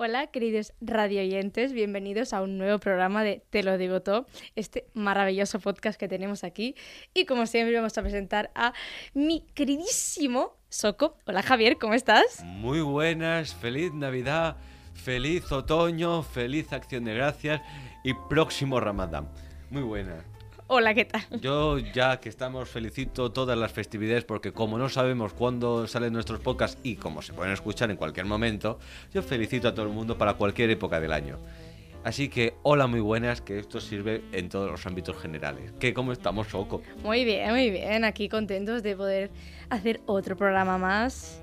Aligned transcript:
Hola, 0.00 0.28
queridos 0.28 0.74
radioyentes, 0.80 1.72
bienvenidos 1.72 2.32
a 2.32 2.40
un 2.40 2.56
nuevo 2.56 2.78
programa 2.78 3.24
de 3.24 3.42
Te 3.50 3.64
lo 3.64 3.76
digo 3.78 4.00
todo, 4.00 4.26
este 4.54 4.86
maravilloso 4.94 5.58
podcast 5.58 5.98
que 5.98 6.06
tenemos 6.06 6.44
aquí. 6.44 6.76
Y 7.14 7.24
como 7.24 7.46
siempre, 7.46 7.74
vamos 7.74 7.98
a 7.98 8.02
presentar 8.02 8.52
a 8.54 8.74
mi 9.12 9.40
queridísimo 9.54 10.56
Soco. 10.68 11.18
Hola, 11.26 11.42
Javier, 11.42 11.78
¿cómo 11.78 11.94
estás? 11.94 12.44
Muy 12.44 12.80
buenas, 12.80 13.56
feliz 13.56 13.92
Navidad, 13.92 14.56
feliz 14.94 15.50
otoño, 15.50 16.22
feliz 16.22 16.72
acción 16.72 17.02
de 17.02 17.14
gracias 17.14 17.60
y 18.04 18.14
próximo 18.28 18.78
Ramadán. 18.78 19.28
Muy 19.68 19.82
buenas. 19.82 20.37
Hola, 20.70 20.92
¿qué 20.92 21.06
tal? 21.06 21.22
Yo 21.40 21.78
ya 21.78 22.20
que 22.20 22.28
estamos 22.28 22.68
felicito 22.68 23.32
todas 23.32 23.56
las 23.56 23.72
festividades 23.72 24.24
porque 24.24 24.52
como 24.52 24.76
no 24.76 24.90
sabemos 24.90 25.32
cuándo 25.32 25.86
salen 25.86 26.12
nuestros 26.12 26.40
podcasts 26.40 26.78
y 26.82 26.96
como 26.96 27.22
se 27.22 27.32
pueden 27.32 27.54
escuchar 27.54 27.90
en 27.90 27.96
cualquier 27.96 28.26
momento, 28.26 28.78
yo 29.14 29.22
felicito 29.22 29.68
a 29.68 29.74
todo 29.74 29.86
el 29.86 29.92
mundo 29.92 30.18
para 30.18 30.34
cualquier 30.34 30.68
época 30.68 31.00
del 31.00 31.14
año. 31.14 31.38
Así 32.04 32.28
que 32.28 32.54
hola 32.64 32.86
muy 32.86 33.00
buenas, 33.00 33.40
que 33.40 33.58
esto 33.58 33.80
sirve 33.80 34.22
en 34.32 34.50
todos 34.50 34.70
los 34.70 34.86
ámbitos 34.86 35.16
generales. 35.16 35.72
¿Qué 35.80 35.94
cómo 35.94 36.12
estamos, 36.12 36.48
Soco? 36.48 36.82
Muy 37.02 37.24
bien, 37.24 37.50
muy 37.50 37.70
bien. 37.70 38.04
Aquí 38.04 38.28
contentos 38.28 38.82
de 38.82 38.94
poder 38.94 39.30
hacer 39.70 40.02
otro 40.04 40.36
programa 40.36 40.76
más. 40.76 41.42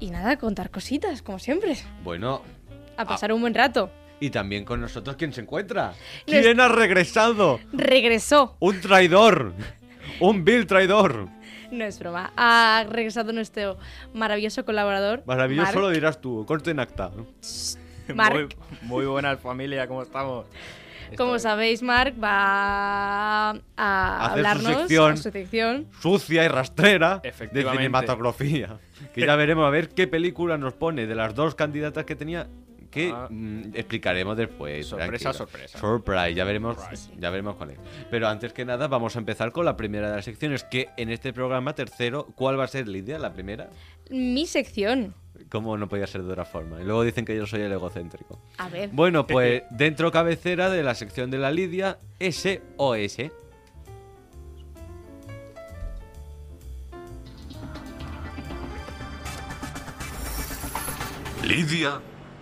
Y 0.00 0.10
nada, 0.10 0.36
contar 0.38 0.70
cositas, 0.70 1.22
como 1.22 1.38
siempre. 1.38 1.76
Bueno, 2.02 2.42
A 2.96 3.04
pasar 3.04 3.32
un 3.32 3.40
buen 3.42 3.54
rato. 3.54 3.90
Y 4.20 4.30
también 4.30 4.64
con 4.64 4.80
nosotros 4.80 5.16
quién 5.16 5.32
se 5.32 5.40
encuentra. 5.40 5.94
¿Quién 6.26 6.60
ha 6.60 6.68
regresado? 6.68 7.58
Regresó. 7.72 8.56
Un 8.60 8.80
traidor. 8.80 9.52
Un 10.20 10.44
vil 10.44 10.66
traidor. 10.66 11.28
No 11.70 11.84
es 11.84 11.98
broma. 11.98 12.32
Ha 12.36 12.84
regresado 12.88 13.32
nuestro 13.32 13.78
maravilloso 14.12 14.64
colaborador. 14.64 15.22
Maravilloso 15.26 15.80
lo 15.80 15.90
dirás 15.90 16.20
tú, 16.20 16.44
conste 16.46 16.72
en 16.72 16.80
acta. 16.80 17.10
Muy, 18.12 18.48
muy 18.82 19.06
buenas 19.06 19.38
familia, 19.40 19.86
¿cómo 19.86 20.02
estamos? 20.02 20.46
Como 21.16 21.36
Estoy- 21.36 21.40
sabéis, 21.50 21.82
Mark 21.82 22.14
va 22.22 23.50
a 23.50 24.26
Hacer 24.26 24.28
su 24.28 24.36
hablarnos 24.36 24.76
sección. 24.78 25.12
a 25.12 25.16
su 25.16 25.30
sección. 25.30 25.86
Sucia 26.00 26.44
y 26.44 26.48
rastrera 26.48 27.20
de 27.20 27.62
cinematografía. 27.64 28.78
Que 29.14 29.26
ya 29.26 29.34
veremos 29.36 29.66
a 29.66 29.70
ver 29.70 29.88
qué 29.88 30.06
película 30.06 30.58
nos 30.58 30.74
pone 30.74 31.06
de 31.06 31.14
las 31.14 31.34
dos 31.34 31.54
candidatas 31.54 32.04
que 32.04 32.14
tenía. 32.16 32.46
Que 32.90 33.12
Ah. 33.14 33.28
mm, 33.30 33.72
explicaremos 33.74 34.36
después. 34.36 34.86
Sorpresa, 34.86 35.30
tranquilo. 35.30 35.32
sorpresa. 35.32 35.78
Surprise, 35.78 36.34
ya 36.34 36.44
veremos, 36.44 36.76
Surprise. 36.76 37.10
ya 37.18 37.30
veremos 37.30 37.56
cuál 37.56 37.70
es. 37.70 37.78
Pero 38.10 38.26
antes 38.28 38.52
que 38.52 38.64
nada, 38.64 38.88
vamos 38.88 39.14
a 39.16 39.18
empezar 39.20 39.52
con 39.52 39.64
la 39.64 39.76
primera 39.76 40.10
de 40.10 40.16
las 40.16 40.24
secciones. 40.24 40.64
Que 40.64 40.88
en 40.96 41.10
este 41.10 41.32
programa, 41.32 41.74
tercero, 41.74 42.26
¿cuál 42.34 42.58
va 42.58 42.64
a 42.64 42.68
ser, 42.68 42.88
Lidia? 42.88 43.18
La 43.18 43.32
primera. 43.32 43.70
Mi 44.10 44.46
sección. 44.46 45.14
¿Cómo 45.48 45.76
no 45.78 45.88
podía 45.88 46.06
ser 46.06 46.22
de 46.22 46.32
otra 46.32 46.44
forma? 46.44 46.80
Y 46.80 46.84
luego 46.84 47.02
dicen 47.02 47.24
que 47.24 47.34
yo 47.36 47.46
soy 47.46 47.62
el 47.62 47.72
egocéntrico. 47.72 48.38
A 48.58 48.68
ver. 48.68 48.90
Bueno, 48.92 49.26
pues 49.26 49.62
dentro 49.70 50.10
cabecera 50.10 50.68
de 50.68 50.82
la 50.82 50.94
sección 50.94 51.30
de 51.30 51.38
la 51.38 51.50
Lidia, 51.50 51.98
SOS. 52.18 53.30
Lidia 61.42 62.00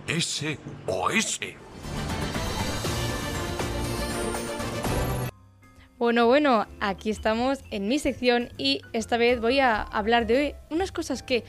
SOS. 0.09 1.39
Bueno, 5.99 6.25
bueno, 6.25 6.65
aquí 6.79 7.11
estamos 7.11 7.59
en 7.69 7.87
mi 7.87 7.99
sección 7.99 8.49
y 8.57 8.81
esta 8.93 9.17
vez 9.17 9.39
voy 9.39 9.59
a 9.59 9.83
hablar 9.83 10.25
de 10.25 10.55
unas 10.71 10.91
cosas 10.91 11.21
que 11.21 11.43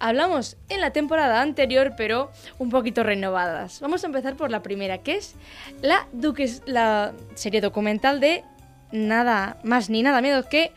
hablamos 0.00 0.56
en 0.68 0.80
la 0.80 0.92
temporada 0.92 1.40
anterior, 1.40 1.92
pero 1.96 2.32
un 2.58 2.70
poquito 2.70 3.04
renovadas. 3.04 3.80
Vamos 3.80 4.02
a 4.02 4.08
empezar 4.08 4.36
por 4.36 4.50
la 4.50 4.60
primera, 4.60 4.98
que 4.98 5.14
es 5.14 5.36
la, 5.80 6.08
duques, 6.12 6.62
la 6.66 7.12
serie 7.34 7.60
documental 7.60 8.18
de 8.18 8.42
nada 8.90 9.60
más 9.62 9.88
ni 9.88 10.02
nada 10.02 10.20
menos 10.20 10.46
que 10.46 10.72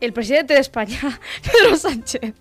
el 0.00 0.14
presidente 0.14 0.54
de 0.54 0.60
España, 0.60 0.98
Pedro 1.42 1.76
Sánchez. 1.76 2.32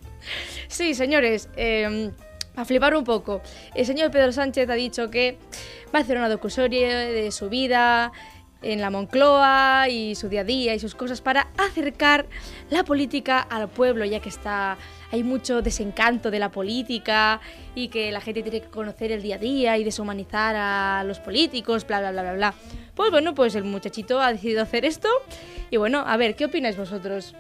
Sí, 0.70 0.94
señores, 0.94 1.50
eh, 1.58 2.12
a 2.58 2.66
flipar 2.66 2.96
un 2.96 3.06
poco. 3.06 3.42
El 3.74 3.86
señor 3.86 4.12
Pedro 4.12 4.34
Sánchez 4.34 4.70
ha 4.70 4.74
dicho 4.74 5.10
que 5.10 5.38
va 5.94 6.00
a 6.00 6.02
hacer 6.02 6.18
una 6.18 6.28
docuserie 6.28 6.88
de 6.88 7.32
su 7.32 7.50
vida 7.50 8.12
en 8.64 8.82
la 8.82 8.90
Moncloa 8.90 9.88
y 9.88 10.16
su 10.16 10.28
día 10.28 10.42
a 10.42 10.44
día 10.44 10.74
y 10.74 10.80
sus 10.80 10.96
cosas 10.96 11.22
para 11.22 11.50
acercar 11.58 12.26
la 12.72 12.84
política 12.84 13.40
al 13.40 13.70
pueblo, 13.70 14.04
ya 14.04 14.20
que 14.20 14.30
está 14.30 14.78
hay 15.12 15.24
mucho 15.24 15.62
desencanto 15.62 16.32
de 16.32 16.40
la 16.40 16.50
política 16.50 17.40
y 17.76 17.88
que 17.90 18.12
la 18.12 18.20
gente 18.20 18.42
tiene 18.42 18.62
que 18.62 18.68
conocer 18.68 19.12
el 19.12 19.22
día 19.22 19.36
a 19.36 19.40
día 19.40 19.78
y 19.78 19.84
deshumanizar 19.84 20.56
a 20.58 21.04
los 21.06 21.20
políticos, 21.20 21.86
bla 21.86 22.00
bla 22.00 22.12
bla 22.12 22.24
bla 22.24 22.34
bla. 22.34 22.54
Pues 22.96 23.12
bueno, 23.12 23.36
pues 23.36 23.54
el 23.56 23.64
muchachito 23.64 24.20
ha 24.20 24.34
decidido 24.34 24.64
hacer 24.64 24.84
esto 24.84 25.08
y 25.70 25.78
bueno, 25.78 26.04
a 26.06 26.18
ver, 26.18 26.36
¿qué 26.36 26.46
opináis 26.46 26.76
vosotros? 26.76 27.36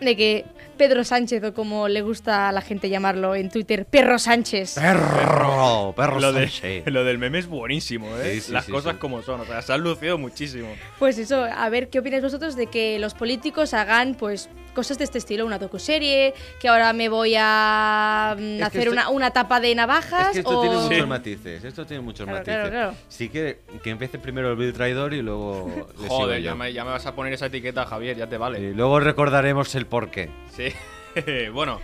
de 0.00 0.16
que 0.16 0.44
Pedro 0.80 1.04
Sánchez, 1.04 1.44
o 1.44 1.52
como 1.52 1.88
le 1.88 2.00
gusta 2.00 2.48
a 2.48 2.52
la 2.52 2.62
gente 2.62 2.88
llamarlo 2.88 3.34
en 3.34 3.50
Twitter, 3.50 3.84
Perro 3.84 4.18
Sánchez. 4.18 4.76
Perro, 4.76 5.92
perro 5.94 6.18
Lo, 6.20 6.32
de- 6.32 6.48
Sánchez. 6.48 6.84
lo 6.86 7.04
del 7.04 7.18
meme 7.18 7.38
es 7.38 7.46
buenísimo, 7.48 8.16
¿eh? 8.16 8.36
Sí, 8.36 8.40
sí, 8.40 8.52
Las 8.52 8.64
sí, 8.64 8.72
cosas 8.72 8.94
sí. 8.94 8.98
como 8.98 9.20
son, 9.20 9.40
o 9.42 9.44
sea, 9.44 9.60
se 9.60 9.74
han 9.74 9.82
lucido 9.82 10.16
muchísimo. 10.16 10.68
Pues 10.98 11.18
eso, 11.18 11.44
a 11.44 11.68
ver 11.68 11.90
qué 11.90 11.98
opináis 11.98 12.22
vosotros 12.22 12.56
de 12.56 12.68
que 12.68 12.98
los 12.98 13.12
políticos 13.12 13.74
hagan 13.74 14.14
pues 14.14 14.48
cosas 14.74 14.98
de 14.98 15.04
este 15.04 15.18
estilo, 15.18 15.44
una 15.46 15.58
docuserie, 15.58 16.34
que 16.60 16.68
ahora 16.68 16.92
me 16.92 17.08
voy 17.08 17.34
a 17.38 18.34
mm, 18.38 18.42
Es 18.42 18.56
que 18.58 18.64
hacer 18.64 18.80
esto- 18.82 18.92
una, 18.92 19.08
una 19.10 19.30
tapa 19.30 19.60
de 19.60 19.74
navajas 19.74 20.28
Es 20.28 20.32
que 20.32 20.38
esto 20.40 20.58
o... 20.58 20.60
tiene 20.60 20.76
muchos 20.76 21.08
matices. 21.08 21.64
Esto 21.64 21.86
tiene 21.86 22.02
muchos 22.02 22.24
Claro, 22.24 22.38
matices. 22.38 22.54
claro, 22.60 22.70
claro. 22.70 22.94
Sí 23.08 23.28
que, 23.28 23.60
que 23.82 23.90
empiece 23.90 24.18
primero 24.18 24.50
el 24.50 24.56
Bill 24.56 24.72
Traidor 24.72 25.14
y 25.14 25.22
luego 25.22 25.70
le 25.96 26.02
sigo 26.02 26.08
Joder, 26.08 26.38
yo. 26.40 26.44
ya 26.50 26.54
me, 26.54 26.72
ya 26.72 26.84
me 26.84 26.90
vas 26.90 27.06
a 27.06 27.14
poner 27.14 27.32
esa 27.32 27.46
etiqueta, 27.46 27.86
Javier, 27.86 28.16
ya 28.16 28.26
te 28.28 28.36
vale. 28.38 28.60
Y 28.60 28.74
luego 28.74 29.00
recordaremos 29.00 29.74
el 29.74 29.86
porqué. 29.86 30.30
Sí. 30.54 30.68
bueno, 31.52 31.80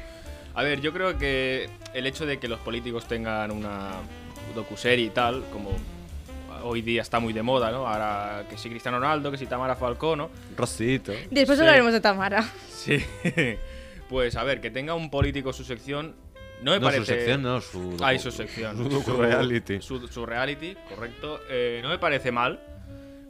a 0.54 0.62
ver, 0.62 0.80
yo 0.80 0.92
creo 0.92 1.18
que 1.18 1.68
el 1.94 2.06
hecho 2.06 2.26
de 2.26 2.38
que 2.38 2.48
los 2.48 2.60
políticos 2.60 3.06
tengan 3.06 3.50
una 3.50 3.90
docuserie 4.54 5.06
y 5.06 5.10
tal, 5.10 5.44
como 5.52 5.70
hoy 6.62 6.82
día 6.82 7.02
está 7.02 7.20
muy 7.20 7.32
de 7.32 7.42
moda, 7.42 7.70
¿no? 7.70 7.86
Ahora 7.86 8.44
que 8.48 8.56
si 8.58 8.68
Cristiano 8.68 8.98
Ronaldo, 8.98 9.30
que 9.30 9.38
si 9.38 9.46
Tamara 9.46 9.76
Falcó, 9.76 10.16
¿no? 10.16 10.30
Rosito. 10.56 11.12
Después 11.30 11.58
Sí. 11.58 11.62
hablaremos 11.64 11.92
de 11.92 12.00
Tamara. 12.00 12.42
Sí. 12.68 12.98
pues 14.08 14.36
a 14.36 14.44
ver, 14.44 14.60
que 14.60 14.70
tenga 14.70 14.94
un 14.94 15.10
político 15.10 15.52
su 15.52 15.64
sección, 15.64 16.14
no 16.62 16.70
me 16.72 16.78
No, 16.78 16.84
parece... 16.84 17.00
su 17.04 17.06
sección, 17.12 17.42
no, 17.42 17.60
su. 17.60 17.96
Ay, 18.02 18.18
su 18.18 18.30
sección. 18.30 18.76
Su. 18.76 18.90
Su, 19.80 20.08
su 20.08 20.26
reality, 20.26 20.76
correcto. 20.88 21.40
Eh, 21.50 21.80
no 21.82 21.88
me 21.88 21.98
parece 21.98 22.32
mal, 22.32 22.60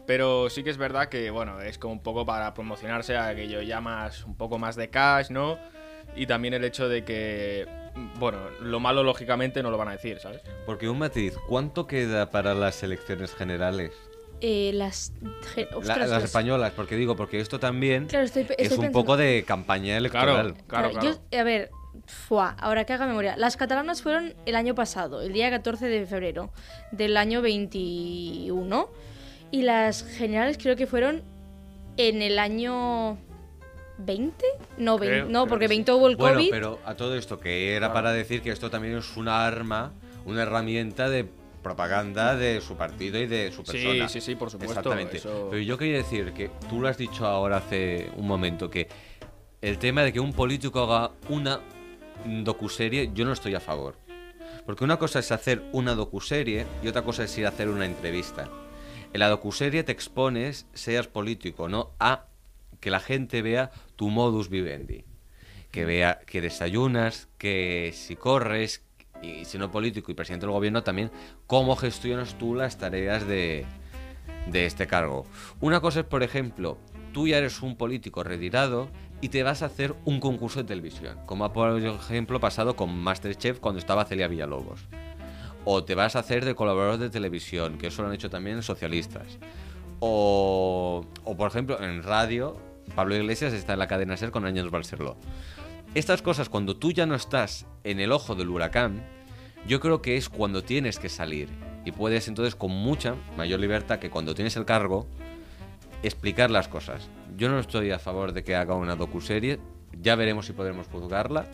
pero 0.07 0.49
sí 0.51 0.63
que 0.63 0.71
es 0.71 0.77
verdad 0.77 1.09
que, 1.09 1.31
bueno, 1.31 1.61
es 1.61 1.79
como 1.79 1.93
un 1.95 2.03
poco 2.03 2.25
para 2.25 2.55
promocionarse 2.55 3.17
a 3.17 3.29
aquello 3.29 3.63
ya 3.63 3.81
más, 3.81 4.25
un 4.25 4.37
poco 4.37 4.59
más 4.59 4.77
de 4.77 4.89
cash, 4.91 5.31
¿no? 5.31 5.59
Y 6.15 6.27
también 6.27 6.55
el 6.55 6.65
hecho 6.65 6.89
de 6.89 7.05
que, 7.05 7.67
bueno, 8.19 8.39
lo 8.61 8.81
malo 8.81 9.03
lógicamente 9.03 9.63
no 9.63 9.71
lo 9.71 9.79
van 9.79 9.89
a 9.89 9.93
decir, 9.93 10.19
¿sabes? 10.19 10.43
Porque 10.65 10.89
un 10.89 10.99
matiz, 10.99 11.35
¿cuánto 11.49 11.87
queda 11.87 12.31
para 12.31 12.55
las 12.55 12.83
elecciones 12.83 13.35
generales? 13.35 13.93
Eh, 14.41 14.71
las... 14.75 15.13
La- 15.83 15.97
las 15.97 16.09
las- 16.11 16.25
españolas, 16.25 16.73
porque 16.77 16.95
digo, 16.97 17.17
porque 17.17 17.41
esto 17.41 17.59
también 17.59 18.07
Claro, 18.07 18.27
estoy, 18.27 18.43
estoy 18.43 18.57
es 18.59 18.73
un 18.73 18.79
pensando- 18.79 18.93
poco 19.01 19.17
de 19.17 19.45
campaña 19.47 19.97
electoral. 19.97 20.55
Claro, 20.67 20.91
claro. 20.93 21.17
Yo, 21.33 21.39
a 21.39 21.43
ver, 21.43 21.71
fuá, 22.07 22.51
ahora 22.61 22.85
que 22.85 22.93
haga 22.93 23.07
memoria. 23.07 23.37
Las 23.39 23.57
catalanas 23.57 24.03
fueron 24.03 24.35
el 24.45 24.55
año 24.57 24.75
pasado, 24.75 25.23
el 25.23 25.33
día 25.33 25.49
14 25.51 25.87
de 25.89 26.05
febrero 26.07 26.51
del 26.93 27.17
año 27.17 27.41
21. 27.41 28.91
Y 29.53 29.63
las 29.63 30.03
generales 30.05 30.59
creo 30.61 30.77
que 30.77 30.87
fueron 30.87 31.23
en 31.97 32.21
el 32.21 32.39
año 32.39 33.17
20. 33.99 34.45
No, 34.79 34.99
Creo- 34.99 35.11
20, 35.11 35.33
no 35.33 35.41
creo 35.45 35.47
porque 35.49 35.65
que 35.65 35.69
sí. 35.69 35.75
20 35.77 35.93
hubo 35.93 36.09
el 36.09 36.17
Bueno, 36.17 36.37
COVID. 36.39 36.51
pero 36.51 36.79
a 36.85 36.95
todo 36.95 37.17
esto, 37.17 37.41
que 37.41 37.71
era 37.73 37.87
Claro. 37.89 37.95
para 37.95 38.13
decir 38.13 38.43
que 38.43 38.51
esto 38.51 38.71
también 38.71 38.97
es 38.97 39.17
una 39.17 39.47
arma, 39.47 39.93
una 40.25 40.43
herramienta 40.43 41.09
de 41.09 41.27
propaganda 41.63 42.37
de 42.37 42.61
su 42.61 42.77
partido 42.77 43.19
y 43.19 43.27
de 43.27 43.51
su 43.51 43.65
Sí, 43.65 43.73
persona. 43.73 44.09
sí, 44.09 44.21
sí, 44.21 44.35
por 44.37 44.51
supuesto. 44.51 44.73
Exactamente. 44.79 45.17
eso- 45.17 45.49
Pero 45.51 45.63
yo 45.63 45.77
quería 45.79 45.97
decir 45.97 46.33
que 46.33 46.51
tú 46.69 46.81
lo 46.81 46.89
has 46.89 46.97
dicho 46.99 47.27
ahora 47.27 47.57
hace 47.57 48.11
un 48.17 48.27
momento, 48.29 48.71
que 48.71 48.89
el 49.63 49.79
tema 49.79 50.03
de 50.03 50.13
que 50.13 50.21
un 50.21 50.33
político 50.33 50.81
haga 50.83 51.11
una 51.29 51.61
docuserie, 52.25 53.11
yo 53.15 53.25
no 53.25 53.33
estoy 53.33 53.55
a 53.55 53.61
favor. 53.61 53.97
Porque 54.65 54.85
una 54.85 54.99
cosa 54.99 55.19
es 55.21 55.31
hacer 55.33 55.63
una 55.73 55.95
docuserie 55.95 56.67
y 56.83 56.89
otra 56.89 57.03
cosa 57.03 57.25
es 57.25 57.37
ir 57.39 57.47
a 57.47 57.51
hacer 57.51 57.69
una 57.69 57.87
entrevista. 57.87 58.49
En 59.13 59.21
la 59.21 59.29
docuserie 59.29 59.83
te 59.85 59.93
expones, 59.93 60.67
seas 60.75 61.07
político, 61.07 61.69
¿no? 61.69 61.93
A 62.01 62.27
que 62.81 62.91
la 62.91 63.01
gente 63.01 63.43
vea 63.43 63.71
tu 63.97 64.11
modus 64.11 64.49
vivendi. 64.49 65.05
Que 65.71 65.85
vea 65.85 66.21
que 66.27 66.41
desayunas, 66.41 67.29
que 67.39 67.93
si 67.95 68.17
corres, 68.17 68.83
y 69.23 69.45
si 69.45 69.59
no 69.59 69.71
político 69.71 70.11
y 70.13 70.15
presidente 70.15 70.47
del 70.47 70.53
gobierno 70.53 70.83
también, 70.83 71.11
cómo 71.47 71.77
gestionas 71.77 72.39
tú 72.39 72.55
las 72.55 72.79
tareas 72.79 73.27
de, 73.27 73.67
de 74.47 74.67
este 74.67 74.87
cargo. 74.87 75.27
Una 75.61 75.81
cosa 75.81 76.01
es, 76.01 76.07
por 76.07 76.23
ejemplo, 76.23 76.79
tú 77.13 77.27
ya 77.27 77.39
eres 77.39 77.63
un 77.63 77.77
político 77.77 78.23
retirado 78.23 78.89
y 79.21 79.31
te 79.31 79.43
vas 79.43 79.63
a 79.63 79.67
hacer 79.67 79.95
un 80.05 80.21
concurso 80.21 80.61
de 80.61 80.69
televisión, 80.69 81.19
como 81.27 81.45
ha 81.45 81.53
por 81.53 81.79
ejemplo 81.79 82.41
pasado 82.41 82.77
con 82.77 82.97
Masterchef 82.99 83.59
cuando 83.59 83.79
estaba 83.79 84.05
Celia 84.05 84.29
Villalobos. 84.29 84.87
O 85.65 85.83
te 85.83 85.95
vas 85.95 86.15
a 86.15 86.21
hacer 86.21 86.45
de 86.45 86.55
colaborador 86.55 86.99
de 86.99 87.11
televisión, 87.11 87.79
que 87.79 87.89
eso 87.89 88.03
lo 88.03 88.09
han 88.09 88.15
hecho 88.15 88.31
también 88.31 88.63
socialistas. 88.63 89.39
O, 89.99 91.05
o 91.25 91.37
por 91.37 91.49
ejemplo, 91.49 91.83
en 91.83 92.03
radio, 92.03 92.57
Pablo 92.95 93.17
Iglesias 93.17 93.53
está 93.53 93.75
en 93.75 93.79
la 93.79 93.89
cadena 93.89 94.17
SER 94.17 94.31
con 94.31 94.45
Años 94.45 94.71
Barceló. 94.71 95.17
Estas 95.95 96.23
cosas, 96.23 96.49
cuando 96.49 96.77
tú 96.77 96.93
ya 96.93 97.07
no 97.07 97.15
estás 97.15 97.67
en 97.85 98.01
el 98.01 98.13
ojo 98.13 98.35
del 98.35 98.51
huracán, 98.51 99.03
yo 99.67 99.81
creo 99.81 100.03
que 100.03 100.17
es 100.17 100.29
cuando 100.29 100.63
tienes 100.63 100.99
que 100.99 101.09
salir. 101.09 101.49
Y 101.85 101.93
puedes 101.93 102.29
entonces 102.29 102.55
con 102.55 102.71
mucha 102.71 103.15
mayor 103.37 103.61
libertad 103.61 103.99
que 103.99 104.11
cuando 104.11 104.35
tienes 104.35 104.57
el 104.57 104.65
cargo, 104.65 105.07
explicar 106.03 106.51
las 106.51 106.69
cosas. 106.69 107.09
Yo 107.37 107.49
no 107.49 107.59
estoy 107.59 107.91
a 107.91 107.99
favor 107.99 108.33
de 108.33 108.45
que 108.45 108.55
haga 108.55 108.75
una 108.75 108.97
docuserie, 108.97 109.59
ya 110.01 110.17
veremos 110.17 110.47
si 110.47 110.53
podremos 110.53 110.87
juzgarla, 110.89 111.47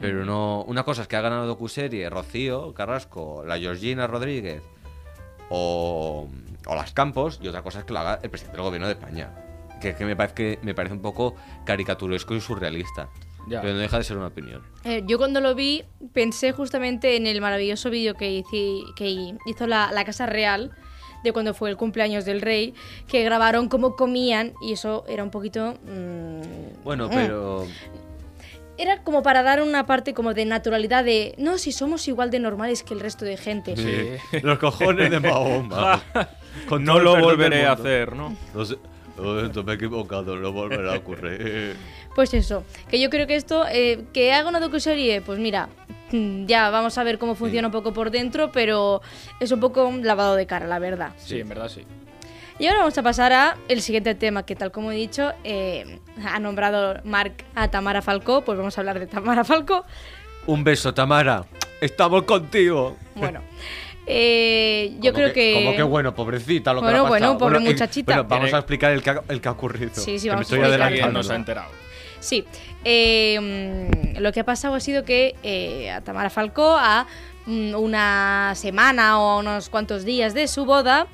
pero 0.00 0.24
no. 0.24 0.62
Una 0.64 0.82
cosa 0.82 1.02
es 1.02 1.08
que 1.08 1.16
hagan 1.16 1.32
una 1.32 1.44
docuserie 1.44 2.10
Rocío 2.10 2.74
Carrasco, 2.74 3.44
la 3.46 3.58
Georgina 3.58 4.06
Rodríguez 4.06 4.62
o, 5.48 6.28
o 6.66 6.74
las 6.74 6.92
Campos, 6.92 7.38
y 7.42 7.48
otra 7.48 7.62
cosa 7.62 7.80
es 7.80 7.84
que 7.84 7.92
lo 7.92 8.00
haga 8.00 8.20
el 8.22 8.30
presidente 8.30 8.56
del 8.56 8.64
gobierno 8.64 8.86
de 8.88 8.94
España. 8.94 9.45
Que, 9.80 9.94
que 9.94 10.04
me, 10.04 10.16
parece, 10.16 10.34
que 10.34 10.58
me 10.62 10.74
parece 10.74 10.94
un 10.94 11.02
poco 11.02 11.34
caricaturesco 11.64 12.34
y 12.34 12.40
surrealista. 12.40 13.08
Ya. 13.48 13.60
Pero 13.60 13.74
no 13.74 13.80
deja 13.80 13.98
de 13.98 14.04
ser 14.04 14.16
una 14.16 14.26
opinión. 14.28 14.62
Eh, 14.84 15.02
yo 15.06 15.18
cuando 15.18 15.40
lo 15.40 15.54
vi 15.54 15.84
pensé 16.12 16.52
justamente 16.52 17.16
en 17.16 17.26
el 17.26 17.40
maravilloso 17.40 17.90
vídeo 17.90 18.14
que, 18.14 18.42
que 18.96 19.34
hizo 19.46 19.66
la, 19.66 19.92
la 19.92 20.04
Casa 20.04 20.26
Real 20.26 20.72
de 21.22 21.32
cuando 21.32 21.54
fue 21.54 21.70
el 21.70 21.76
cumpleaños 21.76 22.24
del 22.24 22.40
rey, 22.40 22.74
que 23.08 23.22
grabaron 23.24 23.68
cómo 23.68 23.96
comían 23.96 24.54
y 24.62 24.72
eso 24.72 25.04
era 25.08 25.22
un 25.22 25.30
poquito... 25.30 25.74
mm, 25.84 26.82
Bueno, 26.84 27.08
mm. 27.08 27.10
pero. 27.10 27.66
Era 28.78 29.02
como 29.02 29.22
para 29.22 29.42
dar 29.42 29.62
una 29.62 29.86
parte 29.86 30.12
como 30.12 30.34
de 30.34 30.44
naturalidad 30.44 31.02
de, 31.02 31.34
no, 31.38 31.56
si 31.56 31.72
somos 31.72 32.06
igual 32.08 32.30
de 32.30 32.40
normales 32.40 32.82
que 32.82 32.92
el 32.92 33.00
resto 33.00 33.24
de 33.24 33.38
gente. 33.38 33.74
Sí. 33.74 34.38
Los 34.42 34.58
cojones 34.58 35.10
de 35.10 35.18
Mahoma. 35.18 36.02
Con 36.68 36.84
no 36.84 36.98
lo 36.98 37.18
volveré 37.18 37.64
a 37.64 37.72
hacer, 37.72 38.14
¿no? 38.14 38.36
No 38.54 38.64
siento, 39.16 39.64
me 39.64 39.72
he 39.72 39.74
equivocado, 39.76 40.36
no 40.36 40.52
volverá 40.52 40.94
a 40.94 40.98
ocurrir. 40.98 41.76
Pues 42.14 42.32
eso, 42.32 42.64
que 42.88 42.98
yo 42.98 43.10
creo 43.10 43.26
que 43.26 43.36
esto, 43.36 43.66
eh, 43.70 44.06
que 44.14 44.32
haga 44.32 44.48
una 44.48 44.58
docuserie, 44.58 45.20
pues 45.20 45.38
mira, 45.38 45.68
mm, 46.12 46.46
ya 46.46 46.70
vamos 46.70 46.96
a 46.96 47.04
ver 47.04 47.18
cómo 47.18 47.34
funciona 47.34 47.68
un 47.68 47.72
poco 47.72 47.92
por 47.92 48.10
dentro, 48.10 48.50
pero 48.52 49.02
es 49.38 49.52
un 49.52 49.60
poco 49.60 49.86
un 49.86 50.02
lavado 50.02 50.34
de 50.34 50.46
cara, 50.46 50.66
la 50.66 50.78
verdad. 50.78 51.12
Sí, 51.18 51.40
en 51.40 51.50
verdad 51.50 51.68
sí. 51.68 51.84
Y 52.58 52.68
ahora 52.68 52.78
vamos 52.78 52.96
a 52.96 53.02
pasar 53.02 53.34
a 53.34 53.58
el 53.68 53.82
siguiente 53.82 54.14
tema, 54.14 54.44
que 54.46 54.56
tal 54.56 54.72
como 54.72 54.92
he 54.92 54.96
dicho, 54.96 55.34
eh, 55.44 55.98
ha 56.24 56.40
nombrado 56.40 57.02
Mark 57.04 57.34
a 57.54 57.70
Tamara 57.70 58.00
Falcó, 58.00 58.40
pues 58.42 58.56
vamos 58.56 58.78
a 58.78 58.80
hablar 58.80 58.98
de 58.98 59.06
Tamara 59.06 59.44
Falcó. 59.44 59.84
Un 60.46 60.64
beso, 60.64 60.94
Tamara. 60.94 61.44
Estamos 61.82 62.22
contigo. 62.22 62.96
Bueno, 63.14 63.42
eh, 64.06 64.92
yo 65.00 65.12
Como 65.12 65.24
creo 65.24 65.32
que... 65.34 65.54
Como 65.54 65.76
que 65.76 65.82
bueno, 65.82 66.14
pobrecita, 66.14 66.72
lo 66.72 66.80
que 66.80 66.84
Bueno, 66.86 66.98
ha 67.06 67.08
bueno, 67.08 67.26
pasado. 67.32 67.38
pobre 67.38 67.56
eh, 67.58 67.72
muchachita. 67.72 68.12
bueno, 68.14 68.28
vamos 68.28 68.52
a 68.54 68.58
explicar 68.58 68.92
el 68.92 69.02
que 69.02 69.10
ha, 69.10 69.22
el 69.28 69.40
que 69.40 69.48
ha 69.48 69.52
ocurrido. 69.52 69.94
Sí, 69.94 70.18
sí, 70.18 70.24
que 70.24 70.30
me 70.30 70.34
vamos 70.36 70.52
a 70.52 70.54
estoy 70.54 70.68
adelantando. 70.68 71.12
nos 71.12 71.30
ha 71.30 71.34
enterado. 71.36 71.70
Sí, 72.20 72.44
eh, 72.84 74.14
lo 74.18 74.32
que 74.32 74.40
ha 74.40 74.44
pasado 74.44 74.74
ha 74.74 74.80
sido 74.80 75.04
que 75.04 75.34
eh, 75.42 75.90
a 75.90 76.00
Tamara 76.00 76.30
Falcó, 76.30 76.76
a 76.78 77.06
mm, 77.46 77.74
una 77.74 78.52
semana 78.56 79.20
o 79.20 79.40
unos 79.40 79.68
cuantos 79.68 80.04
días 80.04 80.34
de 80.34 80.48
su 80.48 80.64
boda, 80.64 81.06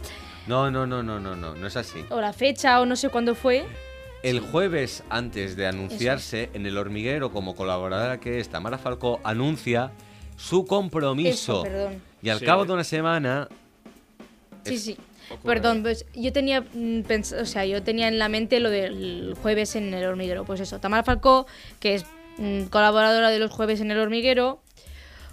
No, 0.47 0.71
no, 0.71 0.87
no, 0.87 1.03
no, 1.03 1.19
no, 1.21 1.35
no, 1.37 1.55
no 1.55 1.67
es 1.67 1.77
así. 1.77 2.05
o 2.11 2.21
la 2.21 2.33
fecha 2.33 2.81
o 2.81 2.87
no 2.87 2.97
sé 2.97 3.09
cuándo 3.09 3.35
fue, 3.35 3.65
El 4.23 4.41
jueves, 4.41 5.03
antes 5.11 5.57
de 5.57 5.67
anunciarse 5.67 6.51
en 6.55 6.65
el 6.67 6.79
hormiguero 6.79 7.31
como 7.33 7.55
colaboradora 7.57 8.21
que 8.21 8.39
es, 8.41 8.49
Tamara 8.49 8.79
Falcó 8.79 9.21
anuncia 9.25 9.91
su 10.37 10.65
compromiso. 10.67 11.61
Eso, 11.61 11.63
perdón. 11.63 12.03
Y 12.23 12.29
al 12.31 12.39
Sí. 12.39 12.45
cabo 12.47 12.65
de 12.65 12.73
una 12.73 12.85
semana. 12.85 13.49
Sí, 14.65 14.79
sí. 14.79 14.97
Perdón, 15.45 15.83
pues 15.83 16.05
yo 16.15 16.33
tenía 16.33 16.61
mm, 16.61 17.01
pens- 17.09 17.41
o 17.41 17.47
sea, 17.47 17.65
yo 17.65 17.83
tenía 17.83 18.09
en 18.09 18.19
la 18.19 18.29
mente 18.29 18.61
lo 18.61 18.71
del 18.71 19.35
jueves 19.41 19.75
en 19.77 19.93
el 19.95 20.05
hormiguero. 20.05 20.45
Pues 20.45 20.61
eso, 20.61 20.79
Tamara 20.79 21.03
Falcó, 21.03 21.47
que 21.81 21.95
es 21.95 22.05
mm, 22.39 22.65
colaboradora 22.65 23.31
de 23.31 23.39
los 23.39 23.51
jueves 23.51 23.81
en 23.81 23.91
el 23.91 23.99
hormiguero, 23.99 24.61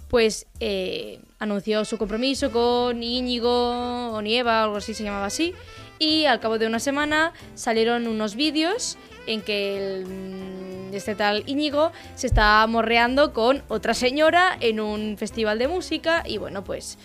pues 0.08 0.46
eh, 0.58 1.20
anunció 1.38 1.84
su 1.84 1.98
compromiso 1.98 2.50
con 2.50 3.02
Íñigo 3.02 4.10
o 4.12 4.22
Nieva, 4.22 4.64
algo 4.64 4.76
así 4.78 4.94
se 4.94 5.04
llamaba 5.04 5.26
así. 5.26 5.54
Y 5.98 6.24
al 6.24 6.40
cabo 6.40 6.58
de 6.58 6.66
una 6.66 6.80
semana 6.80 7.32
salieron 7.54 8.06
unos 8.08 8.34
vídeos 8.34 8.96
en 9.26 9.42
que 9.42 9.76
el, 9.98 10.06
mm, 10.06 10.69
este 10.98 11.14
tal 11.14 11.42
Íñigo 11.46 11.92
se 12.14 12.26
estaba 12.26 12.66
morreando 12.66 13.32
con 13.32 13.62
otra 13.68 13.94
señora 13.94 14.56
en 14.60 14.80
un 14.80 15.16
festival 15.18 15.58
de 15.58 15.68
música. 15.68 16.22
Y 16.26 16.38
bueno, 16.38 16.64
pues, 16.64 16.98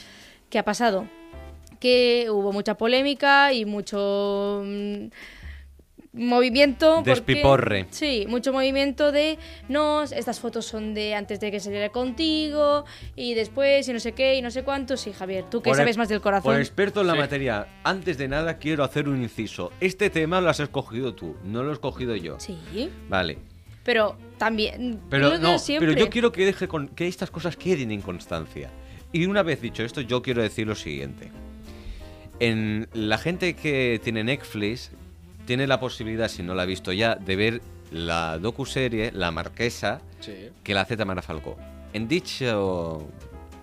¿qué 0.50 0.60
ha 0.60 0.64
pasado? 0.64 1.08
que 1.78 2.28
hubo 2.32 2.52
mucha 2.54 2.76
polémica 2.78 3.52
y 3.54 3.66
mucho 3.66 4.64
mm, 4.66 5.08
movimiento. 6.14 6.96
porque- 6.98 7.10
Despiporre. 7.12 7.86
sí, 7.92 8.26
mucho 8.28 8.54
movimiento 8.54 9.12
de, 9.12 9.38
no, 9.68 10.04
estas 10.04 10.40
fotos 10.40 10.66
son 10.66 10.94
de 10.94 11.14
antes 11.14 11.40
de 11.40 11.52
que 11.52 11.60
saliera 11.60 11.90
contigo 11.90 12.86
y 13.16 13.34
después 13.34 13.88
y 13.88 13.94
no 13.94 14.00
sé 14.00 14.14
qué 14.14 14.36
y 14.36 14.42
no 14.42 14.50
sé 14.52 14.64
cuánto. 14.64 14.96
Sí, 14.98 15.12
Javier, 15.14 15.46
tú 15.50 15.62
que 15.62 15.70
Por 15.72 15.78
sabes 15.78 15.98
más 15.98 16.08
del 16.10 16.20
Por 16.20 16.24
corazón. 16.32 16.58
experto 16.60 17.02
en 17.02 17.08
la 17.08 17.14
Sí. 17.14 17.20
materia, 17.20 17.68
antes 17.84 18.18
de 18.18 18.28
nada 18.30 18.58
quiero 18.58 18.84
hacer 18.84 19.08
un 19.10 19.22
inciso. 19.22 19.72
Este 19.82 20.10
tema 20.10 20.42
lo 20.42 20.50
has 20.50 20.60
escogido 20.62 21.14
tú, 21.14 21.36
no 21.44 21.62
lo 21.64 21.70
he 21.72 21.74
escogido 21.74 22.16
yo. 22.16 22.40
Sí, 22.40 22.58
Vale. 23.10 23.38
Pero 23.86 24.18
también... 24.38 25.00
Pero 25.10 25.30
de 25.32 25.40
no, 25.40 25.58
siempre. 25.60 25.88
pero 25.94 25.98
yo 25.98 26.10
quiero 26.10 26.32
que 26.34 26.46
deje 26.46 26.68
con, 26.68 26.90
que 26.90 27.08
estas 27.08 27.32
cosas 27.32 27.56
queden 27.56 27.92
en 27.92 28.02
constancia. 28.02 28.70
Y 29.14 29.26
una 29.28 29.44
vez 29.44 29.62
dicho 29.62 29.84
esto, 29.84 30.02
yo 30.02 30.22
quiero 30.22 30.42
decir 30.42 30.68
lo 30.68 30.76
siguiente. 30.76 31.32
En 32.40 32.90
la 32.94 33.18
gente 33.18 33.56
que 33.56 34.02
tiene 34.04 34.24
Netflix 34.26 34.92
tiene 35.46 35.68
la 35.68 35.80
posibilidad, 35.80 36.28
si 36.28 36.44
no 36.44 36.54
la 36.56 36.64
ha 36.64 36.66
visto 36.66 36.92
ya, 36.92 37.16
de 37.16 37.36
ver 37.38 37.62
la 37.92 38.38
docuserie 38.40 39.12
La 39.14 39.32
Marquesa 39.32 40.02
Sí. 40.20 40.50
que 40.64 40.74
la 40.74 40.82
hace 40.82 40.98
Tamara 40.98 41.22
Falcó. 41.22 41.56
En 41.94 42.08
dicho 42.08 43.08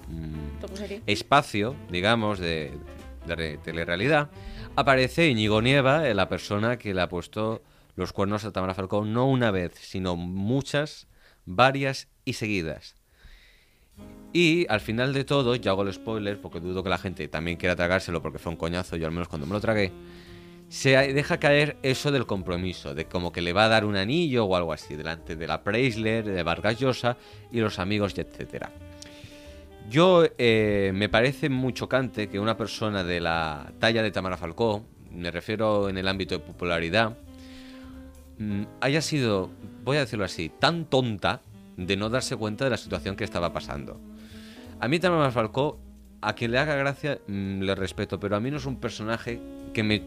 mm, 0.08 1.02
espacio, 1.06 1.74
digamos, 1.90 2.38
de, 2.38 2.70
de 3.26 3.34
re- 3.34 3.58
telerrealidad, 3.58 4.30
aparece 4.76 5.28
Íñigo 5.28 5.60
Nieva, 5.60 6.02
la 6.14 6.28
persona 6.28 6.78
que 6.78 6.94
le 6.94 7.00
ha 7.02 7.08
puesto 7.08 7.60
los 7.96 8.12
cuernos 8.12 8.44
a 8.44 8.52
Tamara 8.52 8.74
Falcó 8.74 9.04
no 9.04 9.28
una 9.28 9.50
vez, 9.50 9.72
sino 9.74 10.16
muchas, 10.16 11.06
varias 11.44 12.08
y 12.24 12.34
seguidas. 12.34 12.94
Y 14.32 14.66
al 14.70 14.80
final 14.80 15.12
de 15.12 15.24
todo, 15.24 15.54
ya 15.56 15.72
hago 15.72 15.82
el 15.82 15.92
spoiler 15.92 16.40
porque 16.40 16.60
dudo 16.60 16.82
que 16.82 16.88
la 16.88 16.98
gente 16.98 17.28
también 17.28 17.58
quiera 17.58 17.76
tragárselo 17.76 18.22
porque 18.22 18.38
fue 18.38 18.52
un 18.52 18.56
coñazo, 18.56 18.96
yo 18.96 19.06
al 19.06 19.12
menos 19.12 19.28
cuando 19.28 19.46
me 19.46 19.52
lo 19.52 19.60
tragué, 19.60 19.92
se 20.70 20.90
deja 21.12 21.38
caer 21.38 21.76
eso 21.82 22.10
del 22.10 22.24
compromiso, 22.24 22.94
de 22.94 23.04
como 23.04 23.30
que 23.30 23.42
le 23.42 23.52
va 23.52 23.66
a 23.66 23.68
dar 23.68 23.84
un 23.84 23.94
anillo 23.94 24.46
o 24.46 24.56
algo 24.56 24.72
así, 24.72 24.96
delante 24.96 25.36
de 25.36 25.46
la 25.46 25.62
Preisler, 25.62 26.24
de 26.24 26.42
Vargas 26.42 26.78
Llosa 26.78 27.18
y 27.50 27.60
los 27.60 27.78
amigos, 27.78 28.16
etcétera. 28.16 28.72
Yo 29.90 30.24
eh, 30.38 30.92
me 30.94 31.10
parece 31.10 31.50
muy 31.50 31.74
chocante 31.74 32.30
que 32.30 32.40
una 32.40 32.56
persona 32.56 33.04
de 33.04 33.20
la 33.20 33.70
talla 33.78 34.02
de 34.02 34.10
Tamara 34.10 34.38
Falcó, 34.38 34.86
me 35.10 35.30
refiero 35.30 35.90
en 35.90 35.98
el 35.98 36.08
ámbito 36.08 36.38
de 36.38 36.40
popularidad, 36.40 37.18
haya 38.80 39.02
sido, 39.02 39.50
voy 39.84 39.96
a 39.96 40.00
decirlo 40.00 40.24
así, 40.24 40.48
tan 40.48 40.84
tonta 40.84 41.42
de 41.76 41.96
no 41.96 42.10
darse 42.10 42.36
cuenta 42.36 42.64
de 42.64 42.70
la 42.70 42.76
situación 42.76 43.16
que 43.16 43.24
estaba 43.24 43.52
pasando. 43.52 44.00
A 44.80 44.88
mí 44.88 44.98
Tamara 44.98 45.30
Falcó, 45.30 45.78
a 46.20 46.34
quien 46.34 46.52
le 46.52 46.58
haga 46.58 46.74
gracia, 46.74 47.20
mm, 47.26 47.60
le 47.60 47.74
respeto, 47.74 48.18
pero 48.18 48.36
a 48.36 48.40
mí 48.40 48.50
no 48.50 48.56
es 48.56 48.66
un 48.66 48.76
personaje 48.76 49.40
que 49.72 49.82
me, 49.82 50.00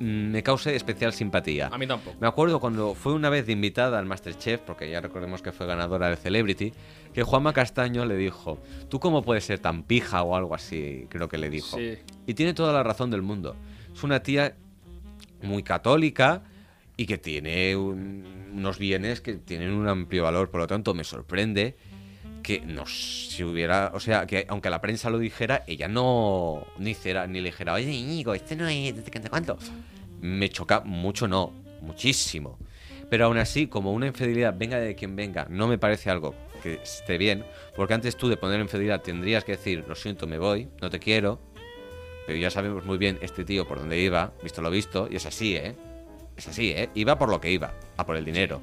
mm, 0.00 0.30
me 0.30 0.42
cause 0.42 0.74
especial 0.74 1.12
simpatía. 1.12 1.68
A 1.68 1.78
mí 1.78 1.86
tampoco. 1.86 2.16
Me 2.20 2.26
acuerdo 2.26 2.60
cuando 2.60 2.94
fue 2.94 3.12
una 3.12 3.30
vez 3.30 3.46
de 3.46 3.52
invitada 3.52 3.98
al 3.98 4.06
Masterchef, 4.06 4.60
porque 4.60 4.90
ya 4.90 5.00
recordemos 5.00 5.42
que 5.42 5.52
fue 5.52 5.66
ganadora 5.66 6.08
de 6.08 6.16
Celebrity, 6.16 6.72
que 7.12 7.22
Juanma 7.22 7.52
Castaño 7.52 8.04
le 8.04 8.16
dijo, 8.16 8.58
¿tú 8.88 9.00
cómo 9.00 9.22
puedes 9.22 9.44
ser 9.44 9.58
tan 9.58 9.82
pija 9.82 10.22
o 10.22 10.36
algo 10.36 10.54
así? 10.54 11.06
Creo 11.08 11.28
que 11.28 11.38
le 11.38 11.50
dijo. 11.50 11.76
Sí. 11.76 11.98
Y 12.26 12.34
tiene 12.34 12.54
toda 12.54 12.72
la 12.72 12.82
razón 12.82 13.10
del 13.10 13.22
mundo. 13.22 13.56
Es 13.94 14.02
una 14.02 14.22
tía 14.22 14.56
muy 15.42 15.62
católica 15.62 16.42
y 16.96 17.06
que 17.06 17.18
tiene 17.18 17.76
un- 17.76 18.52
unos 18.54 18.78
bienes 18.78 19.20
que 19.20 19.34
tienen 19.34 19.72
un 19.72 19.88
amplio 19.88 20.22
valor. 20.24 20.50
Por 20.50 20.60
lo 20.60 20.66
tanto, 20.66 20.94
me 20.94 21.04
sorprende 21.04 21.76
que 22.42 22.60
no 22.60 22.86
si 22.86 23.42
hubiera, 23.44 23.90
o 23.94 24.00
sea, 24.00 24.26
que 24.26 24.46
aunque 24.48 24.70
la 24.70 24.80
prensa 24.80 25.10
lo 25.10 25.18
dijera, 25.18 25.64
ella 25.66 25.88
no 25.88 26.64
ni 26.78 26.90
hiciera, 26.90 27.26
ni 27.26 27.40
le 27.40 27.50
dijera, 27.50 27.74
oye, 27.74 27.90
Íñigo, 27.90 28.34
este 28.34 28.56
no 28.56 28.68
es, 28.68 28.96
este 28.96 29.18
no 29.18 29.22
sé 29.24 29.30
cuánto. 29.30 29.58
Me 30.20 30.48
choca 30.48 30.80
mucho, 30.80 31.28
no, 31.28 31.52
muchísimo. 31.82 32.58
Pero 33.10 33.26
aún 33.26 33.38
así, 33.38 33.66
como 33.66 33.92
una 33.92 34.06
infidelidad, 34.06 34.54
venga 34.56 34.78
de 34.78 34.94
quien 34.94 35.14
venga, 35.16 35.46
no 35.50 35.68
me 35.68 35.78
parece 35.78 36.10
algo 36.10 36.34
que 36.62 36.74
esté 36.82 37.18
bien, 37.18 37.44
porque 37.76 37.94
antes 37.94 38.16
tú 38.16 38.28
de 38.28 38.36
poner 38.36 38.60
infidelidad 38.60 39.02
tendrías 39.02 39.44
que 39.44 39.52
decir, 39.52 39.84
lo 39.86 39.94
siento, 39.94 40.26
me 40.26 40.38
voy, 40.38 40.68
no 40.80 40.88
te 40.90 40.98
quiero, 40.98 41.40
pero 42.26 42.38
ya 42.38 42.50
sabemos 42.50 42.84
muy 42.84 42.98
bien 42.98 43.18
este 43.22 43.44
tío 43.44 43.66
por 43.68 43.78
dónde 43.78 44.00
iba, 44.00 44.32
visto 44.42 44.62
lo 44.62 44.70
visto, 44.70 45.08
y 45.10 45.16
es 45.16 45.26
así, 45.26 45.56
¿eh? 45.56 45.74
Es 46.36 46.46
así, 46.48 46.70
¿eh? 46.70 46.90
Iba 46.94 47.18
por 47.18 47.28
lo 47.28 47.40
que 47.40 47.50
iba, 47.50 47.72
a 47.96 48.04
por 48.06 48.16
el 48.16 48.24
dinero. 48.24 48.60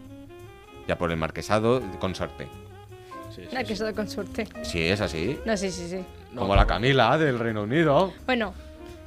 Ya 0.87 0.97
por 0.97 1.11
el 1.11 1.17
marquesado 1.17 1.81
con 1.99 2.13
suerte. 2.13 2.47
Sí, 3.35 3.41
sí, 3.49 3.65
que 3.65 3.75
sí. 3.75 3.83
con 3.95 4.07
suerte. 4.07 4.47
Sí, 4.63 4.81
es 4.83 5.01
así. 5.01 5.39
No, 5.45 5.57
sí, 5.57 5.71
sí, 5.71 5.87
sí. 5.89 6.03
No, 6.33 6.41
Como 6.41 6.55
la 6.55 6.67
Camila 6.67 7.17
del 7.17 7.39
Reino 7.39 7.63
Unido. 7.63 8.13
Bueno, 8.27 8.53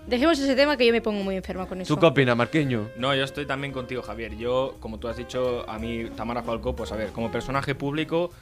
dejemos 0.07 0.39
ese 0.39 0.57
tema 0.57 0.77
que 0.77 0.85
yo 0.87 0.93
me 0.93 1.01
pongo 1.01 1.23
muy 1.23 1.37
enferma 1.37 1.67
con 1.67 1.81
eso. 1.81 1.95
¿Tú 1.95 2.01
qué 2.01 2.07
opinas, 2.07 2.37
Marqueño? 2.37 2.89
No, 2.97 3.15
yo 3.15 3.23
estoy 3.23 3.47
también 3.47 3.73
contigo, 3.73 4.03
Javier. 4.03 4.37
Yo, 4.37 4.77
como 4.81 4.99
tú 4.99 5.07
has 5.07 5.17
dicho, 5.17 5.69
a 5.69 5.79
mí, 5.79 6.07
Tamara 6.17 6.43
Falcó, 6.43 6.75
pues 6.75 6.91
a 6.91 6.97
ver, 6.97 7.11
como 7.11 7.31
personaje 7.31 7.75
público, 7.77 8.33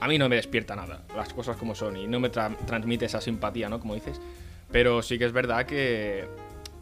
a 0.00 0.08
mí 0.08 0.18
no 0.18 0.28
me 0.28 0.36
despierta 0.36 0.76
nada, 0.76 1.02
las 1.16 1.32
cosas 1.32 1.56
como 1.56 1.74
son, 1.74 1.96
y 1.96 2.06
no 2.06 2.20
me 2.20 2.30
tra- 2.30 2.56
transmite 2.66 3.06
esa 3.06 3.20
simpatía, 3.20 3.68
¿no? 3.70 3.80
Como 3.80 3.94
dices. 3.94 4.20
Pero 4.70 5.02
sí 5.02 5.18
que 5.18 5.24
es 5.24 5.32
verdad 5.32 5.64
que 5.64 6.26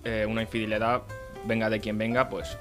eh, 0.04 0.26
una 0.28 0.42
infidelidad, 0.42 1.02
venga 1.44 1.70
de 1.70 1.80
quien 1.80 1.96
venga, 1.98 2.28
pues 2.28 2.56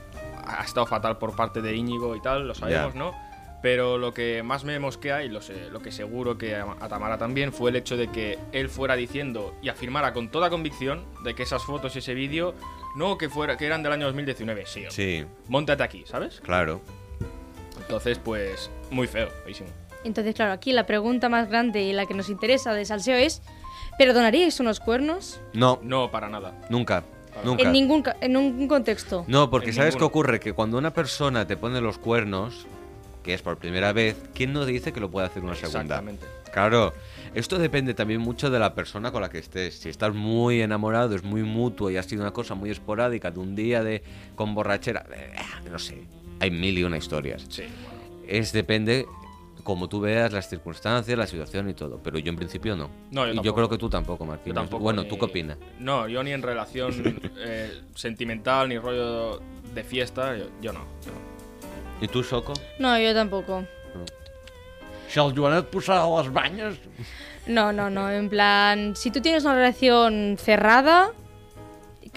ha 0.47 0.63
estado 0.63 0.85
fatal 0.85 1.17
por 1.17 1.35
parte 1.35 1.61
de 1.61 1.75
Íñigo 1.75 2.15
y 2.15 2.21
tal, 2.21 2.47
lo 2.47 2.55
sabemos. 2.55 2.95
¿no? 2.95 3.13
Pero 3.61 3.97
lo 3.97 4.13
que 4.13 4.43
más 4.43 4.63
me 4.63 4.79
mosquea, 4.79 5.23
y 5.23 5.29
lo, 5.29 5.41
sé, 5.41 5.69
lo 5.71 5.81
que 5.81 5.91
seguro 5.91 6.37
que 6.37 6.55
a, 6.55 6.75
a 6.79 6.87
Tamara 6.87 7.17
también, 7.17 7.51
fue 7.51 7.71
el 7.71 7.75
hecho 7.75 7.97
de 7.97 8.07
que 8.09 8.37
él 8.51 8.69
fuera 8.69 8.95
diciendo 8.95 9.55
y 9.63 9.69
afirmara 9.69 10.13
con 10.13 10.29
toda 10.29 10.49
convicción 10.49 11.03
de 11.23 11.33
que 11.33 11.43
esas 11.43 11.63
fotos 11.63 11.95
y 11.95 11.99
ese 11.99 12.13
vídeo, 12.13 12.53
no 12.95 13.17
que, 13.17 13.29
fuera, 13.29 13.57
que 13.57 13.65
eran 13.65 13.81
del 13.83 13.93
año 13.93 14.05
2019, 14.05 14.65
sí. 14.67 14.83
Sí, 14.89 15.25
Móntate 15.47 15.83
aquí, 15.83 16.03
¿sabes? 16.05 16.39
claro. 16.41 16.81
Entonces, 17.79 18.19
pues, 18.19 18.69
muy 18.91 19.07
feo, 19.07 19.29
feísimo. 19.43 19.69
Entonces, 20.03 20.35
claro, 20.35 20.51
aquí 20.51 20.71
la 20.73 20.85
pregunta 20.85 21.27
más 21.29 21.49
grande 21.49 21.81
y 21.81 21.93
la 21.93 22.05
que 22.05 22.13
nos 22.13 22.29
interesa 22.29 22.73
de 22.73 22.85
Salseo 22.85 23.15
es: 23.15 23.41
¿perdonaríais 23.97 24.59
unos 24.59 24.79
cuernos? 24.79 25.39
No, 25.53 25.79
No, 25.81 26.11
para 26.11 26.29
nada. 26.29 26.53
nunca. 26.69 27.03
Nunca. 27.43 27.63
En 27.63 27.71
ningún, 27.71 28.03
en 28.21 28.33
ningún 28.33 28.67
contexto. 28.67 29.25
No, 29.27 29.49
porque 29.49 29.69
En 29.69 29.75
¿sabes 29.75 29.95
qué 29.95 30.03
ocurre? 30.03 30.39
Que 30.39 30.53
cuando 30.53 30.77
una 30.77 30.91
persona 30.93 31.45
te 31.47 31.57
pone 31.57 31.81
los 31.81 31.97
cuernos, 31.97 32.65
que 33.23 33.33
es 33.33 33.41
por 33.41 33.57
primera 33.57 33.93
vez, 33.93 34.15
¿quién 34.33 34.53
no 34.53 34.65
dice 34.65 34.93
que 34.93 34.99
lo 34.99 35.09
puede 35.11 35.27
hacer 35.27 35.43
una 35.43 35.55
segunda? 35.55 35.81
Exactamente. 35.81 36.25
Claro, 36.51 36.93
esto 37.35 37.59
depende 37.59 37.93
también 37.93 38.21
mucho 38.21 38.49
de 38.49 38.57
la 38.57 38.73
persona 38.73 39.11
con 39.11 39.21
la 39.21 39.29
que 39.29 39.39
estés. 39.39 39.75
Si 39.75 39.89
estás 39.89 40.13
muy 40.13 40.61
enamorado, 40.61 41.15
es 41.15 41.23
muy 41.23 41.43
mutuo 41.43 41.91
y 41.91 41.97
ha 41.97 42.03
sido 42.03 42.21
una 42.21 42.31
cosa 42.31 42.55
muy 42.55 42.71
esporádica 42.71 43.29
de 43.31 43.39
un 43.39 43.55
día 43.55 43.83
de 43.83 44.01
con 44.35 44.55
borrachera, 44.55 45.05
eh, 45.13 45.35
no 45.69 45.77
sé, 45.77 46.03
hay 46.39 46.49
mil 46.51 46.77
y 46.77 46.83
una 46.83 46.97
historias. 46.97 47.45
Sí. 47.49 47.63
Es 48.27 48.53
depende 48.53 49.05
como 49.67 49.89
tú 49.89 49.99
veas 49.99 50.31
las 50.31 50.47
circunstancias, 50.47 51.17
la 51.17 51.27
situación 51.27 51.69
y 51.69 51.73
todo, 51.73 51.99
pero 52.01 52.17
yo 52.19 52.29
en 52.29 52.37
principio 52.37 52.73
no. 52.77 52.89
No, 53.11 53.27
yo 53.27 53.33
y 53.33 53.43
yo 53.43 53.53
creo 53.53 53.67
que 53.67 53.77
tú 53.77 53.89
tampoco, 53.89 54.23
Martín. 54.25 54.53
Tampoco. 54.53 54.81
Bueno, 54.81 55.03
ni- 55.03 55.09
¿tú 55.09 55.17
qué 55.17 55.25
opinas? 55.25 55.57
No, 55.77 56.07
yo 56.07 56.23
ni 56.23 56.31
en 56.31 56.41
relación 56.41 56.93
eh, 57.37 57.81
sentimental, 57.93 58.69
ni 58.69 58.77
rollo 58.79 59.41
de 59.73 59.83
fiesta, 59.83 60.37
yo, 60.37 60.45
yo 60.61 60.71
no. 60.71 60.85
yo. 61.05 61.11
¿Y 61.99 62.07
tú, 62.07 62.23
Soco? 62.23 62.53
No, 62.79 62.97
yo 62.97 63.13
tampoco. 63.13 63.65
Si 65.09 65.19
el 65.19 65.33
Joanet 65.37 65.65
posarà 65.69 66.05
les 66.21 66.31
banyes... 66.31 66.79
No, 67.47 67.73
no, 67.73 67.89
no. 67.89 68.09
En 68.09 68.29
plan, 68.29 68.95
si 68.95 69.11
tú 69.11 69.19
tienes 69.19 69.43
una 69.43 69.55
relación 69.55 70.37
cerrada, 70.39 71.09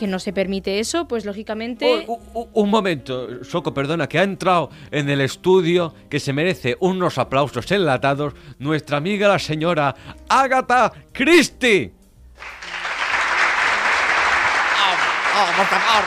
que 0.01 0.07
no 0.07 0.19
se 0.19 0.33
permite 0.33 0.81
eso, 0.81 1.07
pues 1.07 1.27
lógicamente. 1.27 2.07
Oh, 2.09 2.19
un, 2.33 2.49
un 2.55 2.71
momento, 2.71 3.45
Soco, 3.45 3.75
perdona, 3.75 4.09
que 4.09 4.19
ha 4.19 4.23
entrado 4.23 4.71
en 4.91 5.11
el 5.11 5.21
estudio 5.21 5.95
que 6.09 6.19
se 6.19 6.33
merece 6.33 6.75
unos 6.81 7.19
aplausos 7.19 7.71
enlatados 7.71 8.33
nuestra 8.59 8.97
amiga 8.97 9.29
la 9.29 9.39
señora 9.39 9.95
Agatha 10.27 10.91
Christie. 11.13 11.93
Oh, 15.37 15.57
por 15.57 15.67
favor, 15.67 16.05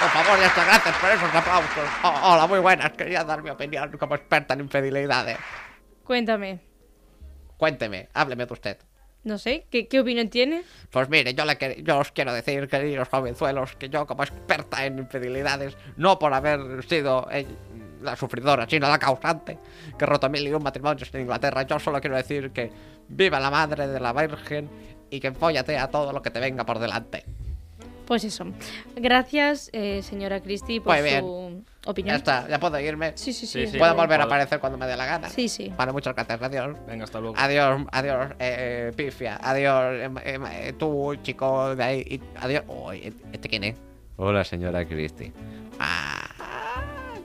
por 0.00 0.10
favor, 0.10 0.38
y 0.40 0.44
hasta 0.44 0.64
gracias 0.64 0.96
por 0.96 1.10
esos 1.10 1.34
aplausos. 1.34 1.84
Oh, 2.02 2.32
hola, 2.32 2.46
muy 2.46 2.58
buenas. 2.58 2.90
Quería 2.92 3.22
dar 3.22 3.42
mi 3.42 3.50
opinión 3.50 3.96
como 3.98 4.14
experta 4.14 4.54
en 4.54 4.60
infidelidades. 4.60 5.36
Cuéntame. 6.04 6.58
Cuénteme, 7.58 8.08
hábleme 8.14 8.46
de 8.46 8.52
usted. 8.54 8.78
No 9.22 9.36
sé, 9.36 9.66
¿qué, 9.70 9.86
qué 9.86 10.00
opinión 10.00 10.28
tiene? 10.28 10.62
Pues 10.90 11.08
mire, 11.10 11.34
yo, 11.34 11.44
le 11.44 11.82
yo 11.82 11.98
os 11.98 12.10
quiero 12.12 12.32
decir, 12.32 12.68
queridos 12.68 13.08
jovenzuelos, 13.08 13.76
que 13.76 13.90
yo 13.90 14.06
como 14.06 14.22
experta 14.22 14.86
en 14.86 14.98
infidelidades, 14.98 15.76
no 15.96 16.18
por 16.18 16.32
haber 16.32 16.82
sido 16.88 17.28
eh, 17.30 17.46
la 18.02 18.16
sufridora, 18.16 18.66
sino 18.68 18.88
la 18.88 18.98
causante, 18.98 19.58
que 19.98 20.06
roto 20.06 20.30
mil 20.30 20.46
y 20.46 20.52
un 20.52 20.62
matrimonios 20.62 21.12
en 21.14 21.22
Inglaterra, 21.22 21.62
yo 21.62 21.78
solo 21.78 22.00
quiero 22.00 22.16
decir 22.16 22.50
que 22.50 22.70
viva 23.08 23.38
la 23.38 23.50
madre 23.50 23.88
de 23.88 24.00
la 24.00 24.12
Virgen 24.14 24.70
y 25.10 25.20
que 25.20 25.32
fóllate 25.32 25.76
a 25.76 25.88
todo 25.88 26.12
lo 26.12 26.22
que 26.22 26.30
te 26.30 26.40
venga 26.40 26.64
por 26.64 26.78
delante. 26.78 27.24
Pues 28.06 28.24
eso. 28.24 28.46
Gracias, 28.96 29.70
eh, 29.72 30.02
señora 30.02 30.40
Christie, 30.40 30.80
por 30.80 30.94
Muy 30.94 31.04
bien. 31.04 31.20
su 31.20 31.64
Ya 31.82 31.90
opinión. 31.90 32.16
está, 32.16 32.46
ya 32.48 32.58
puedo 32.60 32.78
irme. 32.78 33.12
Sí, 33.14 33.32
sí, 33.32 33.46
sí. 33.46 33.64
Sí, 33.64 33.72
sí. 33.72 33.78
Puedo 33.78 33.94
vale. 33.94 34.06
volver 34.06 34.20
a 34.20 34.24
aparecer 34.24 34.60
cuando 34.60 34.76
me 34.76 34.86
dé 34.86 34.96
la 34.96 35.06
gana. 35.06 35.28
Sí, 35.30 35.48
sí. 35.48 35.72
Vale, 35.76 35.92
muchas 35.92 36.14
gracias, 36.14 36.40
adiós. 36.42 36.76
Venga, 36.86 37.04
hasta 37.04 37.20
luego. 37.20 37.34
Adiós, 37.38 37.82
adiós, 37.90 38.32
eh, 38.38 38.92
pifia. 38.94 39.38
Adiós, 39.42 39.94
em, 40.02 40.14
em, 40.24 40.44
eh, 40.46 40.72
tú, 40.78 41.16
chico 41.22 41.74
de 41.74 41.82
ahí. 41.82 42.00
y- 42.06 42.20
adiós. 42.38 42.64
Uy, 42.68 43.14
¿este 43.32 43.48
quién 43.48 43.64
es? 43.64 43.76
Hola, 44.16 44.44
señora 44.44 44.84
Christie. 44.84 45.32
Ah, 45.78 46.28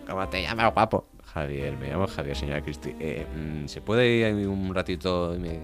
¿Cómo 0.07 0.27
te 0.29 0.41
llamas, 0.41 0.74
guapo? 0.74 1.05
Javier, 1.33 1.75
me 1.77 1.89
llamo 1.89 2.07
Javier, 2.07 2.38
señora 2.38 2.62
Christie. 2.62 2.95
Eh, 3.00 3.25
mm, 3.35 3.67
¿Se 3.67 3.81
puede 3.81 4.07
ir 4.07 4.25
ahí 4.25 4.45
un 4.45 4.74
ratito 4.74 5.35
y 5.35 5.39
me, 5.39 5.59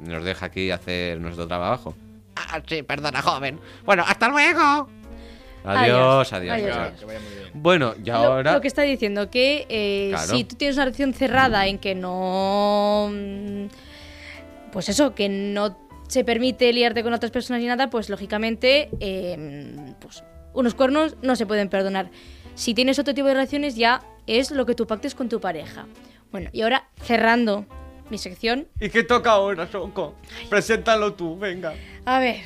nos 0.00 0.24
deja 0.24 0.46
aquí 0.46 0.72
hacer 0.72 1.20
nuestro 1.20 1.46
trabajo? 1.46 1.94
Ah, 2.34 2.60
sí, 2.66 2.82
perdona, 2.82 3.22
joven. 3.22 3.60
Bueno, 3.84 4.02
hasta 4.04 4.26
luego. 4.28 4.88
Adiós, 5.64 6.32
Adiós. 6.32 6.32
adiós. 6.32 6.52
Adiós, 6.52 6.76
adiós. 6.76 6.76
Venga, 6.76 6.96
que 6.98 7.04
vaya 7.06 7.20
muy 7.20 7.34
bien. 7.34 7.50
Bueno, 7.54 7.94
y 8.02 8.06
Lo- 8.08 8.14
ahora... 8.16 8.52
Lo, 8.54 8.60
que 8.60 8.68
está 8.68 8.82
diciendo, 8.82 9.30
que 9.30 9.66
eh, 9.68 10.08
Claro. 10.10 10.36
si 10.36 10.44
tú 10.44 10.56
tienes 10.56 10.76
una 10.76 10.84
relación 10.84 11.14
cerrada 11.14 11.66
en 11.66 11.78
que 11.78 11.94
no. 11.94 13.10
mm, 13.12 13.66
Pues 14.72 14.88
eso, 14.88 15.14
que 15.14 15.28
no 15.28 15.76
se 16.08 16.24
permite 16.24 16.72
liarte 16.72 17.02
con 17.02 17.12
otras 17.14 17.30
personas 17.32 17.62
ni 17.62 17.68
nada, 17.68 17.88
pues 17.90 18.08
lógicamente. 18.10 18.90
eh, 19.00 19.76
pues 20.00 20.22
unos 20.52 20.74
cuernos 20.74 21.16
no 21.22 21.34
se 21.34 21.46
pueden 21.46 21.68
perdonar. 21.68 22.10
Si 22.54 22.74
tienes 22.74 22.98
otro 23.00 23.12
tipo 23.14 23.26
de 23.26 23.34
relaciones, 23.34 23.74
ya 23.74 24.02
es 24.26 24.50
lo 24.52 24.66
que 24.66 24.74
tú 24.76 24.86
pactes 24.86 25.14
con 25.14 25.28
tu 25.28 25.40
pareja. 25.40 25.86
Bueno, 26.30 26.50
y 26.52 26.62
ahora 26.62 26.88
cerrando 27.02 27.66
mi 28.10 28.18
sección. 28.18 28.68
¿Y 28.80 28.88
qué 28.90 29.02
toca 29.02 29.30
ahora, 29.32 29.66
Soco? 29.66 30.14
Preséntalo 30.50 31.14
tú, 31.14 31.36
venga. 31.38 31.74
A 32.04 32.20
ver. 32.20 32.42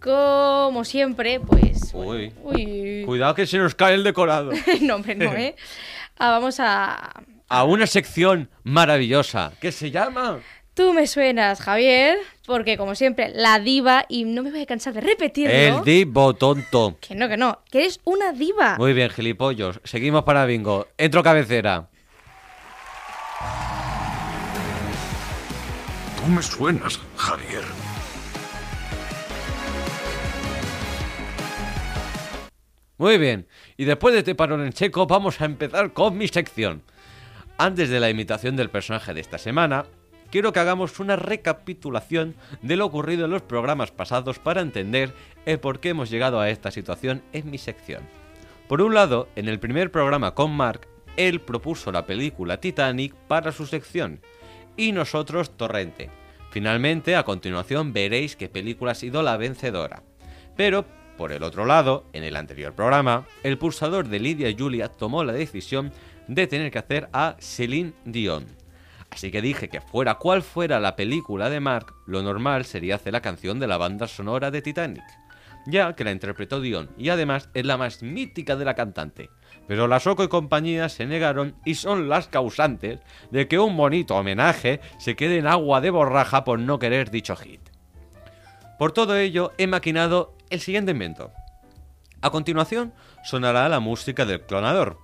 Como 0.00 0.84
siempre, 0.84 1.40
pues. 1.40 1.90
Uy. 1.92 2.32
Uy. 2.42 3.02
Cuidado 3.04 3.34
que 3.34 3.46
se 3.46 3.58
nos 3.58 3.74
cae 3.74 3.94
el 3.94 4.04
decorado. 4.04 4.50
no, 4.80 4.96
hombre, 4.96 5.14
no, 5.14 5.32
¿eh? 5.34 5.54
Ah, 6.18 6.30
vamos 6.30 6.58
a, 6.60 7.22
A 7.48 7.64
una 7.64 7.86
sección 7.86 8.50
maravillosa 8.62 9.52
que 9.60 9.72
se 9.72 9.90
llama... 9.90 10.40
Tú 10.72 10.94
me 10.94 11.06
suenas, 11.06 11.60
Javier, 11.60 12.16
porque 12.46 12.78
como 12.78 12.94
siempre, 12.94 13.30
la 13.34 13.58
diva, 13.58 14.06
y 14.08 14.24
no 14.24 14.42
me 14.42 14.50
voy 14.50 14.62
a 14.62 14.66
cansar 14.66 14.94
de 14.94 15.00
repetirlo. 15.00 15.52
El 15.52 15.84
Divo 15.84 16.32
Tonto. 16.34 16.96
Que 17.00 17.14
no, 17.14 17.28
que 17.28 17.36
no, 17.36 17.58
que 17.70 17.80
eres 17.80 18.00
una 18.04 18.32
diva. 18.32 18.76
Muy 18.78 18.94
bien, 18.94 19.10
gilipollos. 19.10 19.80
Seguimos 19.84 20.22
para 20.22 20.46
bingo. 20.46 20.86
Entro 20.96 21.22
cabecera. 21.22 21.88
Tú 26.16 26.26
me 26.30 26.42
suenas, 26.42 26.98
Javier. 27.16 27.64
Muy 33.00 33.16
bien. 33.16 33.46
Y 33.78 33.86
después 33.86 34.12
de 34.12 34.18
este 34.18 34.34
parón 34.34 34.60
en 34.60 34.74
checo, 34.74 35.06
vamos 35.06 35.40
a 35.40 35.46
empezar 35.46 35.94
con 35.94 36.18
mi 36.18 36.28
sección. 36.28 36.82
Antes 37.56 37.88
de 37.88 37.98
la 37.98 38.10
imitación 38.10 38.56
del 38.56 38.68
personaje 38.68 39.14
de 39.14 39.22
esta 39.22 39.38
semana, 39.38 39.86
quiero 40.30 40.52
que 40.52 40.60
hagamos 40.60 41.00
una 41.00 41.16
recapitulación 41.16 42.34
de 42.60 42.76
lo 42.76 42.84
ocurrido 42.84 43.24
en 43.24 43.30
los 43.30 43.40
programas 43.40 43.90
pasados 43.90 44.38
para 44.38 44.60
entender 44.60 45.14
el 45.46 45.58
por 45.58 45.80
qué 45.80 45.88
hemos 45.88 46.10
llegado 46.10 46.40
a 46.40 46.50
esta 46.50 46.70
situación 46.70 47.22
en 47.32 47.50
mi 47.50 47.56
sección. 47.56 48.02
Por 48.68 48.82
un 48.82 48.92
lado, 48.92 49.30
en 49.34 49.48
el 49.48 49.58
primer 49.58 49.90
programa 49.90 50.34
con 50.34 50.54
Mark, 50.54 50.86
él 51.16 51.40
propuso 51.40 51.90
la 51.92 52.04
película 52.04 52.60
Titanic 52.60 53.14
para 53.14 53.50
su 53.50 53.64
sección 53.64 54.20
y 54.76 54.92
nosotros 54.92 55.56
Torrente. 55.56 56.10
Finalmente, 56.50 57.16
a 57.16 57.22
continuación 57.22 57.94
veréis 57.94 58.36
qué 58.36 58.50
película 58.50 58.92
ha 58.92 58.94
sido 58.94 59.22
la 59.22 59.38
vencedora. 59.38 60.02
Pero 60.54 60.84
Por 61.20 61.32
el 61.32 61.42
otro 61.42 61.66
lado, 61.66 62.06
en 62.14 62.24
el 62.24 62.34
anterior 62.34 62.72
programa, 62.72 63.26
el 63.42 63.58
pulsador 63.58 64.08
de 64.08 64.18
Lidia 64.18 64.56
Julia 64.58 64.88
tomó 64.88 65.22
la 65.22 65.34
decisión 65.34 65.92
de 66.28 66.46
tener 66.46 66.70
que 66.70 66.78
hacer 66.78 67.10
a 67.12 67.36
Celine 67.38 67.92
Dion. 68.06 68.46
Así 69.10 69.30
que 69.30 69.42
dije 69.42 69.68
que 69.68 69.82
fuera 69.82 70.14
cual 70.14 70.40
fuera 70.40 70.80
la 70.80 70.96
película 70.96 71.50
de 71.50 71.60
Mark, 71.60 71.92
lo 72.06 72.22
normal 72.22 72.64
sería 72.64 72.94
hacer 72.94 73.12
la 73.12 73.20
canción 73.20 73.60
de 73.60 73.66
la 73.66 73.76
banda 73.76 74.08
sonora 74.08 74.50
de 74.50 74.62
Titanic, 74.62 75.04
ya 75.66 75.94
que 75.94 76.04
la 76.04 76.12
interpretó 76.12 76.58
Dion 76.58 76.88
y 76.96 77.10
además 77.10 77.50
es 77.52 77.66
la 77.66 77.76
más 77.76 78.02
mítica 78.02 78.56
de 78.56 78.64
la 78.64 78.74
cantante. 78.74 79.28
Pero 79.68 79.88
la 79.88 80.00
Soco 80.00 80.24
y 80.24 80.28
compañía 80.28 80.88
se 80.88 81.04
negaron 81.04 81.54
y 81.66 81.74
son 81.74 82.08
las 82.08 82.28
causantes 82.28 83.00
de 83.30 83.46
que 83.46 83.58
un 83.58 83.76
bonito 83.76 84.16
homenaje 84.16 84.80
se 84.98 85.16
quede 85.16 85.36
en 85.36 85.46
agua 85.46 85.82
de 85.82 85.90
borraja 85.90 86.44
por 86.44 86.58
no 86.58 86.78
querer 86.78 87.10
dicho 87.10 87.36
hit. 87.36 87.60
Por 88.78 88.92
todo 88.92 89.18
ello, 89.18 89.52
he 89.58 89.66
maquinado 89.66 90.39
el 90.50 90.60
siguiente 90.60 90.92
invento. 90.92 91.32
A 92.20 92.30
continuación, 92.30 92.92
sonará 93.24 93.68
la 93.68 93.80
música 93.80 94.26
del 94.26 94.42
clonador. 94.42 94.98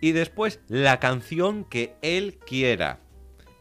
Y 0.00 0.12
después, 0.12 0.60
la 0.68 1.00
canción 1.00 1.64
que 1.64 1.96
él 2.02 2.38
quiera. 2.46 3.00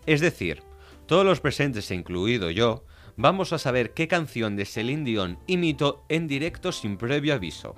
Es 0.05 0.21
decir, 0.21 0.61
todos 1.05 1.25
los 1.25 1.39
presentes, 1.39 1.89
incluido 1.91 2.51
yo, 2.51 2.83
vamos 3.15 3.53
a 3.53 3.57
saber 3.57 3.93
qué 3.93 4.07
canción 4.07 4.55
de 4.55 4.65
Celine 4.65 5.05
Dion 5.05 5.39
imito 5.47 6.05
en 6.09 6.27
directo 6.27 6.71
sin 6.71 6.97
previo 6.97 7.33
aviso. 7.33 7.75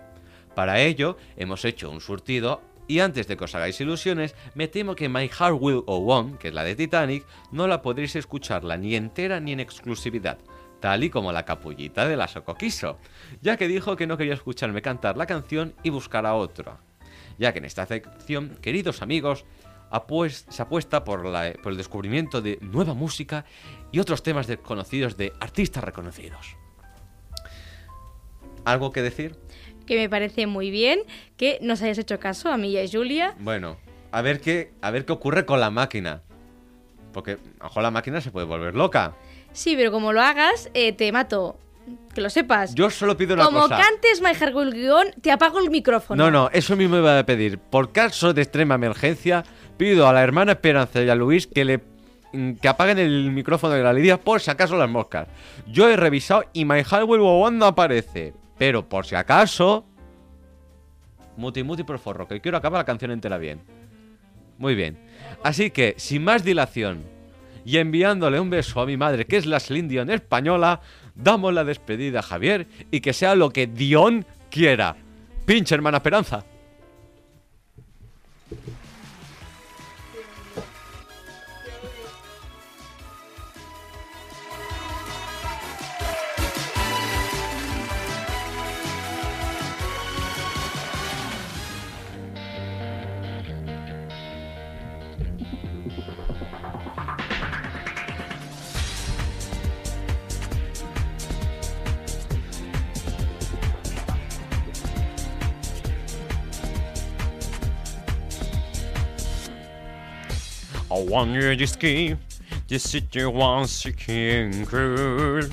Para 0.55 0.81
ello, 0.81 1.15
hemos 1.37 1.63
hecho 1.63 1.89
un 1.91 2.01
surtido 2.01 2.61
y 2.87 3.01
antes 3.01 3.27
de 3.27 3.37
que 3.37 3.43
os 3.43 3.53
hagáis 3.53 3.79
ilusiones, 3.79 4.35
me 4.55 4.67
temo 4.67 4.95
que 4.95 5.09
My 5.09 5.29
Heart 5.29 5.57
Will 5.59 5.81
Go 5.81 6.07
On, 6.07 6.37
que 6.37 6.47
es 6.47 6.53
la 6.53 6.63
de 6.63 6.75
Titanic, 6.75 7.23
no 7.51 7.67
la 7.67 7.83
podréis 7.83 8.15
escucharla 8.15 8.77
ni 8.77 8.95
entera 8.95 9.39
ni 9.39 9.51
en 9.51 9.59
exclusividad, 9.59 10.39
tal 10.79 11.03
y 11.03 11.09
como 11.09 11.31
la 11.31 11.45
capullita 11.45 12.07
de 12.07 12.15
la 12.17 12.27
Socoquiso, 12.27 12.97
ya 13.41 13.57
que 13.57 13.67
dijo 13.67 13.95
que 13.95 14.07
no 14.07 14.17
quería 14.17 14.33
escucharme 14.33 14.81
cantar 14.81 15.17
la 15.17 15.25
canción 15.25 15.73
y 15.83 15.89
buscar 15.89 16.25
a 16.25 16.35
otra. 16.35 16.77
Ya 17.37 17.51
que 17.53 17.59
en 17.59 17.65
esta 17.65 17.85
sección, 17.85 18.57
queridos 18.61 19.01
amigos, 19.01 19.45
se 20.49 20.61
apuesta 20.61 21.03
por, 21.03 21.25
la- 21.25 21.53
por 21.63 21.71
el 21.71 21.77
descubrimiento 21.77 22.41
de 22.41 22.59
nueva 22.61 22.93
música 22.93 23.45
y 23.91 23.99
otros 23.99 24.21
temas 24.23 24.45
desconocidos 24.47 25.17
de 25.17 25.33
artistas 25.39 25.83
reconocidos. 25.83 26.55
¿Algo 28.65 28.91
que 28.91 29.01
decir? 29.01 29.35
Que 29.85 29.97
me 29.97 30.09
parece 30.09 30.45
muy 30.47 30.69
bien 30.69 30.99
que 31.37 31.57
nos 31.61 31.81
hayas 31.81 31.97
hecho 31.97 32.19
caso 32.19 32.51
a 32.51 32.57
mí 32.57 32.71
y 32.71 32.77
a 32.77 32.87
Julia. 32.89 33.35
Bueno, 33.39 33.77
a 34.11 34.21
ver 34.21 34.41
qué, 34.41 34.71
a 34.81 34.91
ver 34.91 35.05
qué 35.05 35.13
ocurre 35.13 35.45
con 35.45 35.59
la 35.59 35.69
máquina. 35.71 36.21
Porque 37.13 37.37
mejor 37.61 37.81
la 37.83 37.89
máquina 37.89 38.21
se 38.21 38.29
puede 38.31 38.45
volver 38.45 38.75
loca. 38.75 39.15
Sí, 39.59 39.75
pero 39.75 39.91
como 39.91 40.13
lo 40.13 40.21
hagas, 40.21 40.69
eh, 40.73 40.93
te 40.93 41.11
mato. 41.11 41.59
Que 42.15 42.21
lo 42.21 42.29
sepas. 42.29 42.73
Yo 42.75 42.89
solo 42.89 43.17
pido 43.17 43.33
una 43.33 43.43
como 43.43 43.59
cosa. 43.59 43.77
cantes 43.77 44.21
My 44.21 44.33
Heart 44.33 44.55
Will 44.55 44.87
Go 44.87 44.95
On, 44.95 45.07
te 45.21 45.33
apago 45.33 45.59
el 45.59 45.69
micrófono. 45.69 46.23
No, 46.23 46.31
no, 46.31 46.49
eso 46.53 46.77
mismo 46.77 46.95
iba 46.95 47.19
a 47.19 47.25
pedir. 47.25 47.59
Por 47.59 47.91
caso 47.91 48.33
de 48.33 48.41
extrema 48.41 48.75
emergencia, 48.75 49.43
pido 49.75 50.07
a 50.07 50.13
la 50.13 50.23
hermana 50.23 50.53
Esperanza 50.53 51.03
y 51.03 51.09
a 51.09 51.15
Luis 51.15 51.45
que 51.45 51.65
le 51.65 51.81
mm, 52.31 52.53
que 52.53 52.69
apaguen 52.69 52.99
el 52.99 53.31
micrófono 53.31 53.73
de 53.73 53.83
la 53.83 53.91
Lidia 53.91 54.17
por 54.17 54.39
si 54.39 54.49
acaso 54.49 54.77
las 54.77 54.89
moscas. 54.89 55.27
Yo 55.67 55.89
he 55.89 55.97
revisado 55.97 56.45
y 56.53 56.63
My 56.63 56.81
Heart 56.81 57.05
Will 57.05 57.19
Go 57.19 57.41
On 57.41 57.57
no 57.57 57.65
aparece. 57.65 58.33
Pero 58.57 58.87
por 58.87 59.05
si 59.05 59.15
acaso... 59.15 59.85
Muti 61.35 61.63
muti 61.63 61.83
por 61.83 61.99
forro, 61.99 62.29
que 62.29 62.39
quiero 62.39 62.57
acabar 62.57 62.79
la 62.79 62.85
canción 62.85 63.11
entera 63.11 63.37
bien. 63.37 63.59
Muy 64.57 64.73
bien. 64.73 64.97
Así 65.43 65.69
que, 65.69 65.95
sin 65.97 66.23
más 66.23 66.45
dilación, 66.45 67.18
y 67.65 67.77
enviándole 67.77 68.39
un 68.39 68.49
beso 68.49 68.81
a 68.81 68.85
mi 68.85 68.97
madre, 68.97 69.25
que 69.25 69.37
es 69.37 69.45
la 69.45 69.59
Celine 69.59 69.87
Dion 69.87 70.09
española, 70.09 70.81
damos 71.15 71.53
la 71.53 71.63
despedida 71.63 72.19
a 72.19 72.23
Javier 72.23 72.67
y 72.91 73.01
que 73.01 73.13
sea 73.13 73.35
lo 73.35 73.49
que 73.51 73.67
Dion 73.67 74.25
quiera. 74.49 74.95
Pinche 75.45 75.75
hermana 75.75 75.97
Esperanza. 75.97 76.45
Want 111.09 111.33
this 111.33 111.75
game, 111.75 112.19
this 112.67 112.83
city 112.91 113.25
wants 113.25 113.81
to 113.81 113.91
conquer. 113.91 115.49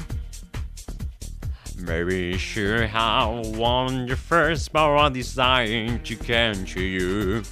Maybe 1.78 2.36
sure 2.36 2.86
how 2.86 3.40
won 3.54 4.04
the 4.04 4.16
first 4.16 4.70
power 4.70 5.08
design 5.08 6.00
to 6.04 6.14
catch 6.16 6.76
you. 6.76 7.42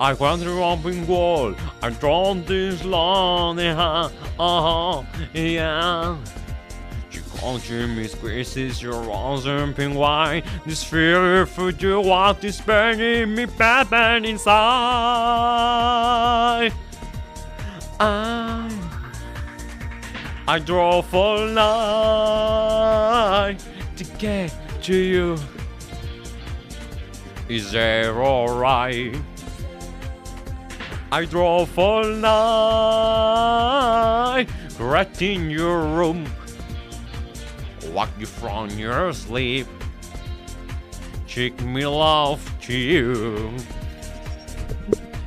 I 0.00 0.14
climbed 0.16 0.42
the 0.42 0.50
romping 0.50 1.06
wall, 1.06 1.54
I 1.82 1.90
drawn 1.90 2.44
this 2.46 2.84
line, 2.84 3.60
uh-huh, 3.60 4.10
uh-huh, 4.40 5.04
yeah. 5.34 6.16
Can't 7.42 7.60
hear 7.60 7.88
me 7.88 8.06
squeezes 8.06 8.80
your 8.80 9.02
and 9.46 9.74
pink 9.74 9.96
wine. 9.96 10.44
This 10.64 10.84
fear 10.84 11.44
for 11.44 11.70
you, 11.70 12.00
what 12.00 12.44
is 12.44 12.60
burning 12.60 13.34
me 13.34 13.46
bad 13.46 13.90
burn 13.90 14.24
inside. 14.24 14.52
I 17.98 18.70
I 20.46 20.58
drove 20.60 21.12
all 21.12 21.48
night 21.48 22.78
to 23.96 24.04
get 24.18 24.54
to 24.82 24.94
you. 24.94 25.36
Is 27.48 27.72
there 27.72 28.22
alright? 28.22 29.16
I 31.10 31.24
draw 31.24 31.66
all 31.76 32.04
night 32.04 32.36
right 34.78 35.22
in 35.22 35.50
your 35.50 35.80
room. 35.80 36.28
Walk 37.92 38.08
you 38.18 38.24
from 38.24 38.70
your 38.70 39.12
sleep. 39.12 39.66
Check 41.26 41.60
me 41.60 41.86
love 41.86 42.40
to 42.62 42.74
you. 42.74 43.54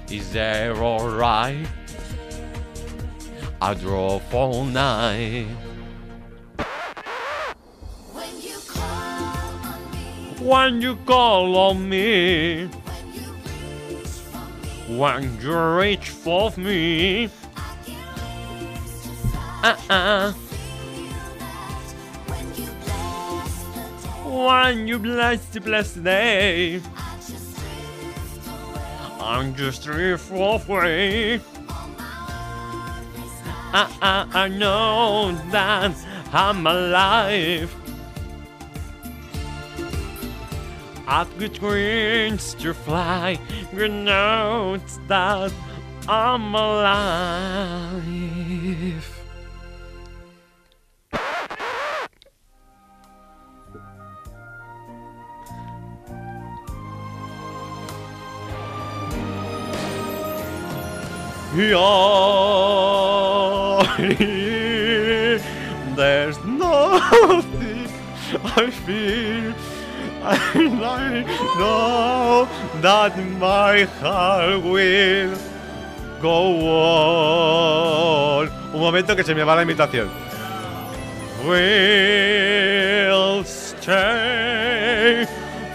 Is 0.09 0.33
there 0.33 0.75
alright? 0.75 1.67
I 3.61 3.73
drove 3.75 4.33
all 4.33 4.65
night. 4.65 5.47
When 8.13 8.41
you 8.41 8.59
call 8.67 9.25
on 9.65 9.91
me, 9.91 10.35
When 10.39 10.81
you 10.81 10.95
call 11.05 11.55
on 11.57 11.87
me, 11.87 12.65
when 14.87 15.39
you 15.39 15.57
reach 15.77 16.09
for 16.09 16.51
me, 16.57 17.29
when 19.61 20.33
When 24.35 24.85
you 24.85 24.99
bless 24.99 25.45
the 25.45 25.61
blessed 25.61 26.03
day. 26.03 26.81
I'm 29.21 29.55
just 29.55 29.83
drift 29.83 30.29
away. 30.29 31.39
I, 33.71 33.87
I, 34.01 34.27
I 34.33 34.47
know 34.49 35.31
that 35.51 35.95
I'm 36.33 36.67
alive. 36.67 37.73
I've 41.07 41.39
got 41.39 41.61
wings 41.61 42.55
to 42.55 42.73
fly. 42.73 43.39
You 43.73 43.87
know 43.87 44.77
that 45.07 45.53
I'm 46.09 46.53
alive. 46.53 47.95
Yeah, 61.55 61.71
there's 65.95 66.37
nothing 66.43 67.87
I 68.43 68.69
feel. 68.69 69.53
And 70.25 70.83
I 70.83 71.23
know 71.57 72.49
that 72.81 73.17
my 73.39 73.83
heart 74.01 74.63
will 74.63 75.37
go 76.21 76.67
on. 78.41 78.49
Un 78.73 78.79
momento 78.81 79.15
que 79.15 79.23
se 79.23 79.33
me 79.33 79.43
va 79.43 79.55
la 79.55 79.61
imitación. 79.61 80.09
Whilst 81.45 82.65
stay 83.81 85.25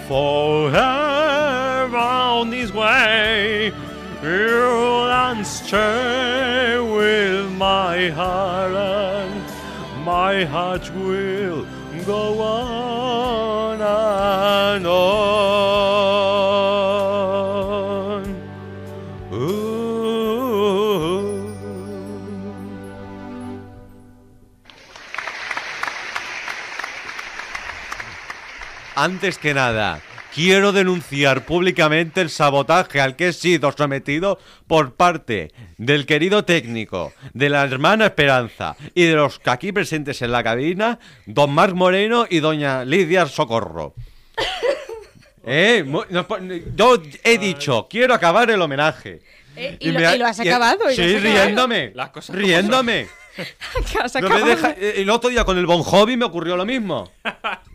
forever 0.06 1.96
on 1.96 2.50
this 2.50 2.70
way. 2.70 3.72
You'll 4.22 5.44
stay 5.44 6.78
with 6.78 7.50
my 7.52 8.10
heart, 8.10 8.72
and 8.74 9.42
my 10.04 10.44
heart 10.44 10.90
will 10.94 11.66
go 12.04 12.40
on 12.40 13.80
and 13.80 14.86
on. 14.86 15.00
Ooh. 19.32 19.80
Antes 28.96 29.38
que 29.38 29.54
nada, 29.54 30.02
quiero 30.34 30.72
denunciar 30.72 31.44
públicamente 31.44 32.20
el 32.20 32.30
sabotaje 32.30 33.00
al 33.00 33.16
que 33.16 33.28
he 33.28 33.32
sido 33.32 33.72
sometido 33.72 34.38
por 34.66 34.94
parte 34.94 35.52
del 35.78 36.06
querido 36.06 36.44
técnico, 36.44 37.12
de 37.34 37.48
la 37.48 37.64
hermana 37.64 38.06
Esperanza 38.06 38.76
y 38.94 39.04
de 39.04 39.14
los 39.14 39.38
que 39.38 39.50
aquí 39.50 39.72
presentes 39.72 40.22
en 40.22 40.32
la 40.32 40.42
cabina, 40.42 40.98
don 41.26 41.52
Marc 41.52 41.74
Moreno 41.74 42.26
y 42.28 42.40
doña 42.40 42.84
Lidia 42.84 43.26
Socorro. 43.26 43.94
Eh, 45.42 45.84
yo 46.76 47.02
he 47.24 47.38
dicho, 47.38 47.86
quiero 47.88 48.12
acabar 48.12 48.50
el 48.50 48.60
homenaje. 48.60 49.22
Eh, 49.56 49.74
y, 49.80 49.90
lo, 49.90 49.98
me 49.98 50.14
y 50.14 50.18
lo 50.18 50.26
has 50.26 50.38
y- 50.38 50.46
acabado. 50.46 50.80
Sí, 50.90 51.00
has 51.00 51.14
acabado. 51.14 51.20
riéndome. 51.44 51.92
Las 51.94 52.10
cosas 52.10 52.36
como 52.36 52.46
riéndome. 52.46 53.08
Que 53.90 53.98
has 53.98 54.14
No 54.16 54.20
me 54.20 54.26
acabado. 54.26 54.46
deja- 54.46 54.70
eh, 54.78 54.94
El 54.98 55.08
otro 55.08 55.30
día 55.30 55.44
con 55.44 55.56
el 55.56 55.64
Bon 55.64 55.82
Jovi 55.82 56.18
me 56.18 56.26
ocurrió 56.26 56.58
lo 56.58 56.66
mismo. 56.66 57.10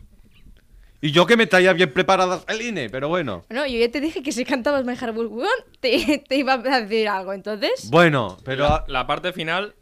Y 1.05 1.11
yo 1.11 1.27
que 1.27 1.37
me 1.37 1.45
traía 1.45 1.71
bien 1.73 1.93
preparada 1.93 2.39
Celine, 2.39 2.89
pero 2.89 3.07
bueno. 3.09 3.45
Bueno, 3.49 3.67
yo 3.67 3.77
ya 3.77 3.91
te 3.91 4.01
dije 4.01 4.23
que 4.23 4.31
si 4.31 4.43
cantabas 4.43 4.85
My 4.85 4.95
Heart 4.95 5.15
Will 5.15 5.27
Go 5.27 5.41
On, 5.41 5.47
te, 5.79 6.23
te 6.29 6.35
iba 6.37 6.53
a 6.53 6.57
decir 6.81 7.07
algo, 7.07 7.31
entonces. 7.33 7.89
Bueno, 7.91 8.37
pero. 8.43 8.63
La, 8.63 8.85
la 8.87 9.05
parte 9.05 9.31
final, 9.31 9.75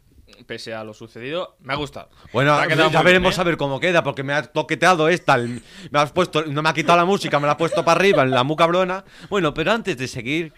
pese 0.46 0.74
a 0.74 0.84
lo 0.84 0.92
sucedido, 0.92 1.56
me 1.60 1.72
ha 1.72 1.76
gustado. 1.76 2.10
Bueno, 2.32 2.54
Me 2.58 2.64
ha 2.64 2.66
quedado 2.66 2.90
ya 2.90 2.98
muy 2.98 3.06
veremos 3.06 3.30
bien, 3.30 3.38
¿eh? 3.38 3.40
a 3.40 3.44
ver 3.44 3.56
cómo 3.56 3.80
queda, 3.80 4.02
porque 4.04 4.22
me 4.22 4.34
ha 4.34 4.42
toqueteado 4.42 5.08
esta. 5.08 5.36
el- 5.36 5.62
Me 5.90 5.98
has 5.98 6.12
puesto, 6.12 6.44
no 6.44 6.60
me 6.60 6.68
ha 6.68 6.74
quitado 6.74 6.98
la 6.98 7.06
música, 7.06 7.40
me 7.40 7.46
la 7.46 7.52
ha 7.52 7.56
puesto 7.56 7.82
para 7.86 7.98
arriba 8.00 8.22
en 8.22 8.30
la 8.30 8.44
muca 8.44 8.66
brona. 8.66 9.04
Bueno, 9.30 9.54
pero 9.54 9.72
antes 9.72 9.96
de 9.96 10.08
seguir 10.08 10.52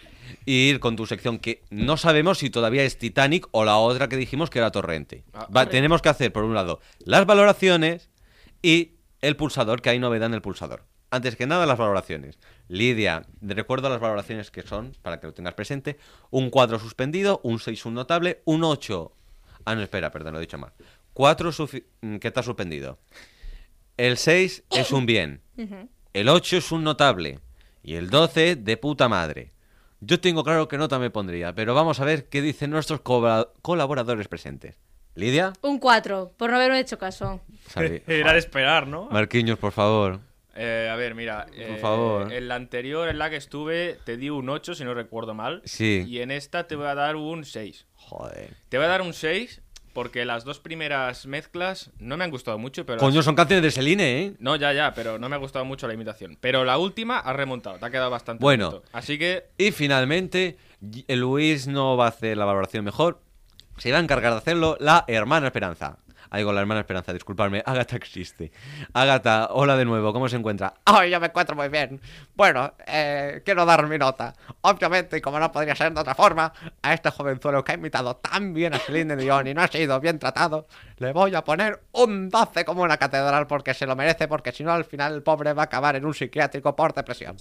y 0.44 0.68
ir 0.70 0.80
con 0.80 0.96
tu 0.96 1.06
sección, 1.06 1.38
que 1.38 1.62
no 1.70 1.96
sabemos 1.96 2.38
si 2.38 2.50
todavía 2.50 2.82
es 2.82 2.98
Titanic 2.98 3.46
o 3.52 3.64
la 3.64 3.76
otra 3.76 4.08
que 4.08 4.16
dijimos 4.16 4.50
que 4.50 4.58
era 4.58 4.72
Torrente. 4.72 5.22
Ah, 5.32 5.46
Va- 5.56 5.68
tenemos 5.68 6.02
que 6.02 6.08
hacer, 6.08 6.32
por 6.32 6.42
un 6.42 6.54
lado, 6.54 6.80
las 7.04 7.24
valoraciones 7.24 8.10
y 8.62 8.95
el 9.26 9.36
pulsador, 9.36 9.82
que 9.82 9.90
hay 9.90 9.98
novedad 9.98 10.26
en 10.26 10.34
el 10.34 10.42
pulsador. 10.42 10.84
Antes 11.10 11.34
que 11.34 11.46
nada, 11.46 11.66
las 11.66 11.78
valoraciones. 11.78 12.38
Lidia, 12.68 13.26
recuerdo 13.40 13.88
las 13.88 14.00
valoraciones 14.00 14.50
que 14.50 14.62
son, 14.62 14.92
para 15.02 15.18
que 15.18 15.26
lo 15.26 15.34
tengas 15.34 15.54
presente, 15.54 15.98
un 16.30 16.50
4 16.50 16.78
suspendido, 16.78 17.40
un 17.42 17.58
6 17.58 17.86
un 17.86 17.94
notable, 17.94 18.42
un 18.44 18.62
8... 18.62 19.12
Ah, 19.64 19.74
no, 19.74 19.82
espera, 19.82 20.12
perdón, 20.12 20.34
lo 20.34 20.38
he 20.38 20.42
dicho 20.42 20.58
mal. 20.58 20.72
4 21.14 21.50
que 22.20 22.28
está 22.28 22.42
suspendido. 22.44 22.98
El 23.96 24.16
6 24.16 24.64
es 24.70 24.92
un 24.92 25.06
bien. 25.06 25.40
El 26.12 26.28
8 26.28 26.58
es 26.58 26.70
un 26.70 26.84
notable. 26.84 27.40
Y 27.82 27.94
el 27.94 28.10
12 28.10 28.54
de 28.56 28.76
puta 28.76 29.08
madre. 29.08 29.52
Yo 30.00 30.20
tengo 30.20 30.44
claro 30.44 30.68
qué 30.68 30.78
nota 30.78 31.00
me 31.00 31.10
pondría, 31.10 31.52
pero 31.54 31.74
vamos 31.74 31.98
a 31.98 32.04
ver 32.04 32.28
qué 32.28 32.42
dicen 32.42 32.70
nuestros 32.70 33.00
colaboradores 33.00 34.28
presentes. 34.28 34.78
Lidia, 35.16 35.52
Un 35.62 35.78
4, 35.78 36.32
por 36.36 36.50
no 36.50 36.56
haberme 36.56 36.78
hecho 36.78 36.98
caso. 36.98 37.40
Era 38.06 38.32
de 38.32 38.38
esperar, 38.38 38.86
¿no? 38.86 39.08
Marquinhos, 39.10 39.58
por 39.58 39.72
favor. 39.72 40.20
Eh, 40.54 40.88
a 40.90 40.96
ver, 40.96 41.14
mira. 41.14 41.46
eh, 41.54 41.78
favor. 41.80 42.32
En 42.32 42.48
la 42.48 42.54
anterior, 42.54 43.08
en 43.08 43.18
la 43.18 43.28
que 43.30 43.36
estuve, 43.36 43.98
te 44.04 44.16
di 44.16 44.30
un 44.30 44.48
8, 44.48 44.74
si 44.74 44.84
no 44.84 44.94
recuerdo 44.94 45.34
mal. 45.34 45.60
Sí. 45.64 46.04
Y 46.06 46.20
en 46.20 46.30
esta 46.30 46.66
te 46.66 46.76
voy 46.76 46.86
a 46.86 46.94
dar 46.94 47.16
un 47.16 47.44
6. 47.44 47.86
Joder. 47.94 48.54
Te 48.68 48.76
voy 48.78 48.86
a 48.86 48.88
dar 48.88 49.02
un 49.02 49.12
6 49.12 49.62
porque 49.92 50.26
las 50.26 50.44
dos 50.44 50.60
primeras 50.60 51.24
mezclas 51.26 51.90
no 51.98 52.18
me 52.18 52.24
han 52.24 52.30
gustado 52.30 52.58
mucho, 52.58 52.84
pero... 52.84 52.98
Coño, 53.00 53.16
las- 53.16 53.24
son 53.24 53.34
canciones 53.34 53.62
de 53.62 53.70
Celine, 53.70 54.22
¿eh? 54.26 54.34
No, 54.38 54.54
ya, 54.56 54.74
ya, 54.74 54.92
pero 54.94 55.18
no 55.18 55.28
me 55.30 55.36
ha 55.36 55.38
gustado 55.38 55.64
mucho 55.64 55.88
la 55.88 55.94
imitación. 55.94 56.36
Pero 56.40 56.64
la 56.66 56.76
última 56.76 57.18
ha 57.18 57.32
remontado, 57.32 57.78
te 57.78 57.86
ha 57.86 57.90
quedado 57.90 58.10
bastante 58.10 58.42
Bueno. 58.42 58.70
bonito. 58.70 58.86
Así 58.92 59.18
que 59.18 59.44
Y 59.56 59.70
finalmente, 59.72 60.58
Luis 61.08 61.66
no 61.66 61.96
va 61.96 62.04
a 62.06 62.08
hacer 62.08 62.36
la 62.36 62.44
valoración 62.44 62.84
mejor. 62.84 63.20
Se 63.78 63.92
va 63.92 63.98
a 63.98 64.00
encargar 64.00 64.32
de 64.32 64.38
hacerlo 64.38 64.76
la 64.80 65.04
hermana 65.06 65.46
Esperanza. 65.46 65.98
Ahí 66.30 66.44
con 66.44 66.54
la 66.54 66.60
hermana 66.60 66.80
Esperanza, 66.80 67.12
disculparme. 67.12 67.62
Agatha 67.66 67.96
existe. 67.96 68.50
Agatha, 68.92 69.48
hola 69.52 69.76
de 69.76 69.84
nuevo, 69.84 70.12
¿cómo 70.12 70.28
se 70.28 70.36
encuentra? 70.36 70.74
Ay, 70.84 71.10
yo 71.10 71.20
me 71.20 71.26
encuentro 71.26 71.54
muy 71.54 71.68
bien. 71.68 72.00
Bueno, 72.34 72.74
eh, 72.86 73.42
quiero 73.44 73.64
dar 73.64 73.86
mi 73.86 73.98
nota. 73.98 74.34
Obviamente, 74.62 75.18
y 75.18 75.20
como 75.20 75.38
no 75.38 75.52
podría 75.52 75.74
ser 75.74 75.92
de 75.92 76.00
otra 76.00 76.14
forma, 76.14 76.52
a 76.82 76.94
este 76.94 77.10
jovenzuelo 77.10 77.62
que 77.62 77.72
ha 77.72 77.74
imitado 77.76 78.16
tan 78.16 78.52
bien 78.52 78.74
a 78.74 78.78
Celine 78.78 79.16
Dion 79.16 79.46
y 79.46 79.54
no 79.54 79.62
ha 79.62 79.68
sido 79.68 80.00
bien 80.00 80.18
tratado, 80.18 80.66
le 80.98 81.12
voy 81.12 81.34
a 81.34 81.44
poner 81.44 81.80
un 81.92 82.28
12 82.28 82.64
como 82.64 82.82
una 82.82 82.96
catedral 82.96 83.46
porque 83.46 83.74
se 83.74 83.86
lo 83.86 83.94
merece, 83.94 84.26
porque 84.26 84.52
si 84.52 84.64
no, 84.64 84.72
al 84.72 84.84
final 84.84 85.14
el 85.14 85.22
pobre 85.22 85.52
va 85.52 85.62
a 85.62 85.66
acabar 85.66 85.96
en 85.96 86.04
un 86.04 86.14
psiquiátrico 86.14 86.74
por 86.74 86.92
depresión. 86.92 87.36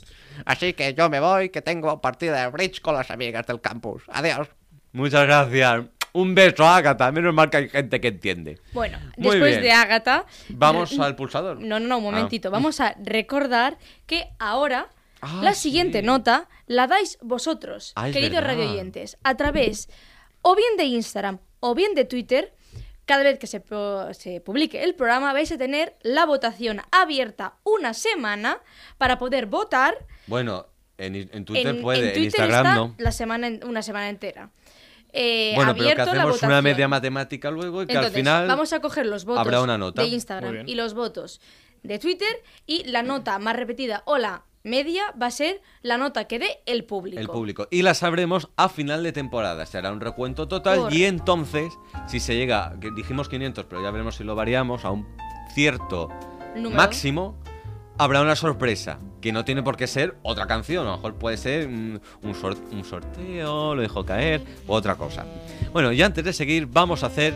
Así 0.45 0.73
que 0.73 0.93
yo 0.93 1.09
me 1.09 1.19
voy, 1.19 1.49
que 1.49 1.61
tengo 1.61 2.01
partida 2.01 2.41
de 2.41 2.47
bridge 2.49 2.81
con 2.81 2.95
las 2.95 3.09
amigas 3.09 3.47
del 3.47 3.61
campus. 3.61 4.03
Adiós. 4.09 4.47
Muchas 4.93 5.25
gracias. 5.25 5.94
Un 6.15 6.33
beso, 6.33 6.65
Agatha. 6.65 7.11
Menos 7.11 7.33
mal 7.33 7.49
que 7.49 7.57
hay 7.57 7.69
gente 7.69 7.99
que 7.99 8.07
entiende. 8.07 8.59
Bueno, 8.73 8.97
Muy 9.17 9.31
después 9.31 9.51
bien. 9.51 9.61
de 9.63 9.71
Ágata. 9.71 10.25
Vamos 10.49 10.95
re- 10.95 11.03
al 11.03 11.15
pulsador. 11.15 11.59
No, 11.59 11.79
no, 11.79 11.87
no, 11.87 11.97
un 11.97 12.05
Ah. 12.05 12.11
momentito. 12.11 12.51
Vamos 12.51 12.79
a 12.79 12.95
recordar 13.03 13.77
que 14.05 14.29
ahora 14.39 14.87
Ah, 15.21 15.41
la 15.43 15.53
sí. 15.53 15.63
siguiente 15.63 16.01
nota 16.01 16.47
la 16.67 16.87
dais 16.87 17.17
vosotros, 17.21 17.91
Ah, 17.95 18.09
queridos 18.11 18.43
radioyentes, 18.43 19.17
a 19.23 19.35
través 19.35 19.89
o 20.41 20.55
bien 20.55 20.77
de 20.77 20.85
Instagram 20.85 21.39
o 21.59 21.75
bien 21.75 21.95
de 21.95 22.05
Twitter. 22.05 22.53
Cada 23.05 23.23
vez 23.23 23.37
que 23.37 23.47
se, 23.47 23.61
se 24.13 24.41
publique 24.41 24.83
el 24.83 24.95
programa 24.95 25.33
vais 25.33 25.51
a 25.51 25.57
tener 25.57 25.95
la 26.01 26.25
votación 26.25 26.81
abierta 26.91 27.55
una 27.63 27.93
semana 27.93 28.59
para 28.97 29.17
poder 29.19 29.45
votar. 29.47 29.95
Bueno, 30.27 30.67
en, 30.97 31.15
en 31.15 31.43
Twitter 31.45 31.75
en, 31.75 31.81
puede, 31.81 31.99
en 31.99 32.05
en, 32.05 32.13
Twitter 32.13 32.23
Instagram 32.25 32.65
está 32.65 32.75
no. 32.75 32.95
la 32.97 33.11
semana 33.11 33.47
en- 33.47 33.63
una 33.67 33.81
semana 33.81 34.09
entera. 34.09 34.49
Eh, 35.17 35.53
Bueno, 35.55 35.73
pero 35.75 35.89
que 35.89 35.95
la 35.95 36.03
hacemos 36.03 36.43
una 36.43 36.61
media 36.61 36.87
matemática 36.89 37.49
luego 37.49 37.83
y 37.83 37.85
que 37.87 37.93
Entonces, 37.93 38.13
al 38.15 38.19
final. 38.19 38.47
vamos 38.47 38.73
a 38.73 38.81
coger 38.81 39.05
los 39.05 39.23
votos 39.23 39.39
habrá 39.41 39.61
una 39.61 39.77
nota. 39.77 40.01
de 40.01 40.09
Instagram 40.09 40.67
y 40.67 40.75
los 40.75 40.93
votos 40.93 41.39
de 41.83 41.99
Twitter 41.99 42.43
y 42.65 42.83
la 42.85 43.01
nota 43.01 43.39
más 43.39 43.55
repetida 43.55 44.03
o 44.05 44.17
la 44.17 44.43
media 44.63 45.03
va 45.21 45.27
a 45.27 45.31
ser 45.31 45.61
la 45.83 45.97
nota 45.97 46.25
que 46.25 46.39
dé 46.39 46.59
el 46.65 46.83
público. 46.85 47.19
El 47.21 47.27
público. 47.27 47.67
Y 47.71 47.83
la 47.83 47.93
sabremos 47.93 48.49
a 48.57 48.67
final 48.67 49.03
de 49.03 49.11
temporada. 49.13 49.65
Se 49.67 49.77
hará 49.77 49.91
un 49.91 50.01
recuento 50.01 50.47
total 50.47 50.79
Correcto. 50.79 50.97
y 50.97 51.03
entonces, 51.05 51.71
si 52.07 52.19
se 52.19 52.35
llega, 52.35 52.75
que 52.81 52.89
dijimos 52.91 53.29
500, 53.29 53.65
pero 53.69 53.81
ya 53.83 53.91
veremos 53.91 54.15
si 54.15 54.23
lo 54.23 54.35
variamos 54.35 54.83
a 54.83 54.89
un 54.91 55.07
cierto 55.53 56.09
Número. 56.55 56.75
máximo, 56.75 57.37
habrá 57.97 58.21
una 58.21 58.35
sorpresa. 58.35 58.99
Que 59.21 59.31
no 59.31 59.43
tiene 59.43 59.63
por 59.63 59.75
qué 59.75 59.87
ser 59.87 60.15
otra 60.21 60.45
canción. 60.45 60.85
A 60.85 60.91
lo 60.91 60.95
mejor 60.97 61.15
puede 61.15 61.37
ser 61.37 61.67
mm, 61.67 61.99
un, 62.23 62.35
sor- 62.35 62.57
un 62.71 62.83
sorteo, 62.85 63.73
lo 63.75 63.81
dejo 63.81 64.05
caer, 64.05 64.41
u 64.67 64.73
otra 64.73 64.95
cosa. 64.95 65.25
Bueno, 65.73 65.91
y 65.91 66.01
antes 66.01 66.23
de 66.23 66.31
seguir, 66.33 66.67
vamos 66.67 67.03
a 67.03 67.07
hacer... 67.07 67.33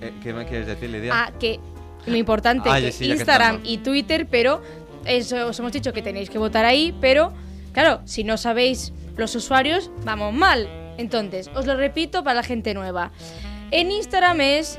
eh, 0.00 0.12
¿Qué 0.22 0.32
me 0.32 0.46
quieres 0.46 0.66
decir, 0.66 0.88
Lidia? 0.90 1.12
Ah, 1.14 1.32
que 1.38 1.60
lo 2.06 2.16
importante 2.16 2.70
Ah, 2.70 2.80
que 2.80 2.92
sí, 2.92 3.10
Instagram 3.10 3.60
y 3.64 3.78
Twitter, 3.78 4.26
pero 4.30 4.62
eso 5.04 5.48
os 5.48 5.58
hemos 5.58 5.72
dicho 5.72 5.92
que 5.92 6.00
tenéis 6.02 6.30
que 6.30 6.38
votar 6.38 6.64
ahí, 6.64 6.96
pero 7.00 7.32
claro, 7.72 8.00
si 8.06 8.24
no 8.24 8.36
sabéis 8.38 8.92
los 9.16 9.34
usuarios, 9.34 9.90
vamos 10.04 10.32
mal. 10.32 10.68
Entonces, 10.98 11.50
os 11.54 11.66
lo 11.66 11.76
repito 11.76 12.24
para 12.24 12.36
la 12.36 12.42
gente 12.42 12.72
nueva. 12.72 13.10
En 13.70 13.90
Instagram 13.90 14.40
es 14.40 14.78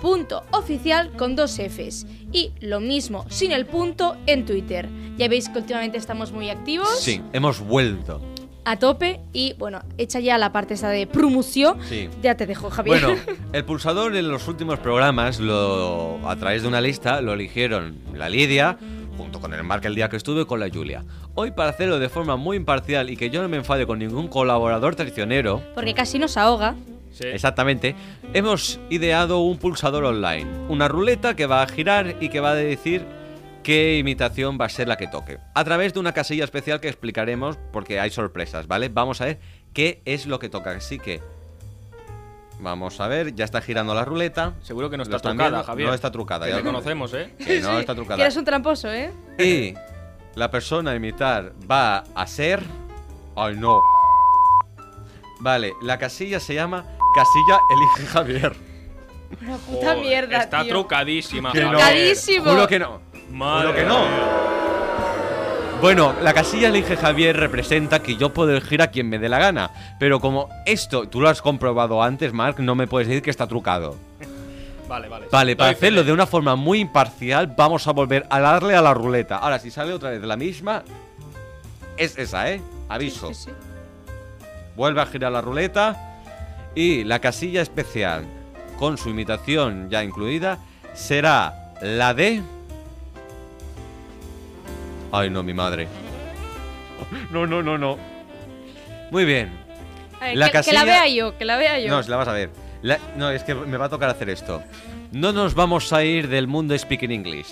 tldt.oficial 0.00 1.10
con 1.12 1.36
dos 1.36 1.58
Fs. 1.58 2.06
Y 2.32 2.52
lo 2.60 2.80
mismo, 2.80 3.24
sin 3.28 3.52
el 3.52 3.66
punto, 3.66 4.16
en 4.26 4.44
Twitter. 4.44 4.88
Ya 5.16 5.28
veis 5.28 5.48
que 5.48 5.58
últimamente 5.58 5.98
estamos 5.98 6.32
muy 6.32 6.50
activos, 6.50 6.88
Sí, 7.00 7.22
hemos 7.32 7.60
vuelto. 7.60 8.20
a 8.64 8.76
tope. 8.78 9.20
Y 9.32 9.54
bueno, 9.58 9.80
hecha 9.96 10.18
ya 10.20 10.38
la 10.38 10.52
parte 10.52 10.74
esa 10.74 10.88
de 10.90 11.06
promoción. 11.06 11.78
Sí. 11.88 12.08
Ya 12.22 12.36
te 12.36 12.46
dejo, 12.46 12.68
Javier. 12.70 13.00
Bueno, 13.00 13.20
el 13.52 13.64
pulsador 13.64 14.14
en 14.16 14.28
los 14.28 14.48
últimos 14.48 14.78
programas, 14.80 15.38
lo, 15.40 16.18
a 16.28 16.36
través 16.36 16.62
de 16.62 16.68
una 16.68 16.80
lista, 16.80 17.20
lo 17.20 17.32
eligieron 17.34 17.96
la 18.12 18.28
Lidia, 18.28 18.76
junto 19.16 19.40
con 19.40 19.54
el 19.54 19.62
Marc 19.62 19.84
el 19.84 19.94
día 19.94 20.08
que 20.08 20.16
estuve, 20.16 20.46
con 20.46 20.58
la 20.60 20.68
Julia. 20.68 21.04
Hoy, 21.34 21.52
para 21.52 21.70
hacerlo 21.70 21.98
de 21.98 22.08
forma 22.08 22.36
muy 22.36 22.56
imparcial 22.56 23.08
y 23.08 23.16
que 23.16 23.30
yo 23.30 23.40
no 23.40 23.48
me 23.48 23.56
enfade 23.58 23.86
con 23.86 23.98
ningún 24.00 24.26
colaborador 24.28 24.94
traicionero, 24.96 25.62
Porque 25.74 25.94
casi 25.94 26.18
nos 26.18 26.36
ahoga. 26.36 26.74
Sí. 27.18 27.26
exactamente, 27.28 27.94
hemos 28.34 28.78
ideado 28.90 29.40
un 29.40 29.58
pulsador 29.58 30.04
online. 30.04 30.46
Una 30.68 30.88
ruleta 30.88 31.34
que 31.36 31.46
va 31.46 31.62
a 31.62 31.66
girar 31.68 32.16
y 32.20 32.28
que 32.28 32.40
va 32.40 32.50
a 32.50 32.54
decir 32.54 33.04
qué 33.62 33.98
imitación 33.98 34.58
va 34.60 34.66
a 34.66 34.68
ser 34.68 34.86
la 34.88 34.96
que 34.96 35.06
toque. 35.08 35.38
A 35.54 35.64
través 35.64 35.92
de 35.94 36.00
una 36.00 36.12
casilla 36.12 36.44
especial 36.44 36.80
que 36.80 36.88
explicaremos 36.88 37.58
porque 37.72 37.98
hay 38.00 38.10
sorpresas, 38.10 38.66
¿vale? 38.68 38.88
Vamos 38.88 39.20
a 39.20 39.24
ver 39.26 39.38
qué 39.72 40.00
es 40.04 40.26
lo 40.26 40.38
que 40.38 40.48
toca. 40.48 40.70
Así 40.72 40.98
que 40.98 41.20
Vamos 42.58 43.00
a 43.00 43.06
ver, 43.08 43.34
ya 43.34 43.44
está 43.44 43.60
girando 43.60 43.94
la 43.94 44.02
ruleta. 44.06 44.54
Seguro 44.62 44.88
que 44.88 44.96
no 44.96 45.04
¿Lo 45.04 45.16
está 45.16 45.28
trucada, 45.28 45.50
viendo? 45.50 45.64
Javier. 45.66 45.88
No 45.88 45.94
está 45.94 46.10
trucada, 46.10 46.46
Que 46.46 46.52
ya 46.52 46.58
lo- 46.58 46.64
conocemos, 46.64 47.12
¿eh? 47.12 47.34
Que 47.36 47.60
no 47.60 47.72
Sí, 47.74 47.80
está 47.80 47.92
Que 47.92 47.96
trucada. 47.96 48.22
eres 48.22 48.34
un 48.38 48.44
tramposo, 48.46 48.90
¿eh? 48.90 49.12
Y 49.38 49.74
la 50.36 50.50
persona 50.50 50.92
a 50.92 50.94
imitar 50.94 51.52
va 51.70 51.98
a 52.14 52.26
ser. 52.26 52.62
Ay, 53.36 53.56
no. 53.58 53.82
Vale, 55.40 55.74
la 55.82 55.98
casilla 55.98 56.40
se 56.40 56.54
llama 56.54 56.86
Casilla 57.16 57.60
Elige 57.70 58.06
Javier. 58.12 58.52
Una 59.40 59.56
puta 59.56 59.86
Joder, 59.86 59.98
mierda, 59.98 60.42
Está 60.42 60.60
tío. 60.62 60.68
trucadísima, 60.70 61.50
Que 61.50 61.60
no. 61.62 61.68
Javier. 61.70 61.86
Trucadísimo. 61.88 62.50
Juro 62.50 62.68
que 62.68 62.78
no. 62.78 63.00
Madre 63.30 63.68
Juro 63.68 63.74
que 63.74 63.84
no. 63.86 64.04
Bueno, 65.80 66.14
la 66.22 66.34
casilla 66.34 66.68
Elige 66.68 66.96
Javier 66.96 67.36
representa 67.36 68.00
que 68.02 68.16
yo 68.16 68.34
puedo 68.34 68.50
elegir 68.50 68.82
a 68.82 68.88
quien 68.90 69.08
me 69.08 69.18
dé 69.18 69.30
la 69.30 69.38
gana. 69.38 69.70
Pero 69.98 70.20
como 70.20 70.50
esto 70.66 71.08
tú 71.08 71.22
lo 71.22 71.30
has 71.30 71.40
comprobado 71.40 72.02
antes, 72.02 72.34
Mark, 72.34 72.56
no 72.60 72.74
me 72.74 72.86
puedes 72.86 73.08
decir 73.08 73.22
que 73.22 73.30
está 73.30 73.46
trucado. 73.46 73.96
Vale, 74.86 75.08
vale. 75.08 75.26
Vale, 75.32 75.56
para 75.56 75.70
Doy 75.70 75.74
fe 75.74 75.86
hacerlo 75.86 76.04
de 76.04 76.12
una 76.12 76.26
forma 76.26 76.54
muy 76.54 76.80
imparcial, 76.80 77.46
vamos 77.56 77.88
a 77.88 77.92
volver 77.92 78.26
a 78.30 78.40
darle 78.40 78.76
a 78.76 78.82
la 78.82 78.92
ruleta. 78.94 79.38
Ahora, 79.38 79.58
si 79.58 79.70
sale 79.70 79.92
otra 79.92 80.10
vez 80.10 80.22
la 80.22 80.36
misma, 80.36 80.82
es 81.96 82.16
esa, 82.18 82.52
¿eh? 82.52 82.60
Aviso. 82.90 83.28
Sí, 83.28 83.46
sí. 83.46 83.50
Vuelve 84.76 85.00
a 85.00 85.06
girar 85.06 85.32
la 85.32 85.40
ruleta 85.40 86.05
y 86.76 87.02
la 87.02 87.18
casilla 87.18 87.62
especial, 87.62 88.24
con 88.78 88.96
su 88.98 89.08
imitación 89.10 89.90
ya 89.90 90.04
incluida, 90.04 90.58
será 90.94 91.72
la 91.82 92.14
de... 92.14 92.42
Ay, 95.12 95.30
no, 95.30 95.42
mi 95.42 95.54
madre. 95.54 95.88
No, 97.30 97.46
no, 97.46 97.62
no, 97.62 97.78
no. 97.78 97.96
Muy 99.10 99.24
bien. 99.24 99.50
A 100.20 100.26
ver, 100.26 100.36
La 100.36 100.46
que, 100.46 100.52
que 100.52 100.58
casilla- 100.58 100.80
la 100.80 100.84
vea 100.84 101.08
yo, 101.08 101.36
que 101.38 101.44
la 101.44 101.56
vea 101.56 101.78
yo. 101.78 101.88
No, 101.88 102.02
si 102.02 102.10
la 102.10 102.16
vas 102.16 102.28
a 102.28 102.32
ver. 102.32 102.50
La- 102.82 102.98
no, 103.16 103.30
es 103.30 103.42
que 103.42 103.54
me 103.54 103.76
va 103.76 103.86
a 103.86 103.88
tocar 103.88 104.10
hacer 104.10 104.28
esto. 104.30 104.62
No 105.12 105.32
nos 105.32 105.54
vamos 105.54 105.92
a 105.92 106.04
ir 106.04 106.28
del 106.28 106.46
mundo 106.46 106.76
speaking 106.76 107.10
English. 107.12 107.48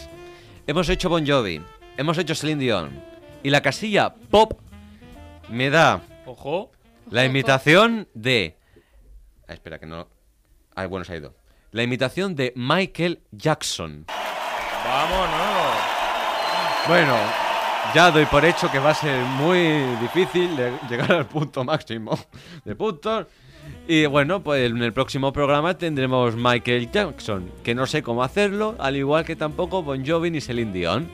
Hemos 0.66 0.88
hecho 0.88 1.08
Bon 1.08 1.26
Jovi, 1.26 1.60
hemos 1.96 2.18
hecho 2.18 2.34
Celine 2.34 2.60
Dion. 2.62 2.90
Y 3.42 3.50
la 3.50 3.60
casilla 3.62 4.14
pop 4.30 4.58
me 5.50 5.70
da 5.70 6.00
Ojo. 6.26 6.70
la 7.10 7.24
imitación 7.24 8.08
de... 8.14 8.56
Ah, 9.48 9.52
espera, 9.52 9.78
que 9.78 9.86
no... 9.86 10.08
Ah, 10.74 10.86
bueno, 10.86 11.04
se 11.04 11.12
ha 11.12 11.16
ido. 11.16 11.34
La 11.72 11.82
imitación 11.82 12.34
de 12.34 12.52
Michael 12.56 13.20
Jackson. 13.32 14.06
Vámonos. 14.84 15.76
Bueno, 16.86 17.16
ya 17.94 18.10
doy 18.10 18.26
por 18.26 18.44
hecho 18.44 18.70
que 18.70 18.78
va 18.78 18.90
a 18.90 18.94
ser 18.94 19.18
muy 19.20 19.82
difícil 20.00 20.56
de 20.56 20.72
llegar 20.88 21.12
al 21.12 21.26
punto 21.26 21.64
máximo 21.64 22.18
de 22.64 22.74
puntos. 22.76 23.26
Y 23.88 24.04
bueno, 24.06 24.42
pues 24.42 24.70
en 24.70 24.82
el 24.82 24.92
próximo 24.92 25.32
programa 25.32 25.76
tendremos 25.76 26.36
Michael 26.36 26.90
Jackson, 26.90 27.50
que 27.62 27.74
no 27.74 27.86
sé 27.86 28.02
cómo 28.02 28.22
hacerlo, 28.22 28.76
al 28.78 28.96
igual 28.96 29.24
que 29.24 29.36
tampoco 29.36 29.82
Bon 29.82 30.04
Jovi 30.06 30.30
ni 30.30 30.40
Celine 30.40 30.72
Dion. 30.72 31.08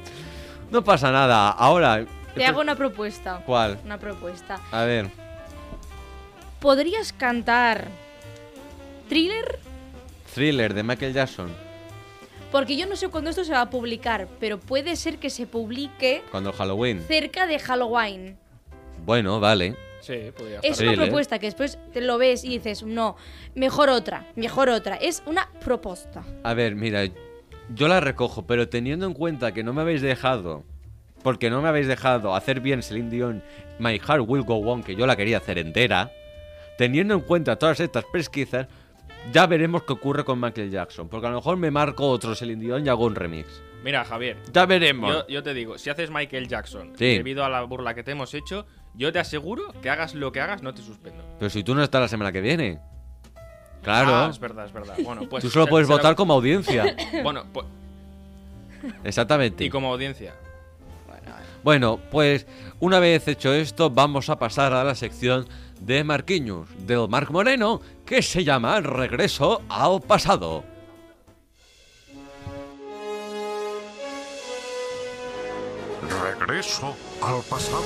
No 0.71 0.83
pasa 0.83 1.13
nada, 1.13 1.51
ahora... 1.51 2.05
Te 2.35 2.45
hago 2.45 2.61
una 2.61 2.75
propuesta. 2.77 3.43
¿Cuál? 3.47 3.79
Una 3.85 3.99
propuesta. 3.99 4.61
A 4.71 4.85
ver, 4.85 5.11
¿Podrías 6.61 7.15
cantar 7.15 7.89
thriller? 9.11 9.59
Thriller 10.35 10.73
de 10.73 10.83
Michael 10.85 11.13
Jackson, 11.13 11.51
Porque 12.53 12.77
yo 12.77 12.87
no 12.87 12.97
sé 12.97 13.09
cuándo 13.09 13.31
esto 13.31 13.45
se 13.45 13.53
va 13.53 13.61
a 13.63 13.71
publicar, 13.71 14.27
pero 14.41 14.59
puede 14.59 14.97
ser 14.97 15.19
que 15.19 15.29
se 15.31 15.47
publique 15.47 16.23
cuando 16.31 16.53
Halloween. 16.53 17.03
cerca 17.07 17.47
de 17.47 17.59
Halloween. 17.59 18.37
Bueno, 19.05 19.39
vale. 19.41 19.77
Sí, 20.01 20.15
podría 20.37 20.61
Es 20.63 20.79
una 20.81 20.91
Thriller. 20.93 20.97
propuesta 21.09 21.39
que 21.39 21.47
después 21.47 21.79
te 21.93 22.01
lo 22.01 22.17
ves 22.19 22.45
y 22.45 22.51
dices, 22.59 22.83
no, 22.85 23.17
mejor 23.55 23.89
otra, 23.91 24.27
mejor 24.37 24.69
otra. 24.69 24.95
Es 24.97 25.23
una 25.27 25.49
propuesta. 25.65 26.25
A 26.43 26.55
ver, 26.55 26.75
mira, 26.75 27.05
yo 27.75 27.87
la 27.89 28.01
recojo, 28.01 28.47
pero 28.47 28.69
teniendo 28.69 29.07
en 29.07 29.13
cuenta 29.15 29.53
que 29.53 29.63
no 29.63 29.73
me 29.73 29.83
habéis 29.83 30.01
dejado, 30.03 30.65
porque 31.23 31.51
no 31.51 31.61
me 31.63 31.69
habéis 31.69 31.87
dejado 31.87 32.35
hacer 32.35 32.61
bien 32.61 32.83
Celine 32.83 33.11
Dion, 33.11 33.43
My 33.79 33.99
Heart 33.99 34.25
Will 34.27 34.43
Go 34.45 34.57
On, 34.71 34.83
que 34.83 34.97
yo 34.97 35.07
la 35.07 35.17
quería 35.17 35.37
hacer 35.39 35.59
entera, 35.59 36.11
teniendo 36.79 37.15
en 37.15 37.21
cuenta 37.21 37.57
todas 37.57 37.79
estas 37.81 38.05
pesquisas, 38.13 38.67
ya 39.33 39.47
veremos 39.47 39.83
qué 39.85 39.93
ocurre 39.93 40.25
con 40.25 40.41
Michael 40.41 40.71
Jackson, 40.71 41.09
porque 41.09 41.27
a 41.27 41.31
lo 41.31 41.37
mejor 41.37 41.57
me 41.57 41.71
marco 41.71 42.09
otro 42.09 42.35
Celine 42.35 42.63
Dion 42.63 42.87
y 42.87 42.89
hago 42.89 43.05
un 43.05 43.15
remix. 43.15 43.63
Mira, 43.85 44.05
Javier. 44.05 44.37
Ya 44.53 44.67
veremos. 44.67 45.11
Yo, 45.11 45.27
yo 45.29 45.43
te 45.43 45.55
digo, 45.55 45.79
si 45.79 45.89
haces 45.91 46.11
Michael 46.11 46.49
Jackson, 46.49 46.93
Sí. 46.99 47.17
debido 47.17 47.45
a 47.45 47.49
la 47.49 47.63
burla 47.63 47.95
que 47.95 48.03
te 48.03 48.11
hemos 48.11 48.35
hecho, 48.35 48.67
yo 48.95 49.13
te 49.13 49.19
aseguro 49.19 49.73
que 49.81 49.89
hagas 49.91 50.15
lo 50.15 50.33
que 50.33 50.41
hagas, 50.41 50.63
no 50.63 50.75
te 50.75 50.83
suspendo. 50.83 51.25
Pero 51.39 51.49
si 51.51 51.63
tú 51.63 51.75
no 51.75 51.83
estás 51.83 52.01
la 52.01 52.09
semana 52.09 52.33
que 52.33 52.41
viene. 52.41 52.79
Claro. 53.83 54.15
Ah, 54.15 54.29
es 54.31 54.39
verdad, 54.39 54.67
es 54.67 54.73
verdad. 54.73 54.95
Bueno, 55.03 55.23
pues. 55.29 55.43
tú 55.43 55.49
solo 55.49 55.67
puedes 55.67 55.89
votar 55.89 56.15
como 56.15 56.35
audiencia. 56.35 56.95
Bueno, 57.23 57.45
pues. 57.53 57.67
Exactamente. 59.05 59.65
Y 59.65 59.71
como 59.71 59.93
audiencia. 59.93 60.35
Bueno, 61.63 62.01
pues 62.11 62.47
una 62.79 62.99
vez 63.01 63.29
hecho 63.29 63.53
esto, 63.53 63.91
vamos 63.91 64.31
a 64.31 64.39
pasar 64.39 64.73
a 64.73 64.83
la 64.83 64.95
sección 64.95 65.47
de 65.81 66.05
Marquinhos, 66.05 66.69
del 66.87 67.09
Marc 67.09 67.31
Moreno, 67.31 67.81
que 68.05 68.23
se 68.23 68.45
llama 68.45 68.81
Regreso 68.81 69.63
al 69.69 70.01
pasado. 70.01 70.63
Regreso 76.23 76.97
al 77.23 77.43
pasado. 77.49 77.83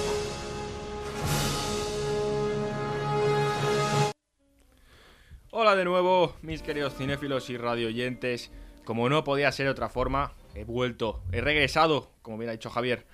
Hola 5.50 5.76
de 5.76 5.84
nuevo, 5.84 6.34
mis 6.42 6.62
queridos 6.62 6.94
cinéfilos 6.94 7.48
y 7.48 7.56
radioyentes. 7.56 8.50
Como 8.84 9.08
no 9.08 9.24
podía 9.24 9.52
ser 9.52 9.66
de 9.66 9.72
otra 9.72 9.88
forma, 9.88 10.32
he 10.54 10.64
vuelto, 10.64 11.22
he 11.32 11.40
regresado, 11.40 12.10
como 12.22 12.38
bien 12.38 12.50
ha 12.50 12.52
dicho 12.52 12.70
Javier. 12.70 13.06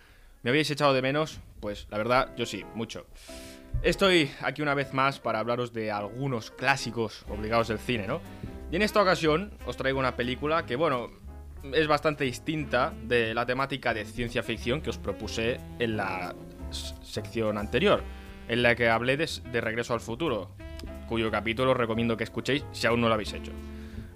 ¿Me 0.43 0.51
habéis 0.51 0.71
echado 0.71 0.95
de 0.95 1.03
menos? 1.03 1.41
Pues 1.61 1.87
la 1.91 1.99
verdad, 1.99 2.35
yo 2.37 2.47
sí, 2.47 2.65
mucho. 2.75 3.07
Estoy 3.83 4.31
aquí 4.43 4.61
una 4.61 4.75
vez 4.75 4.93
más 4.93 5.21
para 5.21 5.39
hablaros 5.39 5.73
de 5.73 5.91
algunos 5.91 6.51
clásicos 6.51 7.25
obligados 7.31 7.69
del 7.69 7.79
cine, 7.79 8.07
¿no? 8.07 8.21
Y 8.71 8.77
en 8.77 8.83
esta 8.83 9.01
ocasión 9.01 9.53
os 9.65 9.79
traigo 9.79 9.99
una 9.99 10.17
película 10.17 10.67
que, 10.67 10.77
bueno, 10.77 11.09
es 11.73 11.87
bastante 11.89 12.25
distinta 12.25 12.93
de 13.05 13.33
la 13.33 13.47
temática 13.47 13.95
de 13.95 14.05
ciencia 14.05 14.43
ficción 14.43 14.83
que 14.83 14.91
os 14.91 14.99
propuse 14.99 15.59
en 15.79 15.97
la 15.97 16.35
sección 16.71 17.57
anterior, 17.57 18.03
en 18.49 18.63
la 18.63 18.75
que 18.75 18.91
hablé 18.91 19.17
de 19.17 19.61
Regreso 19.63 19.95
al 19.95 20.01
Futuro, 20.01 20.51
cuyo 21.09 21.31
capítulo 21.31 21.71
os 21.71 21.77
recomiendo 21.79 22.19
que 22.19 22.25
escuchéis 22.25 22.65
si 22.73 22.87
aún 22.87 23.01
no 23.01 23.09
lo 23.09 23.15
habéis 23.15 23.33
hecho. 23.33 23.53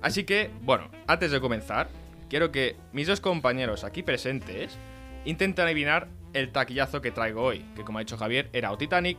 Así 0.02 0.24
que, 0.24 0.50
bueno, 0.60 0.90
antes 1.06 1.30
de 1.30 1.40
comenzar, 1.40 1.88
quiero 2.28 2.52
que 2.52 2.76
mis 2.92 3.06
dos 3.06 3.22
compañeros 3.22 3.82
aquí 3.82 4.02
presentes 4.02 4.76
intenten 5.24 5.64
adivinar 5.64 6.08
el 6.34 6.52
taquillazo 6.52 7.00
que 7.00 7.12
traigo 7.12 7.42
hoy, 7.42 7.64
que 7.74 7.82
como 7.82 7.96
ha 7.96 8.02
dicho 8.02 8.18
Javier, 8.18 8.50
era 8.52 8.70
o 8.70 8.76
Titanic 8.76 9.16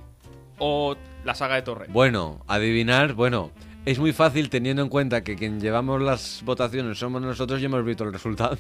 o 0.58 0.96
la 1.24 1.36
saga 1.36 1.56
de 1.56 1.62
Torre. 1.62 1.88
Bueno, 1.90 2.44
adivinar, 2.48 3.14
bueno, 3.14 3.52
es 3.86 4.00
muy 4.00 4.14
fácil 4.14 4.50
teniendo 4.50 4.82
en 4.82 4.90
cuenta 4.90 5.24
que 5.24 5.36
quien 5.36 5.60
llevamos 5.60 6.02
las 6.02 6.42
votaciones 6.44 6.98
somos 6.98 7.22
nosotros 7.22 7.62
y 7.62 7.66
hemos 7.66 7.86
visto 7.86 8.04
el 8.04 8.14
resultado. 8.14 8.58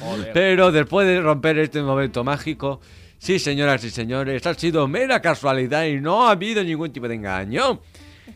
Joder. 0.00 0.32
Pero 0.32 0.70
después 0.70 1.06
de 1.06 1.20
romper 1.20 1.58
este 1.58 1.82
momento 1.82 2.22
mágico, 2.22 2.80
sí, 3.18 3.38
señoras 3.38 3.82
y 3.84 3.90
señores, 3.90 4.46
ha 4.46 4.54
sido 4.54 4.86
mera 4.86 5.20
casualidad 5.20 5.84
y 5.86 6.00
no 6.00 6.26
ha 6.26 6.32
habido 6.32 6.62
ningún 6.62 6.92
tipo 6.92 7.08
de 7.08 7.16
engaño. 7.16 7.80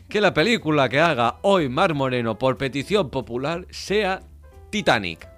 Que 0.08 0.20
la 0.20 0.34
película 0.34 0.88
que 0.88 1.00
haga 1.00 1.36
hoy 1.42 1.68
Mar 1.68 1.94
Moreno 1.94 2.38
por 2.38 2.56
petición 2.56 3.10
popular 3.10 3.66
sea 3.70 4.20
Titanic. 4.70 5.37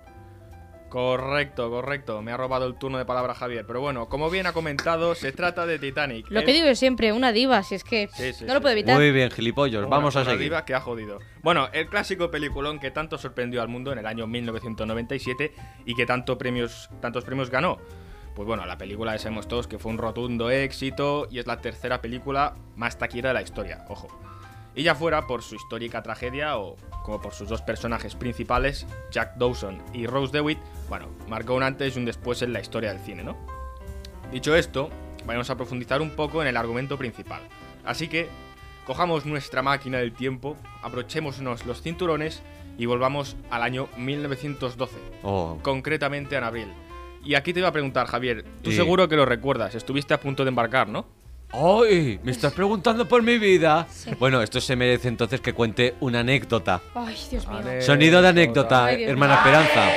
Correcto, 0.91 1.71
correcto. 1.71 2.21
Me 2.21 2.33
ha 2.33 2.37
robado 2.37 2.67
el 2.67 2.75
turno 2.75 2.99
de 2.99 3.05
palabra 3.05 3.33
Javier. 3.35 3.65
Pero 3.67 3.81
bueno, 3.81 4.09
como 4.09 4.29
bien 4.29 4.47
ha 4.47 4.53
comentado, 4.53 5.15
se 5.15 5.33
trata 5.33 5.65
de 5.65 5.79
Titanic. 5.79 6.27
Lo 6.31 6.41
El- 6.41 6.47
que 6.47 6.53
digo 6.53 6.67
yo 6.67 6.75
siempre, 6.75 7.13
una 7.13 7.33
diva, 7.33 7.63
si 7.63 7.77
es 7.77 7.85
que 7.85 8.09
Sí, 8.13 8.33
sí, 8.33 8.45
no 8.45 8.55
lo 8.55 8.61
puedo 8.61 8.73
evitar. 8.73 8.97
Muy 8.97 9.13
bien, 9.13 9.31
gilipollos, 9.31 9.87
Una- 9.87 9.97
vamos 9.97 10.17
a 10.17 10.21
una 10.23 10.31
seguir. 10.33 10.45
diva 10.45 10.65
que 10.65 10.75
ha 10.75 10.81
jodido. 10.81 11.21
Bueno, 11.43 11.69
el 11.73 11.87
clásico 11.89 12.31
peliculón 12.31 12.79
que 12.81 12.91
tanto 12.91 13.17
sorprendió 13.19 13.63
al 13.63 13.69
mundo 13.69 13.93
en 13.93 13.99
el 13.99 14.07
año 14.07 14.27
1997 14.27 15.55
y 15.87 15.95
que 15.95 16.07
tanto 16.07 16.37
premios, 16.37 16.91
tantos 17.01 17.25
premios 17.25 17.51
ganó. 17.51 17.79
Pues 18.35 18.47
bueno, 18.47 18.67
la 18.67 18.77
película 18.79 19.17
sabemos 19.19 19.49
todos 19.49 19.67
que 19.67 19.79
fue 19.79 19.93
un 19.93 19.99
rotundo 19.99 20.51
éxito 20.51 21.29
y 21.31 21.39
es 21.39 21.47
la 21.47 21.61
tercera 21.61 22.01
película 22.01 22.55
más 22.77 22.99
taquillera 22.99 23.31
de 23.31 23.35
la 23.35 23.43
historia, 23.43 23.85
ojo. 23.89 24.09
Y 24.75 24.83
ya 24.85 24.95
fuera 24.95 25.27
por 25.27 25.43
su 25.43 25.57
histórica 25.57 26.03
tragedia 26.03 26.57
o 26.59 26.77
como 27.05 27.21
por 27.21 27.33
sus 27.35 27.49
dos 27.49 27.63
personajes 27.63 28.15
principales, 28.15 28.87
Jack 29.11 29.35
Dawson 29.37 29.79
y 29.93 30.07
Rose 30.07 30.33
DeWitt, 30.33 30.59
bueno, 30.89 31.09
marcó 31.29 31.55
un 31.55 31.63
antes 31.63 31.97
y 31.97 31.99
un 31.99 32.05
después 32.05 32.43
en 32.43 32.53
la 32.53 32.61
historia 32.61 32.93
del 32.93 33.01
cine, 33.03 33.25
¿no? 33.25 33.37
Dicho 34.31 34.55
esto, 34.55 34.91
vamos 35.27 35.51
a 35.51 35.57
profundizar 35.57 36.01
un 36.01 36.11
poco 36.11 36.41
en 36.43 36.49
el 36.49 36.57
argumento 36.57 36.97
principal. 36.97 37.43
Así 37.85 38.07
que, 38.09 38.29
cojamos 38.87 39.27
nuestra 39.27 39.63
máquina 39.63 39.99
del 39.99 40.13
tiempo, 40.13 40.57
abrochémonos 40.83 41.67
los 41.67 41.83
cinturones 41.83 42.43
y 42.79 42.87
volvamos 42.87 43.37
al 43.51 43.63
año 43.63 43.89
1912, 43.97 44.97
Oh, 45.25 45.59
concretamente 45.63 46.37
en 46.37 46.45
abril. 46.45 46.69
Y 47.25 47.35
aquí 47.35 47.53
te 47.53 47.59
iba 47.59 47.69
a 47.69 47.73
preguntar, 47.73 48.07
Javier, 48.07 48.45
tú 48.63 48.71
Sí. 48.71 48.77
seguro 48.77 49.09
que 49.09 49.17
lo 49.17 49.27
recuerdas, 49.27 49.75
estuviste 49.75 50.15
a 50.15 50.21
punto 50.21 50.45
de 50.45 50.49
embarcar, 50.51 50.89
¿no? 50.89 51.07
¡Ay! 51.53 52.21
¿Me 52.23 52.31
estás 52.31 52.53
preguntando 52.53 53.09
por 53.09 53.23
mi 53.23 53.39
vida? 53.39 53.87
Bueno, 54.19 54.41
esto 54.41 54.61
se 54.61 54.77
merece 54.77 55.09
entonces 55.09 55.41
que 55.41 55.53
cuente 55.53 55.95
una 56.01 56.21
anécdota. 56.21 56.81
Ay, 56.95 57.17
Dios 57.31 57.47
mío. 57.49 57.59
Vale. 57.63 57.83
Sonido 57.83 58.23
de 58.23 58.29
anécdota, 58.29 58.85
Ay, 58.87 59.05
hermana. 59.05 59.35
Esperanza. 59.35 59.89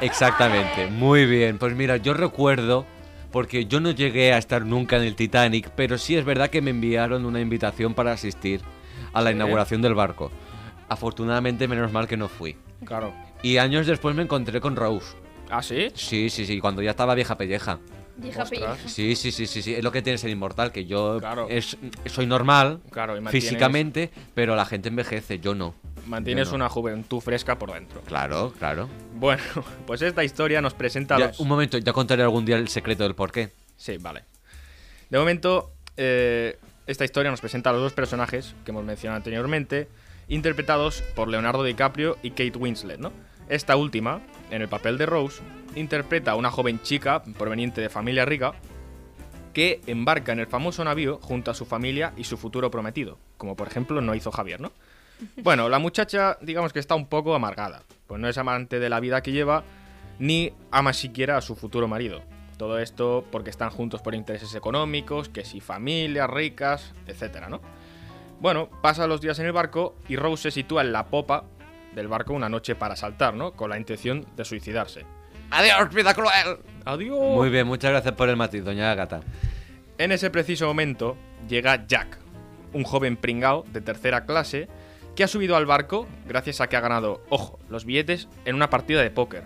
Exactamente, 0.00 0.86
muy 0.86 1.26
bien. 1.26 1.58
Pues 1.58 1.74
mira, 1.74 1.98
yo 1.98 2.14
recuerdo, 2.14 2.86
porque 3.30 3.66
yo 3.66 3.80
no 3.80 3.90
llegué 3.90 4.32
a 4.32 4.38
estar 4.38 4.64
nunca 4.64 4.96
en 4.96 5.02
el 5.04 5.14
Titanic, 5.14 5.70
pero 5.76 5.98
sí 5.98 6.16
es 6.16 6.24
verdad 6.24 6.48
que 6.48 6.62
me 6.62 6.70
enviaron 6.70 7.24
una 7.26 7.40
invitación 7.40 7.94
para 7.94 8.12
asistir 8.12 8.62
a 9.12 9.20
la 9.20 9.30
inauguración 9.30 9.82
del 9.82 9.94
barco. 9.94 10.30
Afortunadamente, 10.88 11.68
menos 11.68 11.92
mal 11.92 12.08
que 12.08 12.16
no 12.16 12.28
fui. 12.28 12.56
Claro. 12.84 13.12
Y 13.42 13.58
años 13.58 13.86
después 13.86 14.16
me 14.16 14.22
encontré 14.22 14.60
con 14.60 14.74
Rose. 14.74 15.14
¿Ah, 15.50 15.62
sí? 15.62 15.90
Sí, 15.94 16.30
sí, 16.30 16.46
sí, 16.46 16.58
cuando 16.60 16.82
ya 16.82 16.90
estaba 16.90 17.14
vieja 17.14 17.36
pelleja. 17.36 17.78
Hija. 18.22 18.44
Sí, 18.86 19.16
sí, 19.16 19.32
sí, 19.32 19.46
sí, 19.46 19.62
sí. 19.62 19.74
Es 19.74 19.82
lo 19.84 19.92
que 19.92 20.02
tiene 20.02 20.18
ser 20.18 20.30
inmortal, 20.30 20.72
que 20.72 20.86
yo 20.86 21.18
Claro. 21.20 21.46
es, 21.48 21.76
soy 22.06 22.26
normal 22.26 22.80
Claro, 22.90 23.16
y 23.16 23.20
mantienes- 23.20 23.30
físicamente, 23.30 24.10
pero 24.34 24.56
la 24.56 24.64
gente 24.66 24.88
envejece, 24.88 25.38
yo 25.40 25.54
no. 25.54 25.74
Mantienes 26.06 26.46
Yo 26.48 26.52
no. 26.52 26.56
una 26.64 26.68
juventud 26.70 27.20
fresca 27.20 27.58
por 27.58 27.72
dentro. 27.72 28.00
Claro, 28.02 28.52
claro. 28.58 28.88
Bueno, 29.14 29.42
pues 29.86 30.02
esta 30.02 30.24
historia 30.24 30.60
nos 30.62 30.74
presenta 30.74 31.18
Ya, 31.18 31.28
los... 31.28 31.40
un 31.40 31.46
momento, 31.48 31.78
ya 31.78 31.92
contaré 31.92 32.22
algún 32.22 32.44
día 32.44 32.56
el 32.56 32.68
secreto 32.68 33.02
del 33.04 33.14
porqué. 33.14 33.50
Sí, 33.76 33.96
vale. 33.98 34.24
De 35.10 35.18
momento, 35.18 35.72
eh, 35.96 36.58
esta 36.86 37.04
historia 37.04 37.30
nos 37.30 37.40
presenta 37.40 37.70
a 37.70 37.72
los 37.74 37.82
dos 37.82 37.92
personajes 37.92 38.54
que 38.64 38.70
hemos 38.70 38.84
mencionado 38.84 39.16
anteriormente, 39.18 39.88
interpretados 40.28 41.02
por 41.14 41.28
Leonardo 41.28 41.62
DiCaprio 41.64 42.16
y 42.22 42.30
Kate 42.30 42.56
Winslet, 42.56 42.98
¿no? 42.98 43.12
Esta 43.50 43.74
última, 43.74 44.20
en 44.52 44.62
el 44.62 44.68
papel 44.68 44.96
de 44.96 45.06
Rose, 45.06 45.42
interpreta 45.74 46.30
a 46.30 46.36
una 46.36 46.52
joven 46.52 46.80
chica 46.82 47.24
proveniente 47.36 47.80
de 47.80 47.88
familia 47.88 48.24
rica 48.24 48.52
que 49.52 49.80
embarca 49.88 50.30
en 50.30 50.38
el 50.38 50.46
famoso 50.46 50.84
navío 50.84 51.18
junto 51.20 51.50
a 51.50 51.54
su 51.54 51.66
familia 51.66 52.12
y 52.16 52.22
su 52.22 52.36
futuro 52.36 52.70
prometido, 52.70 53.18
como 53.36 53.56
por 53.56 53.66
ejemplo 53.66 54.00
no 54.00 54.14
hizo 54.14 54.30
Javier, 54.30 54.60
¿no? 54.60 54.70
Bueno, 55.42 55.68
la 55.68 55.80
muchacha, 55.80 56.38
digamos 56.40 56.72
que 56.72 56.78
está 56.78 56.94
un 56.94 57.08
poco 57.08 57.34
amargada, 57.34 57.82
pues 58.06 58.20
no 58.20 58.28
es 58.28 58.38
amante 58.38 58.78
de 58.78 58.88
la 58.88 59.00
vida 59.00 59.20
que 59.20 59.32
lleva, 59.32 59.64
ni 60.20 60.52
ama 60.70 60.92
siquiera 60.92 61.36
a 61.36 61.42
su 61.42 61.56
futuro 61.56 61.88
marido. 61.88 62.22
Todo 62.56 62.78
esto 62.78 63.24
porque 63.32 63.50
están 63.50 63.70
juntos 63.70 64.00
por 64.00 64.14
intereses 64.14 64.54
económicos, 64.54 65.28
que 65.28 65.44
si 65.44 65.60
familias 65.60 66.30
ricas, 66.30 66.94
etcétera, 67.08 67.48
¿no? 67.48 67.60
Bueno, 68.38 68.70
pasan 68.80 69.08
los 69.08 69.20
días 69.20 69.40
en 69.40 69.46
el 69.46 69.52
barco 69.52 69.96
y 70.08 70.14
Rose 70.14 70.44
se 70.44 70.50
sitúa 70.52 70.82
en 70.82 70.92
la 70.92 71.06
popa 71.06 71.46
del 71.94 72.08
barco 72.08 72.32
una 72.32 72.48
noche 72.48 72.74
para 72.74 72.96
saltar, 72.96 73.34
¿no? 73.34 73.52
Con 73.52 73.70
la 73.70 73.78
intención 73.78 74.26
de 74.36 74.44
suicidarse. 74.44 75.04
Adiós, 75.50 75.92
vida 75.92 76.14
cruel. 76.14 76.58
¡Adiós! 76.84 77.18
Muy 77.18 77.50
bien, 77.50 77.66
muchas 77.66 77.90
gracias 77.90 78.14
por 78.14 78.28
el 78.28 78.36
matiz, 78.36 78.64
doña 78.64 78.92
Agata. 78.92 79.20
En 79.98 80.12
ese 80.12 80.30
preciso 80.30 80.66
momento 80.66 81.16
llega 81.48 81.86
Jack, 81.86 82.18
un 82.72 82.84
joven 82.84 83.16
pringao 83.16 83.64
de 83.72 83.80
tercera 83.80 84.24
clase 84.24 84.68
que 85.14 85.24
ha 85.24 85.28
subido 85.28 85.56
al 85.56 85.66
barco 85.66 86.06
gracias 86.26 86.60
a 86.60 86.68
que 86.68 86.76
ha 86.76 86.80
ganado, 86.80 87.22
ojo, 87.28 87.58
los 87.68 87.84
billetes 87.84 88.28
en 88.44 88.54
una 88.54 88.70
partida 88.70 89.02
de 89.02 89.10
póker. 89.10 89.42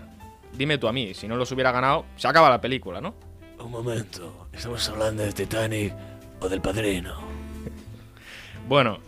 Dime 0.52 0.78
tú 0.78 0.86
a 0.86 0.92
mí, 0.92 1.14
si 1.14 1.26
no 1.26 1.36
los 1.36 1.50
hubiera 1.50 1.72
ganado, 1.72 2.04
se 2.16 2.28
acaba 2.28 2.50
la 2.50 2.60
película, 2.60 3.00
¿no? 3.00 3.14
Un 3.58 3.70
momento, 3.70 4.48
¿estamos 4.52 4.88
hablando 4.88 5.22
de 5.22 5.32
Titanic 5.32 5.92
o 6.40 6.48
del 6.48 6.60
padrino? 6.60 7.16
Bueno, 8.68 8.98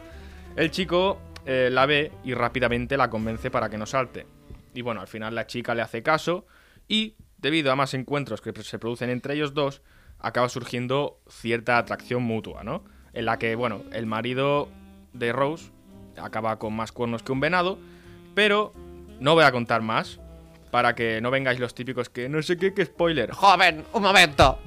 el 0.56 0.70
chico 0.70 1.18
eh, 1.46 1.70
la 1.70 1.86
ve 1.86 2.12
y 2.24 2.34
rápidamente 2.34 2.96
la 2.96 3.08
convence 3.08 3.50
para 3.50 3.70
que 3.70 3.78
no 3.78 3.86
salte. 3.86 4.26
Y 4.74 4.82
bueno, 4.82 5.00
al 5.00 5.08
final 5.08 5.34
la 5.34 5.46
chica 5.46 5.74
le 5.74 5.82
hace 5.82 6.02
caso 6.02 6.46
y, 6.88 7.16
debido 7.38 7.72
a 7.72 7.76
más 7.76 7.94
encuentros 7.94 8.40
que 8.40 8.52
se 8.62 8.78
producen 8.78 9.10
entre 9.10 9.34
ellos 9.34 9.54
dos, 9.54 9.82
acaba 10.18 10.48
surgiendo 10.48 11.20
cierta 11.28 11.78
atracción 11.78 12.22
mutua, 12.22 12.64
¿no? 12.64 12.84
En 13.12 13.26
la 13.26 13.38
que, 13.38 13.54
bueno, 13.54 13.82
el 13.92 14.06
marido 14.06 14.68
de 15.12 15.32
Rose 15.32 15.70
acaba 16.20 16.58
con 16.58 16.74
más 16.74 16.92
cuernos 16.92 17.22
que 17.22 17.32
un 17.32 17.40
venado, 17.40 17.78
pero 18.34 18.72
no 19.20 19.34
voy 19.34 19.44
a 19.44 19.52
contar 19.52 19.82
más 19.82 20.20
para 20.70 20.94
que 20.94 21.20
no 21.20 21.30
vengáis 21.30 21.60
los 21.60 21.74
típicos 21.74 22.08
que 22.08 22.28
no 22.28 22.42
sé 22.42 22.56
qué, 22.56 22.74
que 22.74 22.84
spoiler. 22.84 23.30
Joven, 23.32 23.84
un 23.92 24.02
momento. 24.02 24.58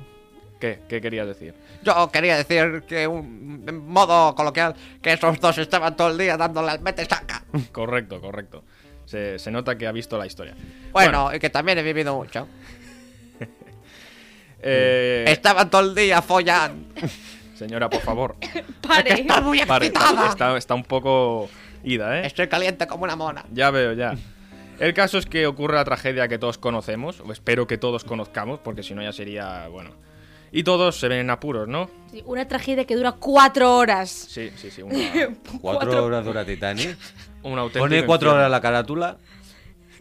¿Qué? 0.59 0.79
¿Qué 0.89 0.99
querías 0.99 1.25
decir? 1.25 1.53
Yo 1.83 2.09
quería 2.11 2.35
decir 2.37 2.83
que, 2.87 3.07
un, 3.07 3.63
en 3.67 3.87
modo 3.87 4.35
coloquial, 4.35 4.75
que 5.01 5.13
esos 5.13 5.39
dos 5.39 5.57
estaban 5.57 5.95
todo 5.95 6.09
el 6.09 6.17
día 6.17 6.35
dándole 6.35 6.71
al 6.71 6.81
mete 6.81 7.05
saca. 7.05 7.43
Correcto, 7.71 8.19
correcto. 8.19 8.63
Se, 9.05 9.39
se 9.39 9.49
nota 9.51 9.77
que 9.77 9.87
ha 9.87 9.91
visto 9.91 10.17
la 10.17 10.25
historia. 10.27 10.53
Bueno, 10.91 11.33
y 11.33 11.39
que 11.39 11.49
también 11.49 11.77
he 11.77 11.83
vivido 11.83 12.15
mucho. 12.15 12.47
Eh, 14.61 15.23
Estaban 15.29 15.69
todo 15.69 15.81
el 15.81 15.95
día 15.95 16.21
follando. 16.21 16.93
Señora, 17.55 17.89
por 17.89 18.01
favor. 18.01 18.35
Pare. 18.85 19.21
Estoy 19.21 19.41
muy 19.41 19.59
Pare, 19.65 19.87
excitada. 19.87 20.27
está, 20.27 20.57
está 20.57 20.73
un 20.75 20.83
poco 20.83 21.49
ida, 21.83 22.19
¿eh? 22.19 22.27
Estoy 22.27 22.47
caliente 22.49 22.85
como 22.87 23.05
una 23.05 23.15
mona. 23.15 23.45
Ya 23.53 23.71
veo, 23.71 23.93
ya. 23.93 24.15
El 24.79 24.93
caso 24.93 25.17
es 25.17 25.25
que 25.25 25.45
ocurre 25.47 25.75
la 25.75 25.85
tragedia 25.85 26.27
que 26.27 26.37
todos 26.37 26.57
conocemos, 26.57 27.21
o 27.21 27.31
espero 27.31 27.67
que 27.67 27.77
todos 27.77 28.03
conozcamos, 28.03 28.59
porque 28.59 28.83
si 28.83 28.93
no 28.93 29.01
ya 29.01 29.11
sería, 29.13 29.67
bueno. 29.69 29.91
Y 30.51 30.63
todos 30.63 30.99
se 30.99 31.07
ven 31.07 31.19
en 31.19 31.29
apuros, 31.29 31.67
¿no? 31.67 31.89
Sí, 32.11 32.23
Una 32.25 32.47
tragedia 32.47 32.85
que 32.85 32.95
dura 32.95 33.11
cuatro 33.13 33.75
horas. 33.77 34.09
Sí, 34.09 34.51
sí, 34.55 34.71
sí. 34.71 34.81
Una, 34.83 34.95
¿Cuatro 35.61 36.05
horas 36.05 36.25
dura 36.25 36.43
Titanic? 36.45 36.97
un 37.43 37.57
auténtico 37.59 37.83
¿Pone 37.85 38.05
cuatro 38.05 38.27
infierno. 38.29 38.31
horas 38.39 38.51
la 38.51 38.61
carátula? 38.61 39.17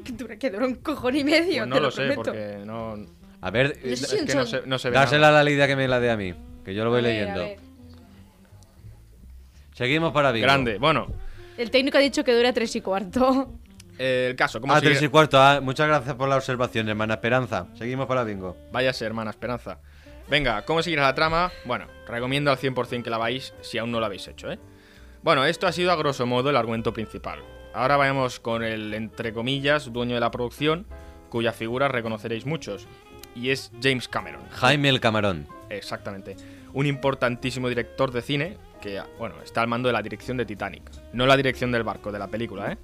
Que 0.05 0.13
dura, 0.13 0.37
que 0.39 0.51
dura 0.51 0.67
un 0.67 0.77
cojón 0.77 1.17
y 1.17 1.25
medio. 1.25 1.59
Pues 1.59 1.69
no 1.69 1.75
te 1.75 1.81
lo, 1.81 1.87
lo 1.87 1.91
sé, 1.91 1.97
prometo. 2.07 2.23
porque 2.23 2.59
no. 2.65 2.97
A 3.41 3.51
ver, 3.51 3.79
eh, 3.83 3.93
Es 3.93 4.07
que 4.25 4.35
no 4.35 4.47
se, 4.47 4.63
no 4.67 4.79
se 4.79 4.91
ve. 4.91 4.95
dársela 4.97 5.27
nada. 5.29 5.41
a 5.41 5.45
la 5.45 5.51
Lidia 5.51 5.67
que 5.67 5.77
me 5.77 5.87
la 5.89 6.01
dé 6.01 6.11
a 6.11 6.17
mí, 6.17 6.35
que 6.65 6.75
yo 6.75 6.85
lo 6.85 6.91
voy 6.91 7.01
A 7.01 7.03
ver, 7.03 7.13
leyendo. 7.13 7.41
ver. 7.41 7.59
Seguimos 9.75 10.13
para 10.13 10.33
Bingo. 10.33 10.45
Grande. 10.47 10.79
Bueno, 10.79 11.07
El 11.57 11.71
técnico 11.71 11.99
ha 11.99 12.01
dicho 12.01 12.25
que 12.25 12.35
dura 12.35 12.53
tres 12.53 12.75
y 12.77 12.81
cuarto. 12.81 13.53
eh, 13.99 14.27
el 14.31 14.37
caso, 14.37 14.61
¿cómo 14.61 14.73
Ah, 14.73 14.81
sigue? 14.81 14.91
tres 14.93 15.03
y 15.03 15.09
cuarto. 15.09 15.41
ah, 15.41 15.61
muchas 15.61 15.87
gracias 15.89 16.15
por 16.17 16.29
la 16.29 16.37
observación, 16.37 16.89
hermana 16.89 17.15
Esperanza. 17.15 17.67
Seguimos 17.77 18.07
para 18.07 18.25
Bingo. 18.25 18.57
Váyase, 18.73 19.05
hermana 19.05 19.31
Esperanza. 19.31 19.79
Venga, 20.31 20.63
¿cómo 20.67 20.83
seguir 20.83 20.99
la 20.99 21.15
trama? 21.15 21.51
Bueno, 21.65 21.87
recomiendo 22.07 22.51
al 22.51 22.59
100% 22.59 23.03
que 23.03 23.09
la 23.09 23.17
veáis 23.17 23.55
si 23.63 23.79
aún 23.79 23.91
no 23.91 23.99
lo 23.99 24.05
habéis 24.05 24.29
hecho, 24.29 24.53
¿eh? 24.53 24.59
Bueno, 25.23 25.47
esto 25.47 25.67
ha 25.67 25.73
sido 25.73 25.91
a 25.91 25.97
grosso 25.97 26.27
modo 26.27 26.51
el 26.51 26.57
argumento 26.57 26.93
principal. 26.93 27.41
Ahora 27.73 27.97
vayamos 27.97 28.39
con 28.39 28.63
el, 28.63 28.93
entre 28.93 29.33
comillas, 29.33 29.91
dueño 29.91 30.15
de 30.15 30.21
la 30.21 30.31
producción, 30.31 30.87
cuya 31.31 31.53
figura 31.53 31.89
reconoceréis 31.89 32.45
muchos. 32.45 32.87
Y 33.35 33.51
es 33.51 33.73
James 33.83 34.07
Cameron. 34.07 34.43
Jaime 34.51 34.91
el 34.91 35.01
Camarón. 35.01 35.47
Exactamente. 35.71 36.37
Un 36.75 36.85
importantísimo 36.85 37.69
director 37.71 38.11
de 38.13 38.21
cine 38.21 38.59
que, 38.83 39.01
bueno, 39.19 39.37
está 39.43 39.63
al 39.63 39.69
mando 39.69 39.89
de 39.89 39.95
la 39.95 40.03
dirección 40.03 40.37
de 40.37 40.45
Titanic. 40.45 40.83
No 41.15 41.27
la 41.27 41.39
dirección 41.39 41.73
del 41.73 41.85
barco, 41.85 42.13
de 42.13 42.19
la 42.19 42.29
película, 42.29 42.73
¿eh? 42.73 42.79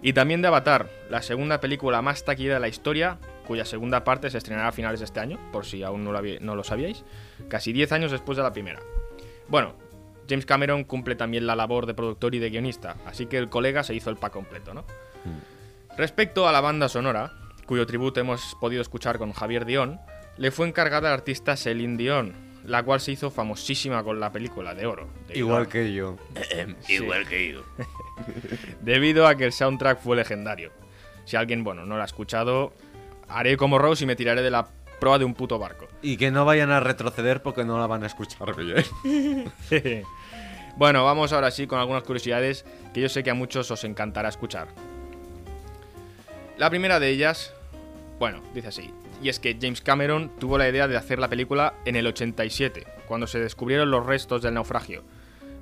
Y 0.00 0.12
también 0.12 0.42
de 0.42 0.48
Avatar, 0.48 0.88
la 1.10 1.22
segunda 1.22 1.60
película 1.60 2.02
más 2.02 2.24
taquillera 2.24 2.54
de 2.54 2.60
la 2.60 2.68
historia, 2.68 3.18
cuya 3.44 3.64
segunda 3.64 4.02
parte 4.04 4.30
se 4.30 4.38
estrenará 4.38 4.68
a 4.68 4.72
finales 4.72 5.00
de 5.00 5.06
este 5.06 5.20
año, 5.20 5.38
por 5.52 5.64
si 5.66 5.82
aún 5.82 6.02
no 6.04 6.12
lo, 6.12 6.18
habí- 6.18 6.38
no 6.40 6.54
lo 6.56 6.64
sabíais, 6.64 7.04
casi 7.48 7.72
10 7.72 7.92
años 7.92 8.10
después 8.10 8.36
de 8.36 8.42
la 8.42 8.52
primera. 8.52 8.80
Bueno, 9.48 9.74
James 10.28 10.46
Cameron 10.46 10.84
cumple 10.84 11.14
también 11.16 11.46
la 11.46 11.54
labor 11.54 11.86
de 11.86 11.94
productor 11.94 12.34
y 12.34 12.38
de 12.38 12.50
guionista, 12.50 12.96
así 13.06 13.26
que 13.26 13.36
el 13.38 13.48
colega 13.48 13.82
se 13.84 13.94
hizo 13.94 14.10
el 14.10 14.16
pack 14.16 14.32
completo, 14.32 14.72
¿no? 14.74 14.84
Respecto 15.96 16.48
a 16.48 16.52
la 16.52 16.60
banda 16.60 16.88
sonora, 16.88 17.32
cuyo 17.66 17.86
tributo 17.86 18.20
hemos 18.20 18.56
podido 18.60 18.82
escuchar 18.82 19.18
con 19.18 19.32
Javier 19.32 19.64
Dion, 19.64 20.00
le 20.36 20.50
fue 20.50 20.66
encargada 20.66 21.08
al 21.08 21.14
artista 21.14 21.56
Celine 21.56 21.96
Dion, 21.96 22.32
la 22.64 22.82
cual 22.82 23.00
se 23.00 23.12
hizo 23.12 23.30
famosísima 23.30 24.02
con 24.02 24.18
la 24.18 24.32
película 24.32 24.74
de 24.74 24.86
oro. 24.86 25.06
Igual 25.32 25.64
a- 25.64 25.68
que 25.68 25.92
yo. 25.92 26.16
Igual 26.88 27.28
que 27.28 27.52
yo. 27.52 27.62
Debido 28.80 29.26
a 29.26 29.34
que 29.36 29.44
el 29.44 29.52
soundtrack 29.52 30.00
fue 30.00 30.16
legendario. 30.16 30.72
Si 31.26 31.36
alguien, 31.36 31.62
bueno, 31.64 31.84
no 31.86 31.96
lo 31.96 32.02
ha 32.02 32.06
escuchado, 32.06 32.72
haré 33.34 33.56
como 33.56 33.78
Rose 33.78 34.04
y 34.04 34.06
me 34.06 34.16
tiraré 34.16 34.42
de 34.42 34.50
la 34.50 34.68
proa 35.00 35.18
de 35.18 35.24
un 35.24 35.34
puto 35.34 35.58
barco. 35.58 35.88
Y 36.02 36.16
que 36.16 36.30
no 36.30 36.44
vayan 36.44 36.70
a 36.70 36.80
retroceder 36.80 37.42
porque 37.42 37.64
no 37.64 37.78
la 37.78 37.86
van 37.86 38.04
a 38.04 38.06
escuchar 38.06 38.54
bien. 38.56 39.52
bueno, 40.76 41.04
vamos 41.04 41.32
ahora 41.32 41.50
sí 41.50 41.66
con 41.66 41.80
algunas 41.80 42.04
curiosidades 42.04 42.64
que 42.94 43.00
yo 43.00 43.08
sé 43.08 43.24
que 43.24 43.30
a 43.30 43.34
muchos 43.34 43.70
os 43.70 43.84
encantará 43.84 44.28
escuchar. 44.28 44.68
La 46.56 46.70
primera 46.70 47.00
de 47.00 47.10
ellas, 47.10 47.52
bueno, 48.20 48.40
dice 48.54 48.68
así, 48.68 48.94
y 49.20 49.28
es 49.28 49.40
que 49.40 49.58
James 49.60 49.80
Cameron 49.80 50.30
tuvo 50.38 50.56
la 50.56 50.68
idea 50.68 50.86
de 50.86 50.96
hacer 50.96 51.18
la 51.18 51.28
película 51.28 51.74
en 51.84 51.96
el 51.96 52.06
87, 52.06 52.86
cuando 53.08 53.26
se 53.26 53.40
descubrieron 53.40 53.90
los 53.90 54.06
restos 54.06 54.42
del 54.42 54.54
naufragio. 54.54 55.02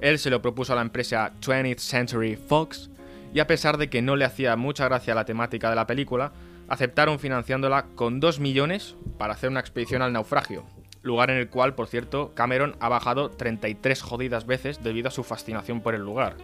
Él 0.03 0.19
se 0.19 0.29
lo 0.29 0.43
propuso 0.43 0.75
a 0.75 0.77
la 0.77 0.83
empresa 0.83 1.33
20th 1.41 1.79
Century 1.79 2.37
Fox, 2.37 2.91
y 3.33 3.41
a 3.41 3.47
pesar 3.47 3.79
de 3.79 3.89
que 3.89 4.03
no 4.03 4.17
le 4.17 4.27
hacía 4.27 4.57
mucha 4.57 4.85
gracia 4.85 5.15
la 5.15 5.25
temática 5.25 5.71
de 5.71 5.77
la 5.77 5.87
película, 5.87 6.33
aceptaron 6.69 7.19
financiándola 7.19 7.87
con 7.95 8.21
2 8.21 8.41
millones 8.41 8.97
para 9.19 9.35
hacer 9.35 9.51
una 9.51 9.61
expedición 9.61 10.03
al 10.03 10.13
naufragio, 10.13 10.65
lugar 11.03 11.31
en 11.31 11.39
el 11.39 11.49
cual, 11.49 11.75
por 11.75 11.89
cierto, 11.89 12.33
Cameron 12.35 12.77
ha 12.81 12.89
bajado 12.89 13.31
33 13.31 14.03
jodidas 14.03 14.47
veces 14.47 14.83
debido 14.83 15.09
a 15.09 15.13
su 15.13 15.25
fascinación 15.25 15.81
por 15.81 15.95
el 15.95 16.03
lugar. 16.03 16.37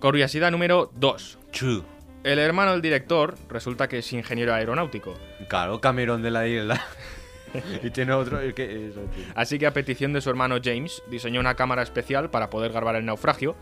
Curiosidad 0.00 0.50
número 0.50 0.90
2. 0.96 1.38
Chu. 1.52 1.84
El 2.24 2.38
hermano 2.38 2.72
del 2.72 2.82
director 2.82 3.36
resulta 3.48 3.88
que 3.88 3.98
es 3.98 4.12
ingeniero 4.12 4.54
aeronáutico. 4.54 5.14
Claro, 5.48 5.80
Camerón 5.80 6.22
de 6.22 6.30
la 6.30 6.46
isla. 6.46 6.84
y 7.82 7.90
tiene 7.90 8.12
otro. 8.12 8.38
Así 9.34 9.58
que 9.58 9.66
a 9.66 9.72
petición 9.72 10.12
de 10.12 10.20
su 10.20 10.30
hermano 10.30 10.56
James, 10.62 11.02
diseñó 11.10 11.40
una 11.40 11.54
cámara 11.54 11.82
especial 11.82 12.30
para 12.30 12.50
poder 12.50 12.72
grabar 12.72 12.96
el 12.96 13.04
naufragio. 13.04 13.56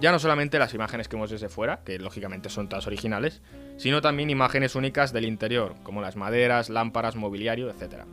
Ya 0.00 0.10
no 0.10 0.18
solamente 0.18 0.58
las 0.58 0.74
imágenes 0.74 1.08
que 1.08 1.16
vemos 1.16 1.30
desde 1.30 1.48
fuera, 1.48 1.80
que 1.84 1.98
lógicamente 1.98 2.48
son 2.48 2.68
todas 2.68 2.86
originales, 2.86 3.40
sino 3.76 4.00
también 4.00 4.30
imágenes 4.30 4.74
únicas 4.74 5.12
del 5.12 5.24
interior, 5.24 5.74
como 5.84 6.00
las 6.00 6.16
maderas, 6.16 6.70
lámparas, 6.70 7.14
mobiliario, 7.14 7.70
etc. 7.70 8.04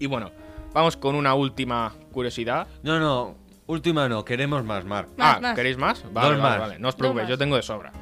Y 0.00 0.06
bueno, 0.06 0.32
vamos 0.72 0.96
con 0.96 1.14
una 1.14 1.34
última 1.34 1.94
curiosidad. 2.12 2.66
No, 2.82 2.98
no, 2.98 3.36
última 3.66 4.08
no, 4.08 4.24
queremos 4.24 4.64
más, 4.64 4.84
Mark. 4.84 5.08
Más, 5.16 5.36
ah, 5.36 5.40
más. 5.40 5.54
¿queréis 5.54 5.76
más? 5.76 6.02
Vale, 6.12 6.34
Dos 6.34 6.42
vale, 6.42 6.58
más. 6.58 6.68
vale. 6.68 6.78
No 6.80 6.88
os 6.88 6.96
preocupéis, 6.96 7.28
yo 7.28 7.38
tengo 7.38 7.56
de 7.56 7.62
sobra. 7.62 7.92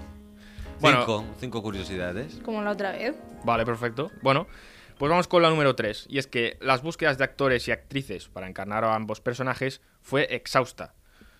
Bueno, 0.80 1.00
Cinco, 1.00 1.24
cinco 1.38 1.62
curiosidades. 1.62 2.40
Como 2.44 2.62
la 2.62 2.70
otra 2.70 2.92
vez. 2.92 3.16
Vale, 3.44 3.64
perfecto. 3.64 4.10
Bueno, 4.22 4.46
pues 4.98 5.10
vamos 5.10 5.28
con 5.28 5.42
la 5.42 5.50
número 5.50 5.74
3. 5.74 6.06
Y 6.08 6.18
es 6.18 6.26
que 6.26 6.58
las 6.60 6.82
búsquedas 6.82 7.18
de 7.18 7.24
actores 7.24 7.68
y 7.68 7.72
actrices 7.72 8.28
para 8.28 8.48
encarnar 8.48 8.84
a 8.84 8.94
ambos 8.94 9.20
personajes 9.20 9.80
fue 10.00 10.34
exhausta. 10.34 10.94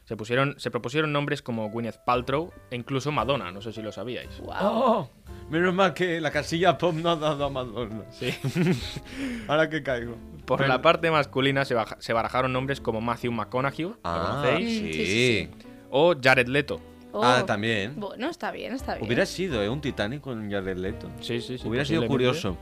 Se, 0.06 0.16
pusieron, 0.16 0.54
se 0.58 0.70
propusieron 0.70 1.12
nombres 1.12 1.42
como 1.42 1.68
Gwyneth 1.68 1.98
Paltrow 2.04 2.52
e 2.70 2.76
incluso 2.76 3.12
Madonna, 3.12 3.52
no 3.52 3.60
sé 3.60 3.72
si 3.72 3.82
lo 3.82 3.92
sabíais. 3.92 4.40
Oh, 4.46 5.10
menos 5.50 5.74
mal 5.74 5.92
que 5.94 6.20
la 6.20 6.30
casilla 6.30 6.78
pop 6.78 6.94
no 6.94 7.10
ha 7.10 7.16
dado 7.16 7.44
a 7.44 7.50
Madonna. 7.50 8.04
Sí. 8.10 8.32
Ahora 9.48 9.68
que 9.68 9.82
caigo. 9.82 10.16
Por 10.44 10.66
la 10.66 10.80
parte 10.80 11.10
masculina 11.10 11.64
se, 11.64 11.74
baja- 11.74 11.96
se 11.98 12.12
barajaron 12.12 12.52
nombres 12.52 12.80
como 12.80 13.00
Matthew 13.00 13.32
McConaughey, 13.32 13.84
¿lo 13.84 13.96
Ah, 14.04 14.42
conocéis? 14.44 14.68
sí. 14.78 14.92
Sí, 14.92 15.06
sí, 15.06 15.50
O 15.90 16.14
Jared 16.20 16.46
Leto. 16.48 16.80
Oh. 17.12 17.24
Ah, 17.24 17.44
también. 17.46 17.94
Bueno, 17.98 18.28
está 18.28 18.50
bien, 18.52 18.74
está 18.74 18.94
bien. 18.94 19.06
Hubiera 19.06 19.26
sido, 19.26 19.62
¿eh? 19.62 19.68
Un 19.68 19.80
Titanic 19.80 20.20
con 20.20 20.50
Jared 20.50 20.76
Leto. 20.76 21.08
Sí, 21.20 21.40
sí, 21.40 21.58
sí. 21.58 21.66
Hubiera 21.66 21.84
sido 21.84 22.06
curioso. 22.06 22.56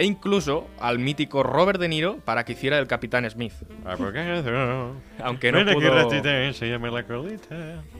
E 0.00 0.04
incluso 0.06 0.66
al 0.80 0.98
mítico 0.98 1.42
Robert 1.42 1.78
De 1.78 1.86
Niro 1.86 2.20
para 2.24 2.46
que 2.46 2.52
hiciera 2.52 2.78
el 2.78 2.86
Capitán 2.86 3.28
Smith. 3.28 3.52
Aunque 5.22 5.52
no 5.52 5.58
pudo... 5.74 6.08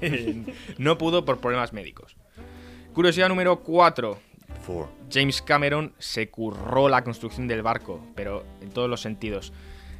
no 0.78 0.96
pudo 0.96 1.26
por 1.26 1.40
problemas 1.40 1.74
médicos. 1.74 2.16
Curiosidad 2.94 3.28
número 3.28 3.60
4. 3.60 4.18
Four. 4.62 4.88
James 5.12 5.42
Cameron 5.42 5.92
se 5.98 6.30
curró 6.30 6.88
la 6.88 7.04
construcción 7.04 7.46
del 7.46 7.60
barco, 7.60 8.02
pero 8.14 8.46
en 8.62 8.70
todos 8.70 8.88
los 8.88 9.02
sentidos, 9.02 9.52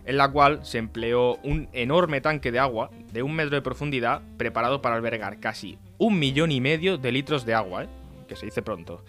en 0.07 0.16
la 0.16 0.30
cual 0.32 0.64
se 0.64 0.78
empleó 0.78 1.36
un 1.42 1.68
enorme 1.74 2.22
tanque 2.22 2.51
de 2.51 2.61
agua 2.61 2.88
de 3.12 3.22
un 3.22 3.34
metro 3.34 3.57
de 3.57 3.61
profundidad 3.61 4.22
preparado 4.38 4.80
para 4.80 4.96
albergar 4.96 5.38
casi 5.38 5.78
un 5.98 6.18
millón 6.18 6.51
y 6.51 6.62
medio 6.62 6.96
de 6.96 7.12
litros 7.12 7.44
de 7.44 7.53
agua, 7.53 7.84
¿eh? 7.84 7.88
que 8.26 8.36
se 8.36 8.46
dice 8.46 8.62
pronto. 8.62 9.05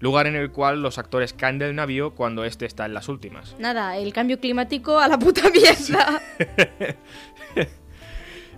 Lugar 0.00 0.26
en 0.26 0.34
el 0.34 0.50
cual 0.50 0.82
los 0.82 0.98
actores 0.98 1.32
caen 1.32 1.58
del 1.58 1.76
navío 1.76 2.14
cuando 2.14 2.44
este 2.44 2.66
está 2.66 2.86
en 2.86 2.94
las 2.94 3.08
últimas. 3.08 3.54
Nada, 3.58 3.96
el 3.96 4.12
cambio 4.12 4.40
climático 4.40 4.98
a 4.98 5.06
la 5.08 5.18
puta 5.18 5.42
mierda. 5.50 6.20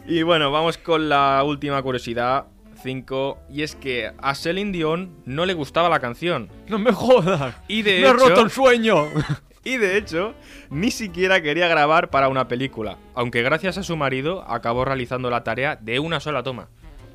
Y 0.05 0.23
bueno, 0.25 0.51
vamos 0.51 0.79
con 0.79 1.09
la 1.09 1.43
última 1.45 1.81
curiosidad 1.81 2.47
5, 2.83 3.39
y 3.51 3.63
es 3.63 3.77
que 3.77 4.11
a 4.19 4.35
Celine 4.35 4.73
Dion 4.73 5.17
no 5.25 5.47
le 5.47 5.55
gustaba 5.55 5.89
la 5.89 6.01
canción. 6.01 6.51
¡No 6.67 6.81
me 6.81 6.93
jodas! 6.93 7.55
Y 7.69 7.83
de 7.83 8.01
¡Me 8.01 8.09
he 8.09 8.13
roto 8.13 8.41
el 8.41 8.51
sueño! 8.51 9.07
Y 9.65 9.77
de 9.77 9.97
hecho, 9.97 10.35
ni 10.71 10.91
siquiera 10.91 11.41
quería 11.41 11.69
grabar 11.69 12.11
para 12.11 12.29
una 12.29 12.49
película, 12.49 12.99
aunque 13.15 13.43
gracias 13.43 13.79
a 13.79 13.85
su 13.85 13.97
marido 13.97 14.45
acabó 14.49 14.85
realizando 14.85 15.31
la 15.31 15.45
tarea 15.45 15.77
de 15.77 16.01
una 16.01 16.19
sola 16.19 16.43
toma. 16.43 16.69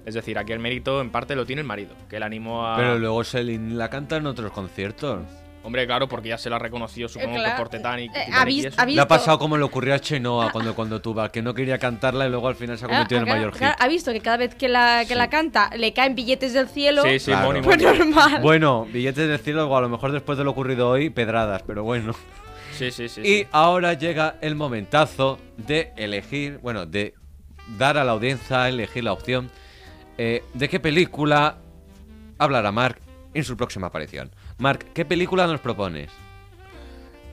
Es 0.07 0.13
decir, 0.13 0.37
aquí 0.39 0.53
el 0.53 0.59
mérito 0.59 1.01
en 1.01 1.09
parte 1.09 1.35
lo 1.35 1.45
tiene 1.45 1.61
el 1.63 1.67
marido, 1.67 1.93
que 2.09 2.17
le 2.17 2.25
animó 2.25 2.65
a... 2.65 2.77
Pero 2.77 2.97
luego 2.97 3.25
Celine 3.25 3.75
la 3.75 3.89
canta 3.89 4.15
en 4.15 4.25
otros 4.25 4.53
conciertos. 4.53 5.19
Hombre, 5.63 5.85
claro, 5.85 6.07
porque 6.07 6.29
ya 6.29 6.37
se 6.37 6.49
la 6.49 6.57
reconoció, 6.57 7.09
supongo 7.09 7.35
claro. 7.35 7.55
que 7.55 7.57
por 7.57 7.67
Titanic. 7.67 8.15
Eh, 8.15 8.23
ha 8.33 8.43
y 8.43 8.45
vis- 8.45 8.65
eso. 8.67 8.75
ha 8.79 8.85
Le 8.85 8.91
ha 8.91 9.03
visto- 9.03 9.07
pasado 9.09 9.37
como 9.37 9.57
le 9.57 9.63
ocurrió 9.65 9.93
a 9.95 9.99
Chenoa 9.99 10.49
cuando, 10.53 10.73
cuando 10.75 11.01
tuvo, 11.01 11.29
que 11.29 11.41
no 11.41 11.53
quería 11.53 11.77
cantarla 11.77 12.25
y 12.25 12.29
luego 12.29 12.47
al 12.47 12.55
final 12.55 12.77
se 12.77 12.85
ha 12.85 12.87
Ah, 12.87 12.91
convertido 12.91 13.17
en 13.17 13.23
el 13.23 13.25
claro, 13.25 13.39
mayor 13.41 13.51
hit. 13.53 13.59
claro, 13.59 13.75
ha 13.79 13.87
visto 13.89 14.13
que 14.13 14.21
cada 14.21 14.37
vez 14.37 14.55
que 14.55 14.69
la, 14.69 14.99
que 15.01 15.09
Sí. 15.13 15.15
la 15.15 15.29
canta 15.29 15.69
le 15.75 15.91
caen 15.91 16.15
billetes 16.15 16.53
del 16.53 16.69
cielo. 16.69 17.01
Sí, 17.03 17.19
sí, 17.19 17.31
Claro. 17.31 17.61
Pues 17.61 17.83
normal. 17.83 18.39
Bueno, 18.41 18.85
billetes 18.89 19.27
del 19.27 19.39
cielo, 19.39 19.67
o 19.67 19.75
a 19.75 19.81
lo 19.81 19.89
mejor 19.89 20.13
después 20.13 20.37
de 20.37 20.45
lo 20.45 20.51
ocurrido 20.51 20.87
hoy, 20.89 21.09
pedradas, 21.09 21.63
pero 21.67 21.83
bueno. 21.83 22.13
Sí, 22.71 22.89
sí, 22.91 23.09
sí. 23.09 23.19
Y 23.19 23.25
sí. 23.39 23.47
ahora 23.51 23.91
llega 23.91 24.35
el 24.39 24.55
momentazo 24.55 25.37
de 25.57 25.91
elegir, 25.97 26.59
bueno, 26.59 26.85
de 26.85 27.13
dar 27.77 27.97
a 27.97 28.05
la 28.05 28.13
audiencia 28.13 28.63
a 28.63 28.69
elegir 28.69 29.03
la 29.03 29.11
opción 29.11 29.49
eh, 30.17 30.43
de 30.53 30.69
qué 30.69 30.79
película 30.79 31.57
hablará 32.37 32.71
Mark 32.71 32.99
en 33.33 33.43
su 33.43 33.55
próxima 33.57 33.87
aparición. 33.87 34.31
Mark, 34.57 34.85
¿qué 34.93 35.05
película 35.05 35.47
nos 35.47 35.59
propones? 35.59 36.09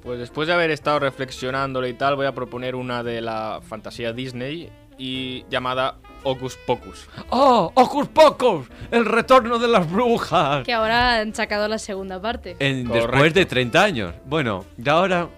Pues 0.03 0.18
después 0.18 0.47
de 0.49 0.55
haber 0.55 0.70
estado 0.70 0.99
reflexionándolo 0.99 1.87
y 1.87 1.95
tal, 1.95 2.16
voy 2.16 2.26
a 2.26 2.32
proponer 2.32 2.74
una 2.74 3.03
de 3.03 3.22
la 3.22 3.61
fantasía 3.66 4.12
Disney 4.12 4.70
y 4.99 5.45
llamada 5.49 5.97
Hocus 6.24 6.57
Pocus. 6.66 7.09
¡Oh! 7.30 7.72
¡Ocus 7.74 8.09
Pocus! 8.09 8.66
¡El 8.91 9.07
retorno 9.07 9.59
de 9.59 9.66
las 9.68 9.91
brujas! 9.91 10.64
Que 10.64 10.74
ahora 10.74 11.20
han 11.20 11.35
sacado 11.35 11.68
la 11.68 11.78
segunda 11.78 12.20
parte. 12.20 12.55
En- 12.59 12.87
después 12.89 13.32
de 13.32 13.47
30 13.47 13.82
años. 13.82 14.14
Bueno, 14.26 14.64
y 14.76 14.87
ahora 14.89 15.28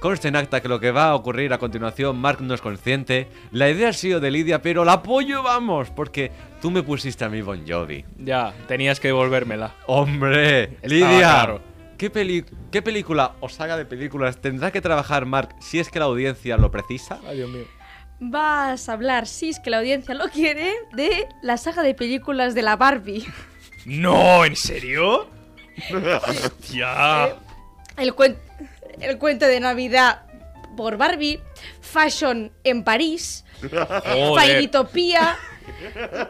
conste 0.00 0.28
en 0.28 0.36
acta 0.36 0.60
que 0.60 0.68
lo 0.68 0.80
que 0.80 0.90
va 0.90 1.10
a 1.10 1.14
ocurrir 1.14 1.52
a 1.52 1.58
continuación, 1.58 2.18
Mark 2.18 2.40
no 2.40 2.54
es 2.54 2.60
consciente. 2.60 3.28
La 3.52 3.68
idea 3.70 3.90
ha 3.90 3.92
sido 3.92 4.18
de 4.20 4.30
Lidia, 4.30 4.62
pero 4.62 4.84
la 4.84 4.94
apoyo 4.94 5.42
vamos, 5.42 5.90
porque 5.90 6.32
tú 6.60 6.70
me 6.70 6.82
pusiste 6.82 7.24
a 7.24 7.28
mí 7.28 7.42
Bon 7.42 7.62
Jovi. 7.66 8.04
Ya, 8.18 8.52
tenías 8.66 8.98
que 9.00 9.08
devolvérmela. 9.08 9.74
¡Hombre! 9.86 10.62
Estaba 10.82 10.88
¡Lidia! 10.88 11.18
claro. 11.18 11.60
¿qué, 11.98 12.08
peli- 12.10 12.44
¿Qué 12.72 12.80
película 12.82 13.32
o 13.40 13.48
saga 13.50 13.76
de 13.76 13.84
películas 13.84 14.40
tendrá 14.40 14.70
que 14.70 14.80
trabajar 14.80 15.26
Mark 15.26 15.54
si 15.60 15.78
es 15.78 15.90
que 15.90 15.98
la 15.98 16.06
audiencia 16.06 16.56
lo 16.56 16.70
precisa? 16.70 17.20
Ay, 17.28 17.36
Dios 17.36 17.50
mío. 17.50 17.64
Vas 18.20 18.88
a 18.88 18.92
hablar, 18.94 19.26
si 19.26 19.50
es 19.50 19.60
que 19.60 19.70
la 19.70 19.78
audiencia 19.78 20.14
lo 20.14 20.28
quiere, 20.28 20.72
de 20.94 21.26
la 21.42 21.56
saga 21.56 21.82
de 21.82 21.94
películas 21.94 22.54
de 22.54 22.62
la 22.62 22.76
Barbie. 22.76 23.24
¡No! 23.86 24.44
¿En 24.44 24.56
serio? 24.56 25.26
¡Hostia! 26.28 27.36
El, 27.96 28.14
cuen- 28.14 28.36
el 29.00 29.18
cuento 29.18 29.46
de 29.46 29.60
Navidad 29.60 30.22
por 30.76 30.96
Barbie, 30.96 31.40
Fashion 31.80 32.52
en 32.64 32.84
París, 32.84 33.44
Joder, 33.60 34.34
Fairytopía, 34.34 35.36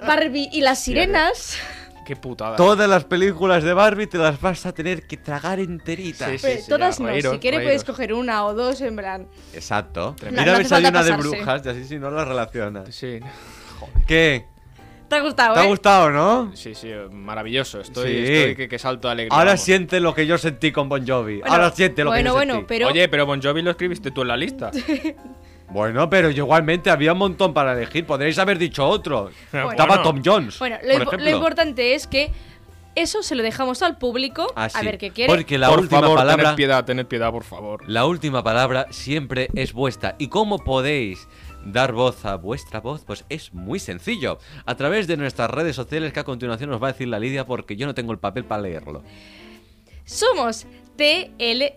Barbie 0.06 0.48
y 0.52 0.60
las 0.60 0.82
sirenas. 0.82 1.56
¡Qué 2.04 2.16
putada! 2.16 2.56
Todas 2.56 2.88
las 2.88 3.04
películas 3.04 3.62
de 3.62 3.72
Barbie 3.72 4.06
te 4.08 4.18
las 4.18 4.40
vas 4.40 4.66
a 4.66 4.72
tener 4.72 5.06
que 5.06 5.16
tragar 5.16 5.60
enteritas. 5.60 6.28
Sí, 6.30 6.38
sí. 6.38 6.46
Pero 6.46 6.78
todas 6.78 6.98
ya, 6.98 7.04
no, 7.04 7.10
reíros, 7.10 7.34
si 7.34 7.38
quieres 7.38 7.58
reíros. 7.58 7.70
puedes 7.70 7.84
coger 7.84 8.14
una 8.14 8.44
o 8.46 8.54
dos 8.54 8.80
en 8.80 8.96
plan. 8.96 9.28
Exacto. 9.52 10.16
Mira 10.28 10.58
No 10.58 10.64
falta 10.64 10.88
una 10.88 11.02
de 11.04 11.12
brujas 11.12 11.62
y 11.64 11.68
así 11.68 11.84
si 11.84 11.98
no 11.98 12.10
las 12.10 12.26
relacionas. 12.26 12.92
Sí, 12.94 13.20
¿Qué? 14.06 14.46
¿Te 15.10 15.16
ha 15.16 15.20
gustado, 15.20 15.54
¿Te 15.54 15.60
ha 15.60 15.64
eh? 15.64 15.68
gustado, 15.68 16.10
no? 16.10 16.52
sí, 16.56 16.74
sí, 16.74 16.88
maravilloso. 17.10 17.80
Estoy, 17.80 18.10
Sí. 18.26 18.32
estoy 18.32 18.56
que, 18.56 18.68
que 18.68 18.78
salto 18.78 19.08
de 19.08 19.12
alegría. 19.12 19.36
Ahora 19.36 19.50
vamos. 19.50 19.60
siente 19.64 20.00
lo 20.00 20.14
que 20.14 20.26
yo 20.26 20.38
sentí 20.38 20.72
con 20.72 20.88
Bon 20.88 21.06
Jovi. 21.06 21.40
Bueno, 21.40 21.52
Ahora 21.54 21.70
siente 21.72 22.04
lo 22.04 22.10
bueno, 22.10 22.22
que 22.22 22.28
yo 22.28 22.34
bueno, 22.34 22.54
sentí. 22.54 22.66
pero 22.68 22.88
Oye, 22.88 23.08
pero 23.08 23.26
Bon 23.26 23.42
Jovi 23.42 23.60
lo 23.60 23.72
escribiste 23.72 24.10
tú 24.12 24.22
en 24.22 24.28
la 24.28 24.36
lista. 24.38 24.70
Bueno, 25.72 26.10
pero 26.10 26.30
yo 26.30 26.42
igualmente 26.44 26.90
había 26.90 27.12
un 27.12 27.18
montón 27.18 27.54
para 27.54 27.74
elegir. 27.74 28.04
Podréis 28.04 28.36
haber 28.40 28.58
dicho 28.58 28.84
otro. 28.88 29.30
Bueno. 29.52 29.70
Estaba 29.70 30.02
Tom 30.02 30.20
Jones. 30.24 30.58
bueno, 30.58 30.76
lo, 30.82 30.94
impo- 30.94 31.02
ejemplo. 31.02 31.30
lo 31.30 31.30
importante 31.30 31.94
es 31.94 32.08
que 32.08 32.32
eso 32.96 33.22
se 33.22 33.36
lo 33.36 33.44
dejamos 33.44 33.80
al 33.82 33.96
público 33.96 34.52
Ah, 34.56 34.68
a 34.74 34.82
ver 34.82 34.98
qué 34.98 35.12
quiere. 35.12 35.32
Porque 35.32 35.58
la 35.58 35.68
por 35.68 35.78
última 35.78 36.00
favor, 36.00 36.16
palabra. 36.18 36.42
tened 36.42 36.56
piedad, 36.56 36.84
tened 36.84 37.06
piedad, 37.06 37.30
por 37.30 37.44
favor. 37.44 37.88
La 37.88 38.04
última 38.04 38.42
palabra 38.42 38.88
siempre 38.90 39.48
es 39.54 39.72
vuestra. 39.72 40.16
¿Y 40.18 40.26
cómo 40.26 40.58
podéis 40.58 41.28
dar 41.64 41.92
voz 41.92 42.24
a 42.24 42.36
vuestra 42.36 42.80
voz? 42.80 43.04
Pues 43.04 43.24
es 43.28 43.52
muy 43.52 43.78
sencillo. 43.78 44.38
A 44.66 44.76
través 44.76 45.06
de 45.06 45.16
nuestras 45.16 45.50
redes 45.50 45.76
sociales 45.76 46.12
que 46.12 46.20
a 46.20 46.24
continuación 46.24 46.70
nos 46.70 46.82
va 46.82 46.88
a 46.88 46.92
decir 46.92 47.08
la 47.08 47.18
Lidia 47.18 47.46
porque 47.46 47.76
yo 47.76 47.86
no 47.86 47.94
tengo 47.94 48.12
el 48.12 48.18
papel 48.18 48.44
para 48.44 48.62
leerlo. 48.62 49.02
Somos 50.04 50.66
TLDT.oficial 50.96 51.70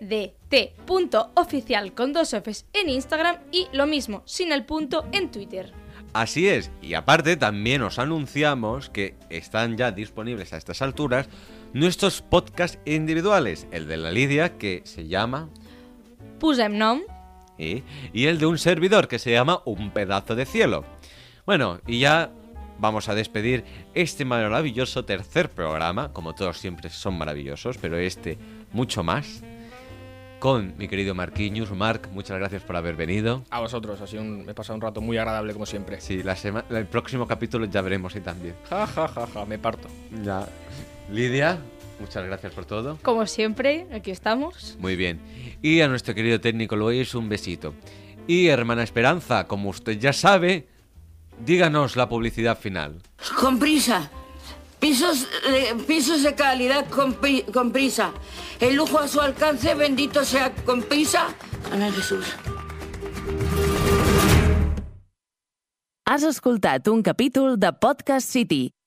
con 1.94 2.12
dos 2.12 2.30
Fs 2.30 2.66
en 2.72 2.90
Instagram 2.90 3.38
y 3.52 3.68
lo 3.72 3.86
mismo, 3.86 4.22
sin 4.26 4.52
el 4.52 4.64
punto 4.64 5.06
en 5.12 5.30
Twitter. 5.30 5.72
Así 6.12 6.48
es, 6.48 6.70
y 6.80 6.94
aparte 6.94 7.36
también 7.36 7.82
os 7.82 7.98
anunciamos 7.98 8.88
que 8.88 9.16
están 9.30 9.76
ya 9.76 9.90
disponibles 9.90 10.52
a 10.52 10.58
estas 10.58 10.80
alturas 10.82 11.28
nuestros 11.72 12.22
podcasts 12.22 12.78
individuales, 12.84 13.66
el 13.72 13.88
de 13.88 13.96
la 13.96 14.12
Lidia 14.12 14.56
que 14.58 14.82
se 14.84 15.08
llama 15.08 15.48
Posem 16.38 16.76
nom. 16.78 17.00
¿Eh? 17.58 17.82
y 18.12 18.26
el 18.26 18.38
de 18.38 18.46
un 18.46 18.58
servidor 18.58 19.08
que 19.08 19.18
se 19.18 19.32
llama 19.32 19.60
Un 19.64 19.90
pedazo 19.90 20.34
de 20.34 20.46
cielo. 20.46 20.84
Bueno, 21.46 21.80
y 21.86 21.98
ya 22.00 22.30
vamos 22.78 23.08
a 23.08 23.14
despedir 23.14 23.64
este 23.94 24.24
maravilloso 24.24 25.04
tercer 25.04 25.50
programa, 25.50 26.12
como 26.12 26.34
todos 26.34 26.58
siempre 26.58 26.90
son 26.90 27.16
maravillosos, 27.18 27.78
pero 27.78 27.96
este 27.98 28.38
mucho 28.72 29.02
más, 29.02 29.42
con 30.40 30.76
mi 30.76 30.88
querido 30.88 31.14
Marquinhos. 31.14 31.70
Marc, 31.72 32.08
muchas 32.12 32.38
gracias 32.38 32.62
por 32.62 32.76
haber 32.76 32.96
venido. 32.96 33.44
A 33.50 33.60
vosotros, 33.60 34.00
así 34.00 34.18
un, 34.18 34.44
me 34.44 34.52
he 34.52 34.54
pasado 34.54 34.74
un 34.74 34.80
rato 34.82 35.00
muy 35.00 35.16
agradable 35.16 35.52
como 35.52 35.64
siempre. 35.66 36.00
Sí, 36.00 36.22
la 36.22 36.34
sema- 36.36 36.64
el 36.70 36.86
próximo 36.86 37.26
capítulo 37.26 37.64
ya 37.66 37.80
veremos 37.80 38.14
y 38.16 38.20
también. 38.20 38.54
Ja, 38.68 38.86
ja, 38.86 39.08
ja, 39.08 39.26
ja, 39.26 39.44
me 39.46 39.58
parto. 39.58 39.88
Ya. 40.22 40.46
Lidia, 41.10 41.58
Muchas 42.00 42.24
gracias 42.26 42.52
por 42.52 42.64
todo. 42.64 42.98
Como 43.02 43.26
siempre, 43.26 43.86
aquí 43.92 44.10
estamos. 44.10 44.76
Muy 44.80 44.96
bien. 44.96 45.20
Y 45.62 45.80
a 45.80 45.88
nuestro 45.88 46.14
querido 46.14 46.40
técnico 46.40 46.76
Luis, 46.76 47.14
un 47.14 47.28
besito. 47.28 47.74
Y 48.26 48.48
hermana 48.48 48.82
Esperanza, 48.82 49.46
como 49.46 49.70
usted 49.70 49.98
ya 49.98 50.12
sabe, 50.12 50.66
díganos 51.44 51.96
la 51.96 52.08
publicidad 52.08 52.58
final. 52.58 53.00
Con 53.40 53.58
prisa. 53.58 54.10
Pisos, 54.80 55.28
eh, 55.48 55.74
pisos 55.86 56.22
de 56.22 56.34
calidad 56.34 56.86
con, 56.90 57.14
pri- 57.14 57.44
con 57.52 57.72
prisa. 57.72 58.12
El 58.60 58.74
lujo 58.74 58.98
a 58.98 59.08
su 59.08 59.20
alcance, 59.20 59.74
bendito 59.74 60.24
sea 60.24 60.52
con 60.54 60.82
prisa. 60.82 61.28
Amén 61.72 61.92
Jesús. 61.92 62.26
Has 66.06 66.22
escoltat 66.22 66.86
un 66.88 67.02
capítol 67.02 67.58
de 67.58 67.72
Podcast 67.72 68.28
City, 68.28 68.73